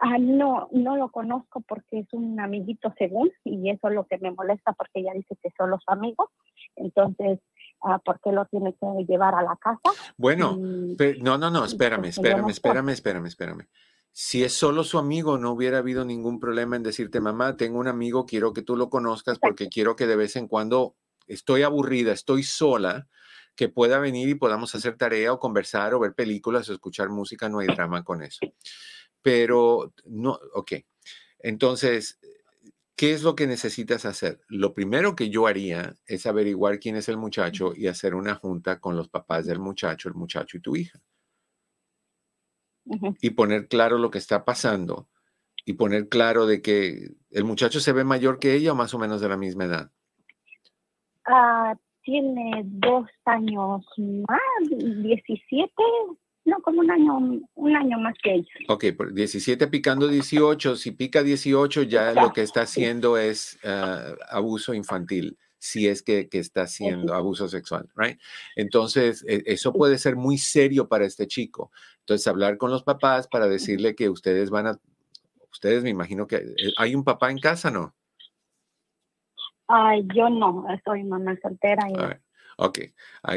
Ah, 0.00 0.18
no, 0.18 0.68
no 0.72 0.96
lo 0.96 1.10
conozco 1.10 1.60
porque 1.60 2.00
es 2.00 2.12
un 2.12 2.38
amiguito 2.40 2.92
según 2.98 3.30
y 3.44 3.70
eso 3.70 3.88
es 3.88 3.94
lo 3.94 4.04
que 4.04 4.18
me 4.18 4.32
molesta 4.32 4.72
porque 4.72 5.00
ella 5.00 5.12
dice 5.14 5.36
que 5.40 5.50
son 5.56 5.70
los 5.70 5.82
amigos. 5.86 6.30
Entonces, 6.74 7.38
ah, 7.82 8.00
¿por 8.04 8.18
qué 8.20 8.32
lo 8.32 8.44
tiene 8.46 8.74
que 8.74 8.86
llevar 9.06 9.36
a 9.36 9.42
la 9.42 9.56
casa? 9.56 9.96
Bueno, 10.16 10.56
no, 10.58 11.38
no, 11.38 11.50
no, 11.50 11.64
espérame, 11.64 12.06
espérame, 12.06 12.50
espérame, 12.50 12.90
espérame, 12.90 13.26
espérame. 13.26 13.68
Si 14.16 14.44
es 14.44 14.52
solo 14.52 14.84
su 14.84 14.98
amigo, 14.98 15.38
no 15.38 15.50
hubiera 15.50 15.78
habido 15.78 16.04
ningún 16.04 16.38
problema 16.38 16.76
en 16.76 16.84
decirte, 16.84 17.20
mamá, 17.20 17.56
tengo 17.56 17.80
un 17.80 17.88
amigo, 17.88 18.26
quiero 18.26 18.52
que 18.52 18.62
tú 18.62 18.76
lo 18.76 18.88
conozcas 18.88 19.40
porque 19.40 19.68
quiero 19.68 19.96
que 19.96 20.06
de 20.06 20.14
vez 20.14 20.36
en 20.36 20.46
cuando 20.46 20.94
estoy 21.26 21.62
aburrida, 21.62 22.12
estoy 22.12 22.44
sola, 22.44 23.08
que 23.56 23.68
pueda 23.68 23.98
venir 23.98 24.28
y 24.28 24.36
podamos 24.36 24.72
hacer 24.76 24.96
tarea 24.96 25.32
o 25.32 25.40
conversar 25.40 25.94
o 25.94 25.98
ver 25.98 26.14
películas 26.14 26.68
o 26.68 26.72
escuchar 26.72 27.08
música, 27.08 27.48
no 27.48 27.58
hay 27.58 27.66
drama 27.66 28.04
con 28.04 28.22
eso. 28.22 28.46
Pero 29.20 29.92
no, 30.04 30.38
ok. 30.54 30.74
Entonces, 31.40 32.20
¿qué 32.94 33.14
es 33.14 33.24
lo 33.24 33.34
que 33.34 33.48
necesitas 33.48 34.04
hacer? 34.04 34.40
Lo 34.46 34.74
primero 34.74 35.16
que 35.16 35.28
yo 35.28 35.48
haría 35.48 35.96
es 36.06 36.26
averiguar 36.26 36.78
quién 36.78 36.94
es 36.94 37.08
el 37.08 37.16
muchacho 37.16 37.72
y 37.74 37.88
hacer 37.88 38.14
una 38.14 38.36
junta 38.36 38.78
con 38.78 38.96
los 38.96 39.08
papás 39.08 39.44
del 39.46 39.58
muchacho, 39.58 40.08
el 40.08 40.14
muchacho 40.14 40.56
y 40.56 40.60
tu 40.60 40.76
hija 40.76 41.02
y 43.20 43.30
poner 43.30 43.68
claro 43.68 43.98
lo 43.98 44.10
que 44.10 44.18
está 44.18 44.44
pasando 44.44 45.08
y 45.64 45.74
poner 45.74 46.08
claro 46.08 46.46
de 46.46 46.60
que 46.60 47.12
el 47.30 47.44
muchacho 47.44 47.80
se 47.80 47.92
ve 47.92 48.04
mayor 48.04 48.38
que 48.38 48.54
ella 48.54 48.72
o 48.72 48.74
más 48.74 48.94
o 48.94 48.98
menos 48.98 49.20
de 49.20 49.28
la 49.28 49.36
misma 49.36 49.64
edad. 49.64 49.90
Ah, 51.26 51.74
tiene 52.02 52.62
dos 52.64 53.06
años 53.24 53.82
más, 53.96 54.68
17, 54.68 55.72
no, 56.44 56.56
como 56.62 56.80
un 56.80 56.90
año, 56.90 57.40
un 57.54 57.76
año 57.76 57.98
más 57.98 58.14
que 58.22 58.34
ella. 58.34 58.48
Ok, 58.68 58.84
17 59.12 59.66
picando 59.68 60.06
18, 60.06 60.76
si 60.76 60.90
pica 60.90 61.22
18 61.22 61.84
ya 61.84 62.12
lo 62.12 62.32
que 62.32 62.42
está 62.42 62.62
haciendo 62.62 63.16
es 63.16 63.58
ah, 63.64 64.14
abuso 64.30 64.74
infantil. 64.74 65.38
si 65.64 65.88
es 65.88 66.02
que, 66.02 66.28
que 66.28 66.40
está 66.40 66.64
haciendo 66.64 67.14
abuso 67.14 67.48
sexual, 67.48 67.88
right? 67.96 68.18
Entonces, 68.54 69.24
e, 69.26 69.42
eso 69.46 69.72
puede 69.72 69.96
ser 69.96 70.14
muy 70.14 70.36
serio 70.36 70.88
para 70.88 71.06
este 71.06 71.26
chico. 71.26 71.70
Entonces, 72.04 72.26
hablar 72.26 72.58
con 72.58 72.70
los 72.70 72.82
papás 72.82 73.28
para 73.28 73.48
decirle 73.48 73.94
que 73.94 74.10
ustedes 74.10 74.50
van 74.50 74.66
a, 74.66 74.78
ustedes 75.50 75.82
me 75.82 75.88
imagino 75.88 76.26
que 76.26 76.36
eh, 76.36 76.72
hay 76.76 76.94
un 76.94 77.02
papá 77.02 77.30
en 77.30 77.38
casa, 77.38 77.70
¿no? 77.70 77.94
Ay, 79.66 80.06
yo 80.14 80.28
no, 80.28 80.66
soy 80.84 81.02
mamá 81.04 81.34
soltera. 81.40 81.88
Y... 81.88 81.94
Ok, 82.56 82.78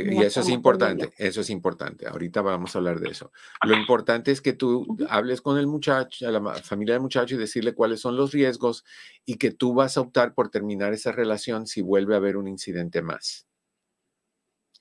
y 0.04 0.22
eso 0.22 0.42
es 0.42 0.50
importante, 0.50 1.12
eso 1.18 1.42
es 1.42 1.50
importante. 1.50 2.08
Ahorita 2.08 2.42
vamos 2.42 2.76
a 2.76 2.80
hablar 2.80 3.00
de 3.00 3.10
eso. 3.10 3.32
Lo 3.64 3.76
importante 3.76 4.32
es 4.32 4.42
que 4.42 4.54
tú 4.54 4.98
hables 5.10 5.42
con 5.42 5.58
el 5.58 5.66
muchacho, 5.66 6.28
a 6.28 6.32
la 6.32 6.54
familia 6.56 6.96
del 6.96 7.02
muchacho 7.02 7.36
y 7.36 7.40
decirle 7.40 7.74
cuáles 7.74 8.02
son 8.02 8.16
los 8.16 8.32
riesgos 8.32 8.84
y 9.26 9.38
que 9.38 9.52
tú 9.52 9.74
vas 9.74 9.98
a 9.98 10.02
optar 10.02 10.34
por 10.36 10.50
terminar 10.50 10.94
esa 10.94 11.12
relación 11.12 11.66
si 11.66 11.82
vuelve 11.82 12.14
a 12.14 12.18
haber 12.18 12.38
un 12.38 12.48
incidente 12.48 13.02
más. 13.02 13.48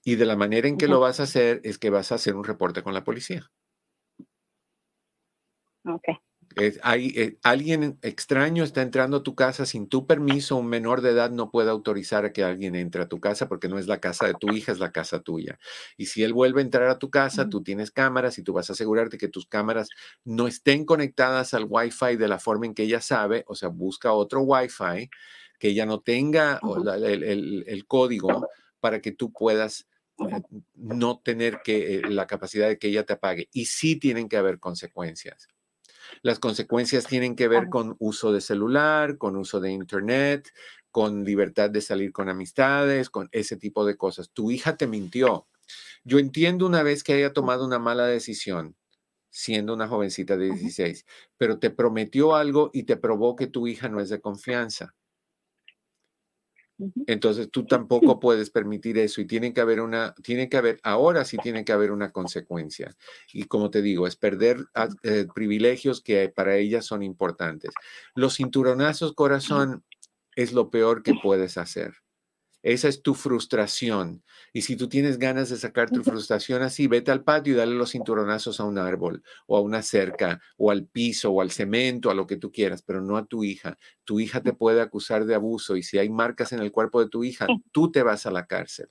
Y 0.05 0.16
de 0.16 0.26
la 0.26 0.37
manera 0.37 0.68
en 0.68 0.76
que 0.76 0.89
lo 0.89 1.01
vas 1.01 1.18
a 1.20 1.24
hacer 1.24 1.61
es 1.64 1.78
que 1.78 1.91
vas 1.91 2.12
a 2.12 2.16
hacer 2.16 2.37
un 2.37 2.45
reporte 2.45 2.82
con 2.82 2.93
la 2.93 3.05
policía. 3.05 3.51
Ok 5.87 6.18
hay, 6.82 7.12
eh, 7.16 7.39
alguien 7.43 7.99
extraño 8.01 8.64
está 8.64 8.80
entrando 8.80 9.18
a 9.18 9.22
tu 9.22 9.34
casa 9.34 9.66
sin 9.66 9.89
tu 9.89 10.07
permiso, 10.07 10.57
un 10.57 10.68
menor 10.68 11.03
de 11.03 11.11
edad 11.11 11.30
no 11.30 11.51
puede 11.51 11.70
autorizar 11.70 12.24
a 12.24 12.32
que 12.32 12.45
alguien 12.45 12.74
entre 12.74 13.03
a 13.03 13.09
tu 13.09 13.20
casa 13.20 13.47
porque 13.47 13.68
no 13.68 13.78
es 13.78 13.87
la 13.87 14.01
casa 14.01 14.26
de 14.26 14.34
tu 14.34 14.51
hija, 14.53 14.72
es 14.72 14.78
la 14.78 14.91
casa 14.91 15.20
tuya. 15.20 15.59
Y 15.99 16.07
si 16.07 16.22
él 16.22 16.32
vuelve 16.32 16.61
a 16.61 16.64
entrar 16.64 16.89
a 16.89 16.99
tu 16.99 17.11
casa, 17.11 17.51
tú 17.51 17.62
tienes 17.62 17.91
cámaras 17.91 18.39
y 18.39 18.43
tú 18.43 18.55
vas 18.55 18.70
a 18.70 18.72
asegurarte 18.72 19.18
que 19.18 19.28
tus 19.28 19.47
cámaras 19.47 19.89
no 20.24 20.47
estén 20.47 20.87
conectadas 20.87 21.53
al 21.53 21.66
Wi-Fi 21.68 22.16
de 22.16 22.28
la 22.28 22.39
forma 22.39 22.64
en 22.64 22.74
que 22.74 22.84
ella 22.84 23.03
sabe, 23.03 23.45
o 23.49 23.55
sea, 23.55 23.68
busca 23.68 24.12
otro 24.12 24.41
Wi-Fi 24.41 25.11
que 25.59 25.68
ella 25.68 25.84
no 25.84 26.01
tenga 26.01 26.61
el, 27.05 27.84
código 27.87 28.47
para 28.80 29.01
que 29.01 29.12
tú 29.12 29.30
puedas 29.32 29.87
eh, 30.18 30.43
no 30.74 31.18
tener 31.18 31.61
que, 31.62 31.97
eh, 31.97 32.03
la 32.09 32.26
capacidad 32.26 32.68
de 32.68 32.78
que 32.78 32.89
ella 32.89 33.05
te 33.05 33.14
apague. 33.14 33.49
Y 33.53 33.66
sí 33.66 33.97
tienen 33.97 34.28
que 34.28 34.37
haber 34.37 34.59
consecuencias. 34.59 35.49
Las 36.23 36.39
consecuencias 36.39 37.07
tienen 37.07 37.37
que 37.37 37.49
ver 37.49 37.69
con 37.69 37.97
uso 37.99 38.33
de 38.33 38.41
celular, 38.41 39.19
con 39.19 39.37
uso 39.37 39.61
de 39.61 39.73
internet, 39.73 40.51
con 40.91 41.25
libertad 41.25 41.71
de 41.71 41.81
salir 41.81 42.13
con 42.13 42.29
amistades, 42.29 43.11
con 43.11 43.29
ese 43.33 43.57
tipo 43.57 43.85
de 43.85 43.97
cosas. 43.97 44.31
Tu 44.31 44.51
hija 44.51 44.77
te 44.77 44.87
mintió. 44.87 45.47
Yo 46.05 46.19
entiendo 46.19 46.67
una 46.67 46.83
vez 46.83 47.03
que 47.03 47.15
haya 47.15 47.33
tomado 47.33 47.67
una 47.67 47.79
mala 47.79 48.07
decisión, 48.07 48.77
siendo 49.31 49.75
una 49.75 49.89
jovencita 49.89 50.37
de 50.37 50.51
16, 50.51 51.05
pero 51.37 51.59
te 51.59 51.71
prometió 51.71 52.35
algo 52.35 52.71
y 52.73 52.85
te 52.85 52.97
probó 52.97 53.37
que 53.37 53.47
tu 53.47 53.67
hija 53.67 53.89
no 53.89 54.01
es 54.01 54.09
de 54.09 54.21
confianza. 54.21 54.95
Entonces 57.07 57.51
tú 57.51 57.64
tampoco 57.64 58.20
puedes 58.20 58.51
permitir 58.51 58.99
eso 58.99 59.20
y 59.20 59.27
tiene 59.27 59.55
que 59.55 59.61
haber 59.61 59.81
una, 59.81 60.14
tiene 60.22 60.49
que 60.49 60.59
haber, 60.59 60.79
ahora 60.83 61.24
sí 61.24 61.39
tiene 61.39 61.64
que 61.64 61.72
haber 61.72 61.91
una 61.91 62.12
consecuencia. 62.12 62.95
Y 63.33 63.45
como 63.45 63.70
te 63.70 63.81
digo, 63.81 64.07
es 64.07 64.16
perder 64.16 64.59
eh, 65.03 65.27
privilegios 65.35 66.03
que 66.03 66.29
para 66.29 66.57
ellas 66.57 66.85
son 66.85 67.03
importantes. 67.03 67.70
Los 68.14 68.37
cinturonazos 68.37 69.14
corazón 69.14 69.85
es 70.35 70.53
lo 70.53 70.70
peor 70.70 71.03
que 71.03 71.14
puedes 71.22 71.57
hacer. 71.57 71.95
Esa 72.63 72.89
es 72.89 73.03
tu 73.03 73.15
frustración. 73.15 74.25
Y 74.53 74.63
si 74.63 74.77
tú 74.77 74.89
tienes 74.89 75.19
ganas 75.19 75.51
de 75.51 75.57
sacar 75.57 75.91
tu 75.91 76.03
frustración 76.03 76.63
así, 76.63 76.87
vete 76.89 77.11
al 77.11 77.23
patio 77.23 77.53
y 77.53 77.57
dale 77.57 77.75
los 77.75 77.93
cinturonazos 77.93 78.59
a 78.59 78.65
un 78.65 78.79
árbol 78.79 79.23
o 79.47 79.57
a 79.57 79.61
una 79.61 79.83
cerca 79.83 80.41
o 80.57 80.71
al 80.71 80.87
piso 80.87 81.31
o 81.31 81.41
al 81.41 81.51
cemento, 81.51 82.11
a 82.11 82.15
lo 82.15 82.27
que 82.27 82.37
tú 82.37 82.51
quieras, 82.51 82.83
pero 82.83 83.01
no 83.01 83.17
a 83.17 83.27
tu 83.27 83.45
hija. 83.45 83.79
Tu 84.05 84.21
hija 84.21 84.43
te 84.43 84.53
puede 84.53 84.81
acusar 84.81 85.27
de 85.27 85.35
abuso 85.35 85.77
y 85.77 85.83
si 85.83 85.99
hay 85.99 86.09
marcas 86.11 86.53
en 86.53 86.61
el 86.61 86.73
cuerpo 86.73 87.01
de 87.01 87.09
tu 87.09 87.23
hija, 87.25 87.47
tú 87.73 87.93
te 87.93 88.03
vas 88.03 88.27
a 88.27 88.31
la 88.31 88.47
cárcel. 88.47 88.89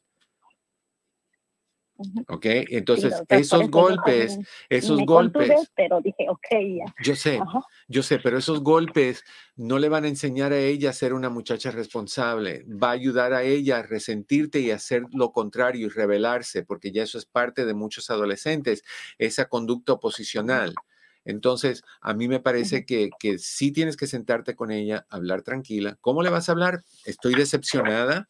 ¿Ok? 2.28 2.46
Entonces, 2.46 3.14
esos 3.30 3.70
golpes, 3.70 4.38
esos 4.70 5.02
golpes. 5.06 5.52
pero 5.76 6.02
dije, 6.02 6.28
ok, 6.30 6.48
ya. 6.78 6.94
Yo 7.02 7.16
sé, 7.16 7.40
yo 7.88 8.04
sé, 8.04 8.20
pero 8.20 8.38
esos 8.38 8.62
golpes 8.62 9.24
no 9.56 9.80
le 9.80 9.88
van 9.88 10.04
a 10.04 10.10
enseñar 10.10 10.52
a 10.52 10.60
ella 10.60 10.90
a 10.90 10.94
ser 10.94 11.14
una 11.14 11.30
muchacha 11.30 11.72
responsable. 11.72 12.66
Va 12.68 12.90
a 12.90 12.94
ayudar 12.94 13.34
a 13.34 13.44
ella 13.44 13.78
a 13.78 13.84
resentirte 13.84 14.60
y 14.60 14.72
a 14.72 14.76
hacer 14.76 15.04
lo 15.14 15.32
contrario 15.32 15.88
y 15.88 15.90
rebelarse, 15.90 16.64
porque 16.64 16.92
ya 16.92 17.04
eso 17.04 17.18
es 17.18 17.26
parte 17.26 17.66
de 17.66 17.74
muchos 17.74 18.10
adolescentes, 18.10 18.84
esa 19.18 19.46
conducta 19.46 19.94
oposicional. 19.94 20.74
Entonces, 21.24 21.84
a 22.02 22.14
mí 22.14 22.28
me 22.28 22.40
parece 22.40 22.86
que, 22.86 23.10
que 23.20 23.40
sí 23.40 23.72
tienes 23.72 23.98
que 23.98 24.06
sentarte 24.06 24.56
con 24.56 24.72
ella, 24.72 25.08
hablar 25.10 25.42
tranquila. 25.42 25.98
¿Cómo 26.02 26.22
le 26.22 26.30
vas 26.30 26.50
a 26.50 26.52
hablar? 26.52 26.84
Estoy 27.06 27.34
decepcionada 27.34 28.30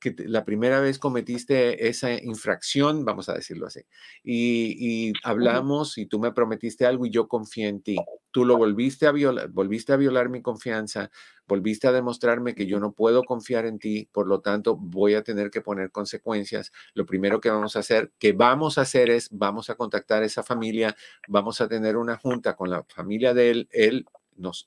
que 0.00 0.14
la 0.18 0.44
primera 0.44 0.80
vez 0.80 0.98
cometiste 0.98 1.88
esa 1.88 2.12
infracción, 2.12 3.04
vamos 3.04 3.28
a 3.28 3.34
decirlo 3.34 3.66
así, 3.66 3.80
y, 4.22 5.12
hablamos 5.24 5.98
y 5.98 6.06
tú 6.06 6.18
me 6.18 6.32
prometiste 6.32 6.86
algo 6.86 7.06
y 7.06 7.10
yo 7.10 7.28
confié 7.28 7.68
en 7.68 7.82
ti. 7.82 7.96
Tú 8.30 8.44
lo 8.44 8.56
volviste 8.56 9.06
a 9.06 9.12
violar, 9.12 9.48
volviste 9.48 9.92
a 9.92 9.96
violar 9.96 10.28
mi 10.28 10.42
confianza, 10.42 11.10
volviste 11.46 11.88
a 11.88 11.92
demostrarme 11.92 12.54
que 12.54 12.66
yo 12.66 12.78
no 12.78 12.92
puedo 12.92 13.24
confiar 13.24 13.66
en 13.66 13.78
ti, 13.78 14.08
por 14.12 14.26
lo 14.26 14.40
tanto 14.40 14.76
voy 14.76 15.14
a 15.14 15.22
tener 15.22 15.50
que 15.50 15.60
poner 15.60 15.90
consecuencias. 15.90 16.70
Lo 16.94 17.06
primero 17.06 17.40
que 17.40 17.50
vamos 17.50 17.76
a 17.76 17.80
hacer, 17.80 18.12
que 18.18 18.32
vamos 18.32 18.78
a 18.78 18.82
hacer 18.82 19.10
es, 19.10 19.28
vamos 19.30 19.70
a 19.70 19.74
contactar 19.74 20.22
a 20.22 20.26
esa 20.26 20.42
familia, 20.42 20.94
vamos 21.26 21.60
a 21.60 21.68
tener 21.68 21.96
una 21.96 22.16
junta 22.16 22.54
con 22.54 22.70
la 22.70 22.84
familia 22.84 23.34
de 23.34 23.50
él, 23.50 23.68
él 23.72 24.06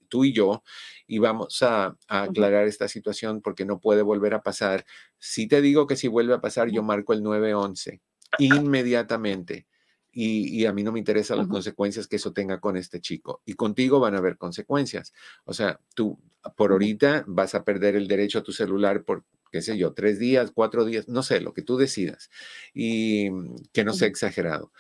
tú 0.07 0.26
y 0.26 0.34
yo, 0.34 0.63
y 1.07 1.19
vamos 1.19 1.61
a, 1.63 1.95
aclarar 2.07 2.67
esta 2.67 2.88
situación 2.88 3.41
porque 3.41 3.65
no 3.65 3.80
puede 3.80 4.01
volver 4.01 4.34
a 4.34 4.43
pasar. 4.43 4.86
Si 5.17 5.47
te 5.47 5.61
digo 5.61 5.88
que 5.88 5.95
si 5.95 6.07
vuelve 6.07 6.34
a 6.34 6.41
pasar, 6.41 6.69
yo 6.69 6.84
marco 6.84 7.13
el 7.13 7.24
911 7.24 8.01
inmediatamente. 8.39 9.67
Y, 10.13 10.65
a 10.65 10.74
mí 10.74 10.84
no 10.84 10.91
me 10.91 10.99
interesan 10.99 11.38
las 11.38 11.47
consecuencias 11.47 12.05
que 12.05 12.17
eso 12.17 12.34
tenga 12.34 12.59
con 12.59 12.76
este 12.76 12.99
chico. 12.99 13.41
Y 13.45 13.53
contigo 13.53 13.99
van 13.99 14.15
a 14.15 14.17
haber 14.17 14.38
consecuencias. 14.38 15.13
O 15.45 15.53
sea, 15.53 15.80
tú 15.95 16.19
por 16.57 16.72
ahorita 16.72 17.24
vas 17.28 17.55
a 17.55 17.63
perder 17.63 17.95
el 17.95 18.07
derecho 18.07 18.39
a 18.39 18.43
tu 18.43 18.51
celular 18.51 19.05
por, 19.05 19.24
qué 19.51 19.61
sé 19.61 19.78
yo, 19.78 19.93
tres 19.93 20.19
días, 20.19 20.51
cuatro 20.53 20.84
días, 20.84 21.07
no 21.07 21.24
sé, 21.24 21.39
lo 21.39 21.53
que 21.53 21.61
tú 21.61 21.78
decidas. 21.78 22.30
Y 22.74 23.30
mm, 23.30 23.55
que 23.72 23.86
no 23.86 23.93
sea 23.93 24.07
exagerado. 24.09 24.72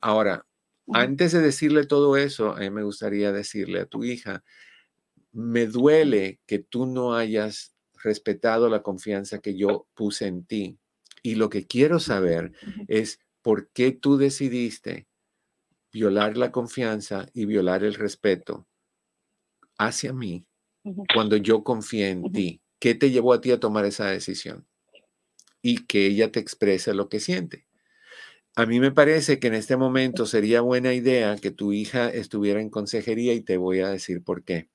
ahora, 0.00 0.45
antes 0.92 1.32
de 1.32 1.40
decirle 1.40 1.86
todo 1.86 2.16
eso, 2.16 2.52
a 2.52 2.60
mí 2.60 2.70
me 2.70 2.82
gustaría 2.82 3.32
decirle 3.32 3.80
a 3.80 3.86
tu 3.86 4.04
hija, 4.04 4.44
me 5.32 5.66
duele 5.66 6.40
que 6.46 6.58
tú 6.58 6.86
no 6.86 7.14
hayas 7.14 7.74
respetado 8.02 8.68
la 8.68 8.82
confianza 8.82 9.40
que 9.40 9.56
yo 9.56 9.86
puse 9.94 10.26
en 10.26 10.44
ti. 10.44 10.78
Y 11.22 11.34
lo 11.34 11.50
que 11.50 11.66
quiero 11.66 11.98
saber 11.98 12.52
es 12.86 13.20
por 13.42 13.70
qué 13.70 13.92
tú 13.92 14.16
decidiste 14.16 15.08
violar 15.92 16.36
la 16.36 16.52
confianza 16.52 17.28
y 17.32 17.46
violar 17.46 17.84
el 17.84 17.94
respeto 17.94 18.66
hacia 19.78 20.12
mí 20.12 20.46
cuando 21.12 21.36
yo 21.36 21.64
confié 21.64 22.10
en 22.10 22.32
ti. 22.32 22.62
¿Qué 22.78 22.94
te 22.94 23.10
llevó 23.10 23.32
a 23.32 23.40
ti 23.40 23.50
a 23.50 23.60
tomar 23.60 23.84
esa 23.84 24.06
decisión? 24.06 24.66
Y 25.62 25.86
que 25.86 26.06
ella 26.06 26.30
te 26.30 26.40
exprese 26.40 26.94
lo 26.94 27.08
que 27.08 27.20
siente. 27.20 27.65
A 28.58 28.64
mí 28.64 28.80
me 28.80 28.90
parece 28.90 29.38
que 29.38 29.48
en 29.48 29.54
este 29.54 29.76
momento 29.76 30.24
sería 30.24 30.62
buena 30.62 30.94
idea 30.94 31.36
que 31.36 31.50
tu 31.50 31.74
hija 31.74 32.08
estuviera 32.08 32.58
en 32.58 32.70
consejería 32.70 33.34
y 33.34 33.42
te 33.42 33.58
voy 33.58 33.80
a 33.80 33.90
decir 33.90 34.24
por 34.24 34.44
qué. 34.44 34.70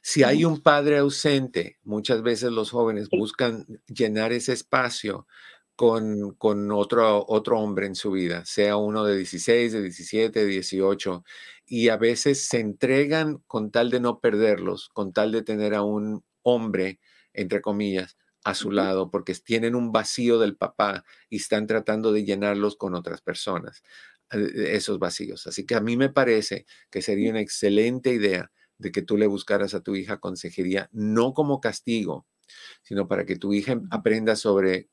Si 0.00 0.22
hay 0.22 0.44
un 0.44 0.60
padre 0.60 0.98
ausente, 0.98 1.78
muchas 1.82 2.22
veces 2.22 2.52
los 2.52 2.70
jóvenes 2.70 3.08
buscan 3.10 3.66
llenar 3.88 4.32
ese 4.32 4.52
espacio 4.52 5.26
con, 5.74 6.34
con 6.34 6.70
otro, 6.70 7.24
otro 7.26 7.58
hombre 7.58 7.86
en 7.86 7.96
su 7.96 8.12
vida, 8.12 8.44
sea 8.44 8.76
uno 8.76 9.04
de 9.04 9.16
16, 9.16 9.72
de 9.72 9.82
17, 9.82 10.40
de 10.40 10.46
18, 10.46 11.24
y 11.66 11.88
a 11.88 11.96
veces 11.96 12.44
se 12.46 12.60
entregan 12.60 13.38
con 13.48 13.72
tal 13.72 13.90
de 13.90 13.98
no 13.98 14.20
perderlos, 14.20 14.88
con 14.90 15.12
tal 15.12 15.32
de 15.32 15.42
tener 15.42 15.74
a 15.74 15.82
un 15.82 16.22
hombre, 16.42 17.00
entre 17.32 17.60
comillas, 17.60 18.16
a 18.44 18.54
su 18.54 18.70
lado 18.70 19.10
porque 19.10 19.34
tienen 19.34 19.74
un 19.74 19.92
vacío 19.92 20.38
del 20.38 20.56
papá 20.56 21.04
y 21.28 21.36
están 21.36 21.66
tratando 21.66 22.12
de 22.12 22.24
llenarlos 22.24 22.76
con 22.76 22.94
otras 22.94 23.20
personas, 23.20 23.82
eh, 24.30 24.70
esos 24.74 24.98
vacíos. 24.98 25.46
Así 25.46 25.66
que 25.66 25.74
a 25.74 25.80
mí 25.80 25.96
me 25.96 26.08
parece 26.10 26.66
que 26.90 27.02
sería 27.02 27.30
una 27.30 27.40
excelente 27.40 28.12
idea 28.12 28.50
de 28.78 28.92
que 28.92 29.02
tú 29.02 29.16
le 29.16 29.26
buscaras 29.26 29.74
a 29.74 29.80
tu 29.80 29.94
hija 29.94 30.18
consejería, 30.18 30.88
no 30.92 31.34
como 31.34 31.60
castigo, 31.60 32.26
sino 32.82 33.08
para 33.08 33.24
que 33.24 33.36
tu 33.36 33.52
hija 33.52 33.80
aprenda 33.90 34.36
sobre 34.36 34.88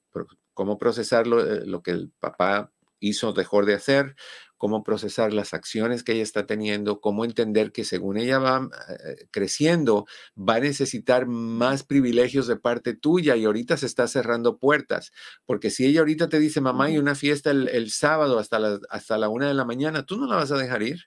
cómo 0.53 0.77
procesar 0.77 1.27
lo, 1.27 1.41
eh, 1.45 1.65
lo 1.65 1.81
que 1.81 1.91
el 1.91 2.11
papá 2.19 2.71
hizo, 2.99 3.33
dejó 3.33 3.63
de 3.65 3.73
hacer, 3.73 4.15
cómo 4.59 4.83
procesar 4.83 5.33
las 5.33 5.55
acciones 5.55 6.03
que 6.03 6.11
ella 6.11 6.21
está 6.21 6.45
teniendo, 6.45 6.99
cómo 7.01 7.25
entender 7.25 7.71
que 7.71 7.85
según 7.85 8.17
ella 8.17 8.37
va 8.37 8.69
eh, 8.89 9.25
creciendo, 9.31 10.05
va 10.37 10.55
a 10.55 10.59
necesitar 10.59 11.25
más 11.25 11.83
privilegios 11.83 12.45
de 12.45 12.57
parte 12.57 12.93
tuya 12.93 13.35
y 13.37 13.45
ahorita 13.45 13.77
se 13.77 13.87
está 13.87 14.07
cerrando 14.07 14.59
puertas. 14.59 15.11
Porque 15.45 15.71
si 15.71 15.85
ella 15.85 16.01
ahorita 16.01 16.29
te 16.29 16.39
dice, 16.39 16.61
mamá, 16.61 16.85
hay 16.85 16.97
una 16.99 17.15
fiesta 17.15 17.51
el, 17.51 17.89
sábado 17.91 18.37
hasta 18.37 18.59
la, 18.59 18.79
hasta 18.89 19.17
la 19.17 19.29
una 19.29 19.47
de 19.47 19.53
la 19.55 19.65
mañana, 19.65 20.03
tú 20.03 20.17
no 20.17 20.27
la 20.27 20.35
vas 20.35 20.51
a 20.51 20.57
dejar 20.57 20.83
ir. 20.83 21.05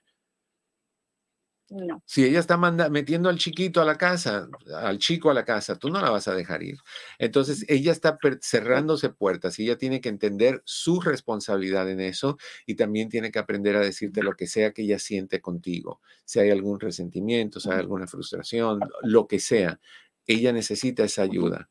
No. 1.75 2.03
Si 2.05 2.23
ella 2.23 2.39
está 2.39 2.55
metiendo 2.57 3.29
al 3.29 3.39
chiquito 3.39 3.81
a 3.81 3.85
la 3.85 3.97
casa, 3.97 4.47
al 4.75 4.99
chico 4.99 5.31
a 5.31 5.33
la 5.33 5.43
casa, 5.43 5.75
tú 5.75 5.89
no 5.89 5.99
la 5.99 6.11
vas 6.11 6.27
a 6.27 6.35
dejar 6.35 6.61
ir. 6.61 6.77
Entonces, 7.17 7.65
ella 7.67 7.91
está 7.91 8.19
cerrándose 8.41 9.09
puertas 9.09 9.57
y 9.57 9.63
ella 9.63 9.77
tiene 9.77 9.99
que 9.99 10.09
entender 10.09 10.61
su 10.65 11.01
responsabilidad 11.01 11.89
en 11.89 11.99
eso 11.99 12.37
y 12.67 12.75
también 12.75 13.09
tiene 13.09 13.31
que 13.31 13.39
aprender 13.39 13.75
a 13.75 13.79
decirte 13.79 14.21
lo 14.21 14.35
que 14.35 14.45
sea 14.45 14.71
que 14.71 14.83
ella 14.83 14.99
siente 14.99 15.41
contigo. 15.41 15.99
Si 16.25 16.39
hay 16.39 16.51
algún 16.51 16.79
resentimiento, 16.79 17.59
si 17.59 17.71
hay 17.71 17.79
alguna 17.79 18.05
frustración, 18.05 18.79
lo 19.01 19.27
que 19.27 19.39
sea, 19.39 19.79
ella 20.27 20.53
necesita 20.53 21.03
esa 21.03 21.23
ayuda. 21.23 21.69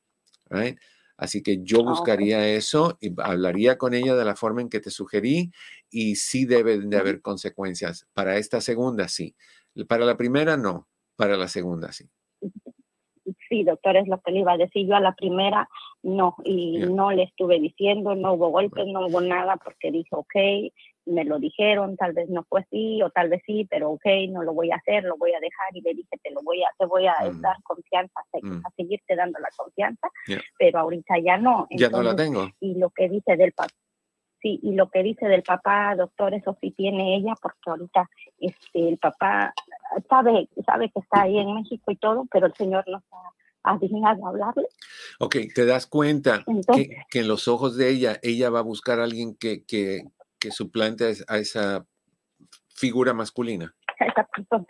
Así 1.16 1.42
que 1.42 1.62
yo 1.62 1.80
ah, 1.80 1.90
buscaría 1.90 2.48
eso 2.48 2.98
y 3.00 3.12
hablaría 3.22 3.78
con 3.78 3.94
ella 3.94 4.16
de 4.16 4.24
la 4.24 4.34
forma 4.34 4.61
en 4.61 4.68
que 4.68 4.80
te 4.80 4.90
sugerí 4.90 5.53
y 5.90 6.16
sí 6.16 6.46
deben 6.46 6.90
de 6.90 6.96
haber 6.96 7.20
consecuencias. 7.20 8.07
Para 8.12 8.38
esta 8.38 8.61
segunda, 8.61 9.09
sí. 9.09 9.36
Para 9.88 10.04
la 10.04 10.16
primera, 10.16 10.56
no. 10.56 10.88
Para 11.16 11.36
la 11.36 11.48
segunda, 11.48 11.92
sí. 11.92 12.08
Sí, 13.48 13.64
doctor, 13.64 13.96
es 13.96 14.08
lo 14.08 14.20
que 14.20 14.32
le 14.32 14.40
iba 14.40 14.52
a 14.52 14.56
decir. 14.56 14.86
Yo 14.86 14.96
a 14.96 15.00
la 15.00 15.14
primera, 15.14 15.68
no. 16.02 16.36
Y 16.44 16.78
no 16.78 17.12
le 17.12 17.24
estuve 17.24 17.60
diciendo, 17.60 18.14
no 18.14 18.32
hubo 18.32 18.48
golpes, 18.48 18.86
no 18.86 19.06
hubo 19.06 19.20
nada, 19.20 19.56
porque 19.56 19.90
dije, 19.90 20.08
ok, 20.10 20.34
me 21.06 21.24
lo 21.24 21.38
dijeron, 21.38 21.96
tal 21.96 22.12
vez 22.12 22.28
no 22.28 22.44
fue 22.48 22.60
así, 22.60 23.02
o 23.02 23.10
tal 23.10 23.28
vez 23.28 23.42
sí, 23.46 23.66
pero 23.70 23.90
ok, 23.90 24.04
no 24.30 24.42
lo 24.42 24.52
voy 24.54 24.70
a 24.70 24.76
hacer, 24.76 25.04
lo 25.04 25.16
voy 25.16 25.32
a 25.32 25.40
dejar. 25.40 25.68
Y 25.74 25.82
le 25.82 25.94
dije, 25.94 26.16
te 26.22 26.30
lo 26.30 26.40
voy 26.42 26.62
a, 26.62 26.68
te 26.78 26.86
voy 26.86 27.06
a 27.06 27.14
mm. 27.30 27.40
dar 27.40 27.56
confianza, 27.62 28.20
mm. 28.40 28.66
a, 28.66 28.70
seguirte 28.76 29.16
dando 29.16 29.38
la 29.38 29.50
confianza, 29.56 30.08
pero 30.58 30.80
ahorita 30.80 31.18
ya 31.18 31.36
no. 31.36 31.66
ya 31.70 31.88
no 31.90 32.02
la 32.02 32.16
tengo. 32.16 32.48
Y 32.60 32.74
lo 32.74 32.90
que 32.90 33.08
dice 33.08 33.36
del 33.36 33.52
papá 33.52 33.74
sí, 34.43 34.61
y 34.62 34.74
lo 34.74 34.90
que 34.90 35.03
dice 35.03 35.26
del 35.26 35.43
papá, 35.43 35.95
doctor, 35.97 36.34
eso 36.34 36.57
sí 36.61 36.72
tiene 36.72 37.16
ella, 37.16 37.34
porque 37.40 37.59
ahorita 37.66 38.11
este, 38.38 38.88
el 38.88 38.99
papá 38.99 39.55
sabe, 40.11 40.49
sabe 40.66 40.90
que 40.90 41.01
está 41.01 41.22
ahí 41.22 41.38
en 41.38 41.55
México 41.55 41.90
y 41.90 41.97
todo, 41.97 42.26
pero 42.30 42.47
el 42.47 42.55
señor 42.55 42.84
no 42.88 42.99
está 42.99 43.16
adignado 43.62 44.26
a 44.26 44.28
hablarle. 44.30 44.66
Ok, 45.20 45.36
te 45.55 45.64
das 45.64 45.86
cuenta 45.86 46.45
que, 46.74 46.97
que, 47.09 47.20
en 47.20 47.28
los 47.28 47.49
ojos 47.49 47.76
de 47.76 47.90
ella, 47.90 48.18
ella 48.22 48.51
va 48.51 48.59
a 48.59 48.62
buscar 48.62 49.01
a 49.01 49.05
alguien 49.05 49.36
que, 49.36 49.64
que, 49.64 50.03
que 50.38 50.51
suplante 50.51 51.12
a 51.28 51.38
esa 51.38 51.86
figura 52.74 53.14
masculina. 53.14 53.74
esa 54.01 54.24
persona. 54.24 54.66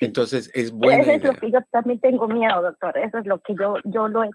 Entonces 0.00 0.50
es 0.54 0.72
bueno. 0.72 1.02
Eso 1.02 1.12
es 1.12 1.24
lo 1.24 1.34
que 1.34 1.50
yo 1.50 1.58
también 1.70 2.00
tengo 2.00 2.28
miedo, 2.28 2.62
doctor. 2.62 2.96
Eso 2.98 3.18
es 3.18 3.26
lo 3.26 3.40
que 3.40 3.54
yo, 3.58 3.76
yo 3.84 4.08
lo 4.08 4.24
he, 4.24 4.30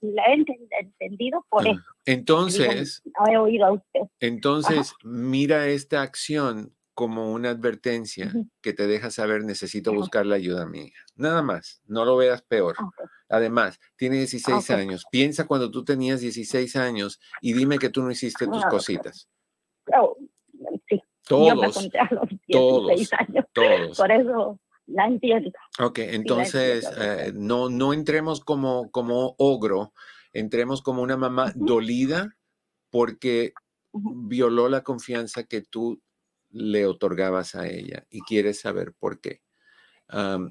la 0.00 0.22
he 0.26 0.44
entendido 0.80 1.44
por 1.48 1.66
ah, 1.66 1.70
eso. 1.70 1.82
Entonces, 2.04 3.02
he 3.28 3.36
oído 3.36 3.66
a 3.66 3.72
usted. 3.72 4.00
Entonces, 4.20 4.94
mira 5.04 5.66
esta 5.66 6.02
acción 6.02 6.74
como 6.94 7.32
una 7.32 7.50
advertencia 7.50 8.32
que 8.60 8.72
te 8.72 8.88
deja 8.88 9.10
saber 9.10 9.44
necesito 9.44 9.92
buscar 9.92 10.26
la 10.26 10.34
ayuda 10.34 10.66
mía. 10.66 10.90
Nada 11.14 11.42
más, 11.42 11.80
no 11.86 12.04
lo 12.04 12.16
veas 12.16 12.42
peor. 12.42 12.74
Además, 13.28 13.78
tiene 13.96 14.16
16 14.16 14.70
años. 14.70 15.04
Piensa 15.08 15.46
cuando 15.46 15.70
tú 15.70 15.84
tenías 15.84 16.20
16 16.20 16.74
años 16.74 17.20
y 17.40 17.52
dime 17.52 17.78
que 17.78 17.90
tú 17.90 18.02
no 18.02 18.10
hiciste 18.10 18.46
tus 18.46 18.64
cositas. 18.66 19.28
Oh, 19.96 20.16
sí. 20.88 21.00
Todos, 21.28 21.88
todos, 22.50 23.12
años. 23.12 23.44
todos. 23.52 23.96
Por 23.96 24.10
eso 24.10 24.58
la 24.88 25.06
entiendo. 25.06 25.50
Ok, 25.78 25.98
entonces 25.98 26.88
eh, 26.98 27.32
no, 27.34 27.68
no 27.68 27.92
entremos 27.92 28.40
como, 28.40 28.90
como 28.90 29.34
ogro, 29.38 29.92
entremos 30.32 30.82
como 30.82 31.02
una 31.02 31.16
mamá 31.16 31.52
dolida 31.54 32.36
porque 32.90 33.52
violó 33.92 34.68
la 34.68 34.82
confianza 34.82 35.44
que 35.44 35.62
tú 35.62 36.00
le 36.50 36.86
otorgabas 36.86 37.54
a 37.54 37.68
ella 37.68 38.06
y 38.08 38.20
quieres 38.22 38.60
saber 38.60 38.94
por 38.98 39.20
qué. 39.20 39.42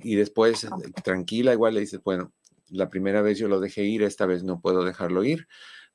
y 0.04 0.16
después, 0.16 0.68
tranquila, 1.04 1.54
igual 1.54 1.74
le 1.74 1.80
dices, 1.80 2.02
bueno, 2.04 2.32
la 2.70 2.90
primera 2.90 3.22
vez 3.24 3.40
yo 3.40 3.48
lo 3.48 3.60
dejé 3.60 3.86
ir, 3.86 4.04
esta 4.04 4.28
vez 4.28 4.44
no 4.44 4.62
puedo 4.62 4.84
dejarlo 4.84 5.24
ir. 5.24 5.48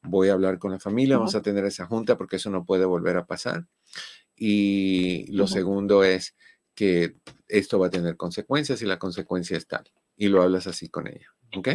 Voy 0.03 0.31
a 0.31 0.33
hablar 0.33 0.59
con 0.59 0.73
la 0.73 0.81
familia, 0.81 1.17
vamos 1.17 1.37
a 1.37 1.43
tener 1.43 1.65
esa 1.65 1.87
junta 1.87 2.17
porque 2.17 2.37
eso 2.37 2.51
no 2.51 2.65
puede 2.65 2.87
volver 2.87 3.17
a 3.17 3.27
pasar. 3.27 3.67
Y 4.35 5.31
lo 5.31 5.47
segundo 5.47 6.03
es, 6.03 6.35
que 6.75 7.17
esto 7.53 7.79
va 7.79 7.89
a 7.89 7.91
tener 7.91 8.17
consecuencias 8.17 8.83
y 8.83 8.87
la 8.87 8.99
consecuencia 8.99 9.57
es 9.57 9.67
tal. 9.67 9.85
Y 10.17 10.29
lo 10.29 10.43
hablas 10.43 10.67
así 10.67 10.89
con 10.89 11.07
ella. 11.07 11.29
¿Ok? 11.57 11.69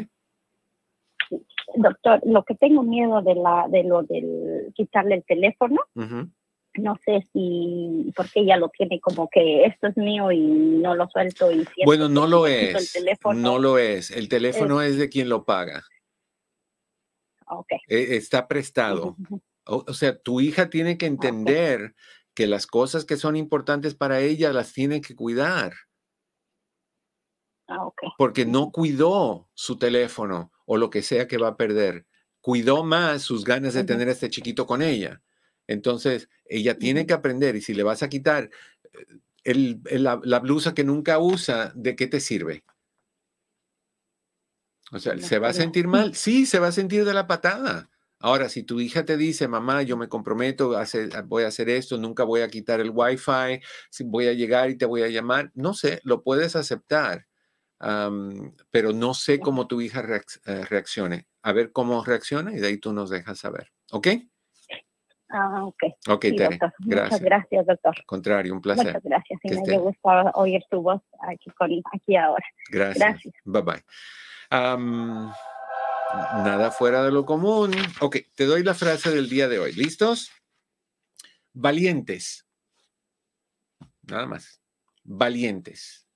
Doctor, 1.76 2.22
lo 2.26 2.44
que 2.44 2.56
tengo 2.56 2.82
miedo 2.82 3.22
de, 3.22 3.36
la, 3.36 3.68
de 3.70 3.84
lo 3.84 4.04
del 4.04 4.72
quitarle 4.74 5.16
el 5.16 5.24
teléfono, 5.26 5.80
no 5.94 7.00
sé 7.06 7.28
si, 7.34 8.12
porque 8.16 8.42
ella 8.42 8.58
lo 8.58 8.70
tiene 8.70 9.00
como 9.00 9.30
que 9.30 9.66
esto 9.66 9.88
es 9.88 9.98
mío 9.98 10.32
y 10.32 10.40
no 10.40 10.96
lo 10.96 11.08
suelto 11.10 11.52
y 11.52 11.66
Bueno, 11.86 12.10
no 12.10 12.26
lo 12.26 12.48
es. 12.48 12.96
no 13.36 13.60
lo 13.60 13.78
es. 13.78 14.12
El 14.12 14.30
teléfono 14.30 14.82
es, 14.82 14.98
de 14.98 15.10
quien 15.10 15.30
lo 15.30 15.46
paga. 15.46 15.84
Okay. 17.46 17.80
E, 17.88 18.16
está 18.16 18.48
prestado. 18.48 19.16
o, 19.66 19.94
sea, 19.94 20.18
tu 20.18 20.42
hija 20.42 20.70
tiene 20.70 20.98
que 20.98 21.06
entender 21.06 21.94
que 22.38 22.46
las 22.46 22.68
cosas 22.68 23.04
que 23.04 23.18
son 23.18 23.36
importantes 23.36 23.96
para 23.96 24.20
ella 24.20 24.54
las 24.54 24.72
tiene 24.72 25.02
que 25.02 25.16
cuidar. 25.16 25.74
Ah, 27.68 27.90
Porque 28.16 28.46
no 28.46 28.72
cuidó 28.72 29.50
su 29.56 29.80
teléfono 29.80 30.52
o 30.68 30.78
lo 30.78 30.92
que 30.92 31.02
sea 31.02 31.28
que 31.28 31.40
va 31.40 31.48
a 31.48 31.58
perder. 31.58 32.06
Cuidó 32.40 32.84
más 32.84 33.24
sus 33.24 33.44
ganas 33.44 33.74
de 33.74 33.86
tener 33.86 34.08
a 34.08 34.12
este 34.12 34.30
chiquito 34.30 34.68
con 34.68 34.84
ella. 34.84 35.24
Entonces, 35.66 36.30
ella 36.46 36.78
tiene 36.78 37.08
que 37.08 37.14
aprender 37.16 37.56
y 37.56 37.62
si 37.62 37.74
le 37.74 37.82
vas 37.82 38.04
a 38.04 38.10
quitar 38.10 38.52
eh, 39.44 39.80
la, 39.98 40.40
blusa 40.40 40.76
que 40.76 40.84
nunca 40.84 41.18
usa, 41.18 41.72
¿de 41.74 41.96
qué 41.96 42.06
te 42.06 42.20
sirve? 42.20 42.64
O 44.92 45.00
sea, 45.00 45.18
¿se 45.18 45.40
va 45.40 45.48
a 45.48 45.54
sentir 45.54 45.88
mal? 45.88 46.14
Sí, 46.14 46.46
se 46.46 46.60
va 46.60 46.68
a 46.68 46.72
sentir 46.72 47.04
de 47.04 47.16
la 47.16 47.26
patada. 47.26 47.90
Ahora, 48.20 48.50
si 48.50 48.64
tu 48.64 48.80
hija 48.80 49.06
te 49.06 49.16
dice, 49.16 49.48
mamá, 49.48 49.84
yo 49.84 49.96
me 49.96 50.08
comprometo, 50.08 50.74
voy 51.26 51.44
a 51.44 51.48
hacer 51.48 51.70
esto, 51.70 51.98
nunca 51.98 52.24
voy 52.24 52.42
a 52.42 52.48
quitar 52.48 52.80
el 52.80 52.92
wifi, 52.92 53.62
voy 54.06 54.28
a 54.28 54.34
llegar 54.34 54.70
y 54.70 54.78
te 54.78 54.86
voy 54.86 55.04
a 55.04 55.08
llamar, 55.08 55.52
no 55.54 55.74
sé, 55.74 56.02
lo 56.04 56.24
puedes 56.24 56.56
aceptar, 56.56 57.28
pero 58.72 58.92
no 58.94 59.14
sé 59.14 59.40
cómo 59.40 59.68
tu 59.68 59.82
hija 59.82 60.04
eh, 60.46 60.66
reaccione. 60.66 61.28
A 61.44 61.54
ver 61.54 61.72
cómo 61.72 62.04
reacciona 62.04 62.52
y 62.54 62.60
de 62.60 62.68
ahí 62.68 62.78
tú 62.78 62.92
nos 62.92 63.10
dejas 63.10 63.40
saber. 63.40 63.72
¿Ok? 63.92 64.08
Ah, 65.30 65.66
ok. 65.66 65.84
Ok, 66.10 66.22
Tere. 66.22 66.58
Gracias. 66.58 66.74
Muchas 66.80 67.22
gracias, 67.22 67.66
doctor. 67.66 67.96
Al 67.98 68.06
contrario, 68.06 68.54
un 68.54 68.62
placer. 68.62 68.88
Muchas 68.88 69.04
gracias. 69.04 69.40
Me 69.68 69.78
gusta 69.78 70.32
oír 70.36 70.64
tu 70.70 70.82
voz 70.82 71.02
aquí, 71.20 71.52
aquí 71.94 72.16
ahora. 72.16 72.46
Gracias. 72.70 72.98
gracias. 72.98 73.34
Bye 73.44 73.62
bye. 73.62 73.84
Nada 76.18 76.72
fuera 76.72 77.04
de 77.04 77.12
lo 77.12 77.26
común. 77.26 77.72
Ok, 78.02 78.18
te 78.36 78.46
doy 78.46 78.64
la 78.64 78.74
frase 78.74 79.12
del 79.12 79.30
día 79.30 79.48
de 79.48 79.60
hoy. 79.60 79.74
¿Listos? 79.74 80.32
Valientes. 81.54 82.46
Nada 84.04 84.26
más. 84.26 84.62
Valientes. 85.04 86.08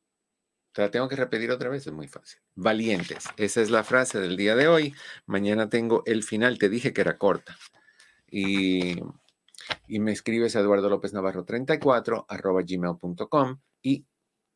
Te 0.72 0.82
la 0.82 0.92
tengo 0.92 1.08
que 1.10 1.16
repetir 1.16 1.52
otra 1.52 1.70
vez, 1.70 1.86
es 1.86 1.94
muy 1.94 2.08
fácil. 2.08 2.40
Valientes. 2.56 3.26
Esa 3.38 3.62
es 3.62 3.70
la 3.70 3.84
frase 3.84 4.20
del 4.20 4.38
día 4.38 4.56
de 4.56 4.68
hoy. 4.68 4.96
Mañana 5.26 5.70
tengo 5.70 6.04
el 6.06 6.24
final. 6.24 6.58
Te 6.58 6.70
dije 6.70 6.94
que 6.94 7.02
era 7.02 7.18
corta. 7.18 7.58
Y, 8.30 8.96
y 9.88 10.00
me 10.00 10.14
escribes 10.14 10.56
a 10.56 10.62
Eduardo 10.62 10.90
López 10.90 11.14
Navarro 11.14 11.44
34 11.44 12.26
arroba 12.28 12.62
gmail.com 12.64 13.60
y 13.82 14.06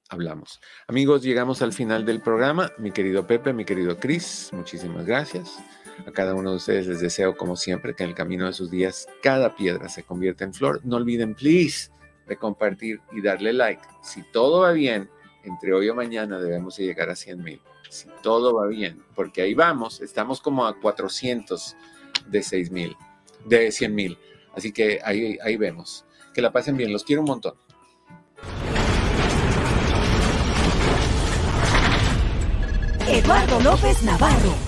hablamos. 0.10 0.60
Amigos, 0.88 1.24
llegamos 1.24 1.62
al 1.62 1.74
final 1.74 2.06
del 2.06 2.22
programa. 2.22 2.72
Mi 2.78 2.92
querido 2.92 3.26
Pepe, 3.28 3.54
mi 3.54 3.66
querido 3.66 3.98
Chris, 3.98 4.50
muchísimas 4.54 5.06
gracias. 5.06 5.58
A 6.06 6.12
cada 6.12 6.36
uno 6.36 6.52
de 6.52 6.58
ustedes 6.58 6.88
les 6.88 7.00
deseo, 7.00 7.38
como 7.38 7.56
siempre, 7.56 7.96
que 7.96 8.04
en 8.04 8.10
el 8.10 8.16
camino 8.16 8.46
de 8.46 8.54
sus 8.54 8.70
días 8.70 9.08
cada 9.24 9.56
piedra 9.56 9.88
se 9.90 10.04
convierta 10.04 10.44
en 10.44 10.54
flor. 10.54 10.82
No 10.84 10.98
olviden, 10.98 11.36
please, 11.36 11.90
de 12.28 12.38
compartir 12.38 13.00
y 13.12 13.22
darle 13.22 13.54
like. 13.54 13.82
Si 14.04 14.24
todo 14.32 14.62
va 14.62 14.72
bien, 14.72 15.10
entre 15.44 15.74
hoy 15.74 15.90
o 15.90 15.96
mañana 15.96 16.40
debemos 16.40 16.78
llegar 16.78 17.10
a 17.10 17.16
100 17.16 17.44
mil. 17.44 17.62
Si 17.90 18.08
todo 18.22 18.56
va 18.56 18.68
bien, 18.68 19.02
porque 19.16 19.42
ahí 19.42 19.54
vamos, 19.54 20.02
estamos 20.02 20.42
como 20.42 20.66
a 20.66 20.80
400 20.80 21.76
de 22.28 22.44
6 22.44 22.72
mil, 22.72 22.98
de 23.46 23.72
100 23.72 23.96
mil. 23.96 24.18
Así 24.54 24.72
que 24.72 25.00
ahí, 25.04 25.38
ahí 25.42 25.56
vemos. 25.56 26.06
Que 26.34 26.42
la 26.42 26.52
pasen 26.52 26.76
bien, 26.76 26.92
los 26.92 27.04
quiero 27.04 27.22
un 27.22 27.28
montón. 27.28 27.54
Eduardo 33.08 33.60
López 33.60 34.02
Navarro. 34.02 34.65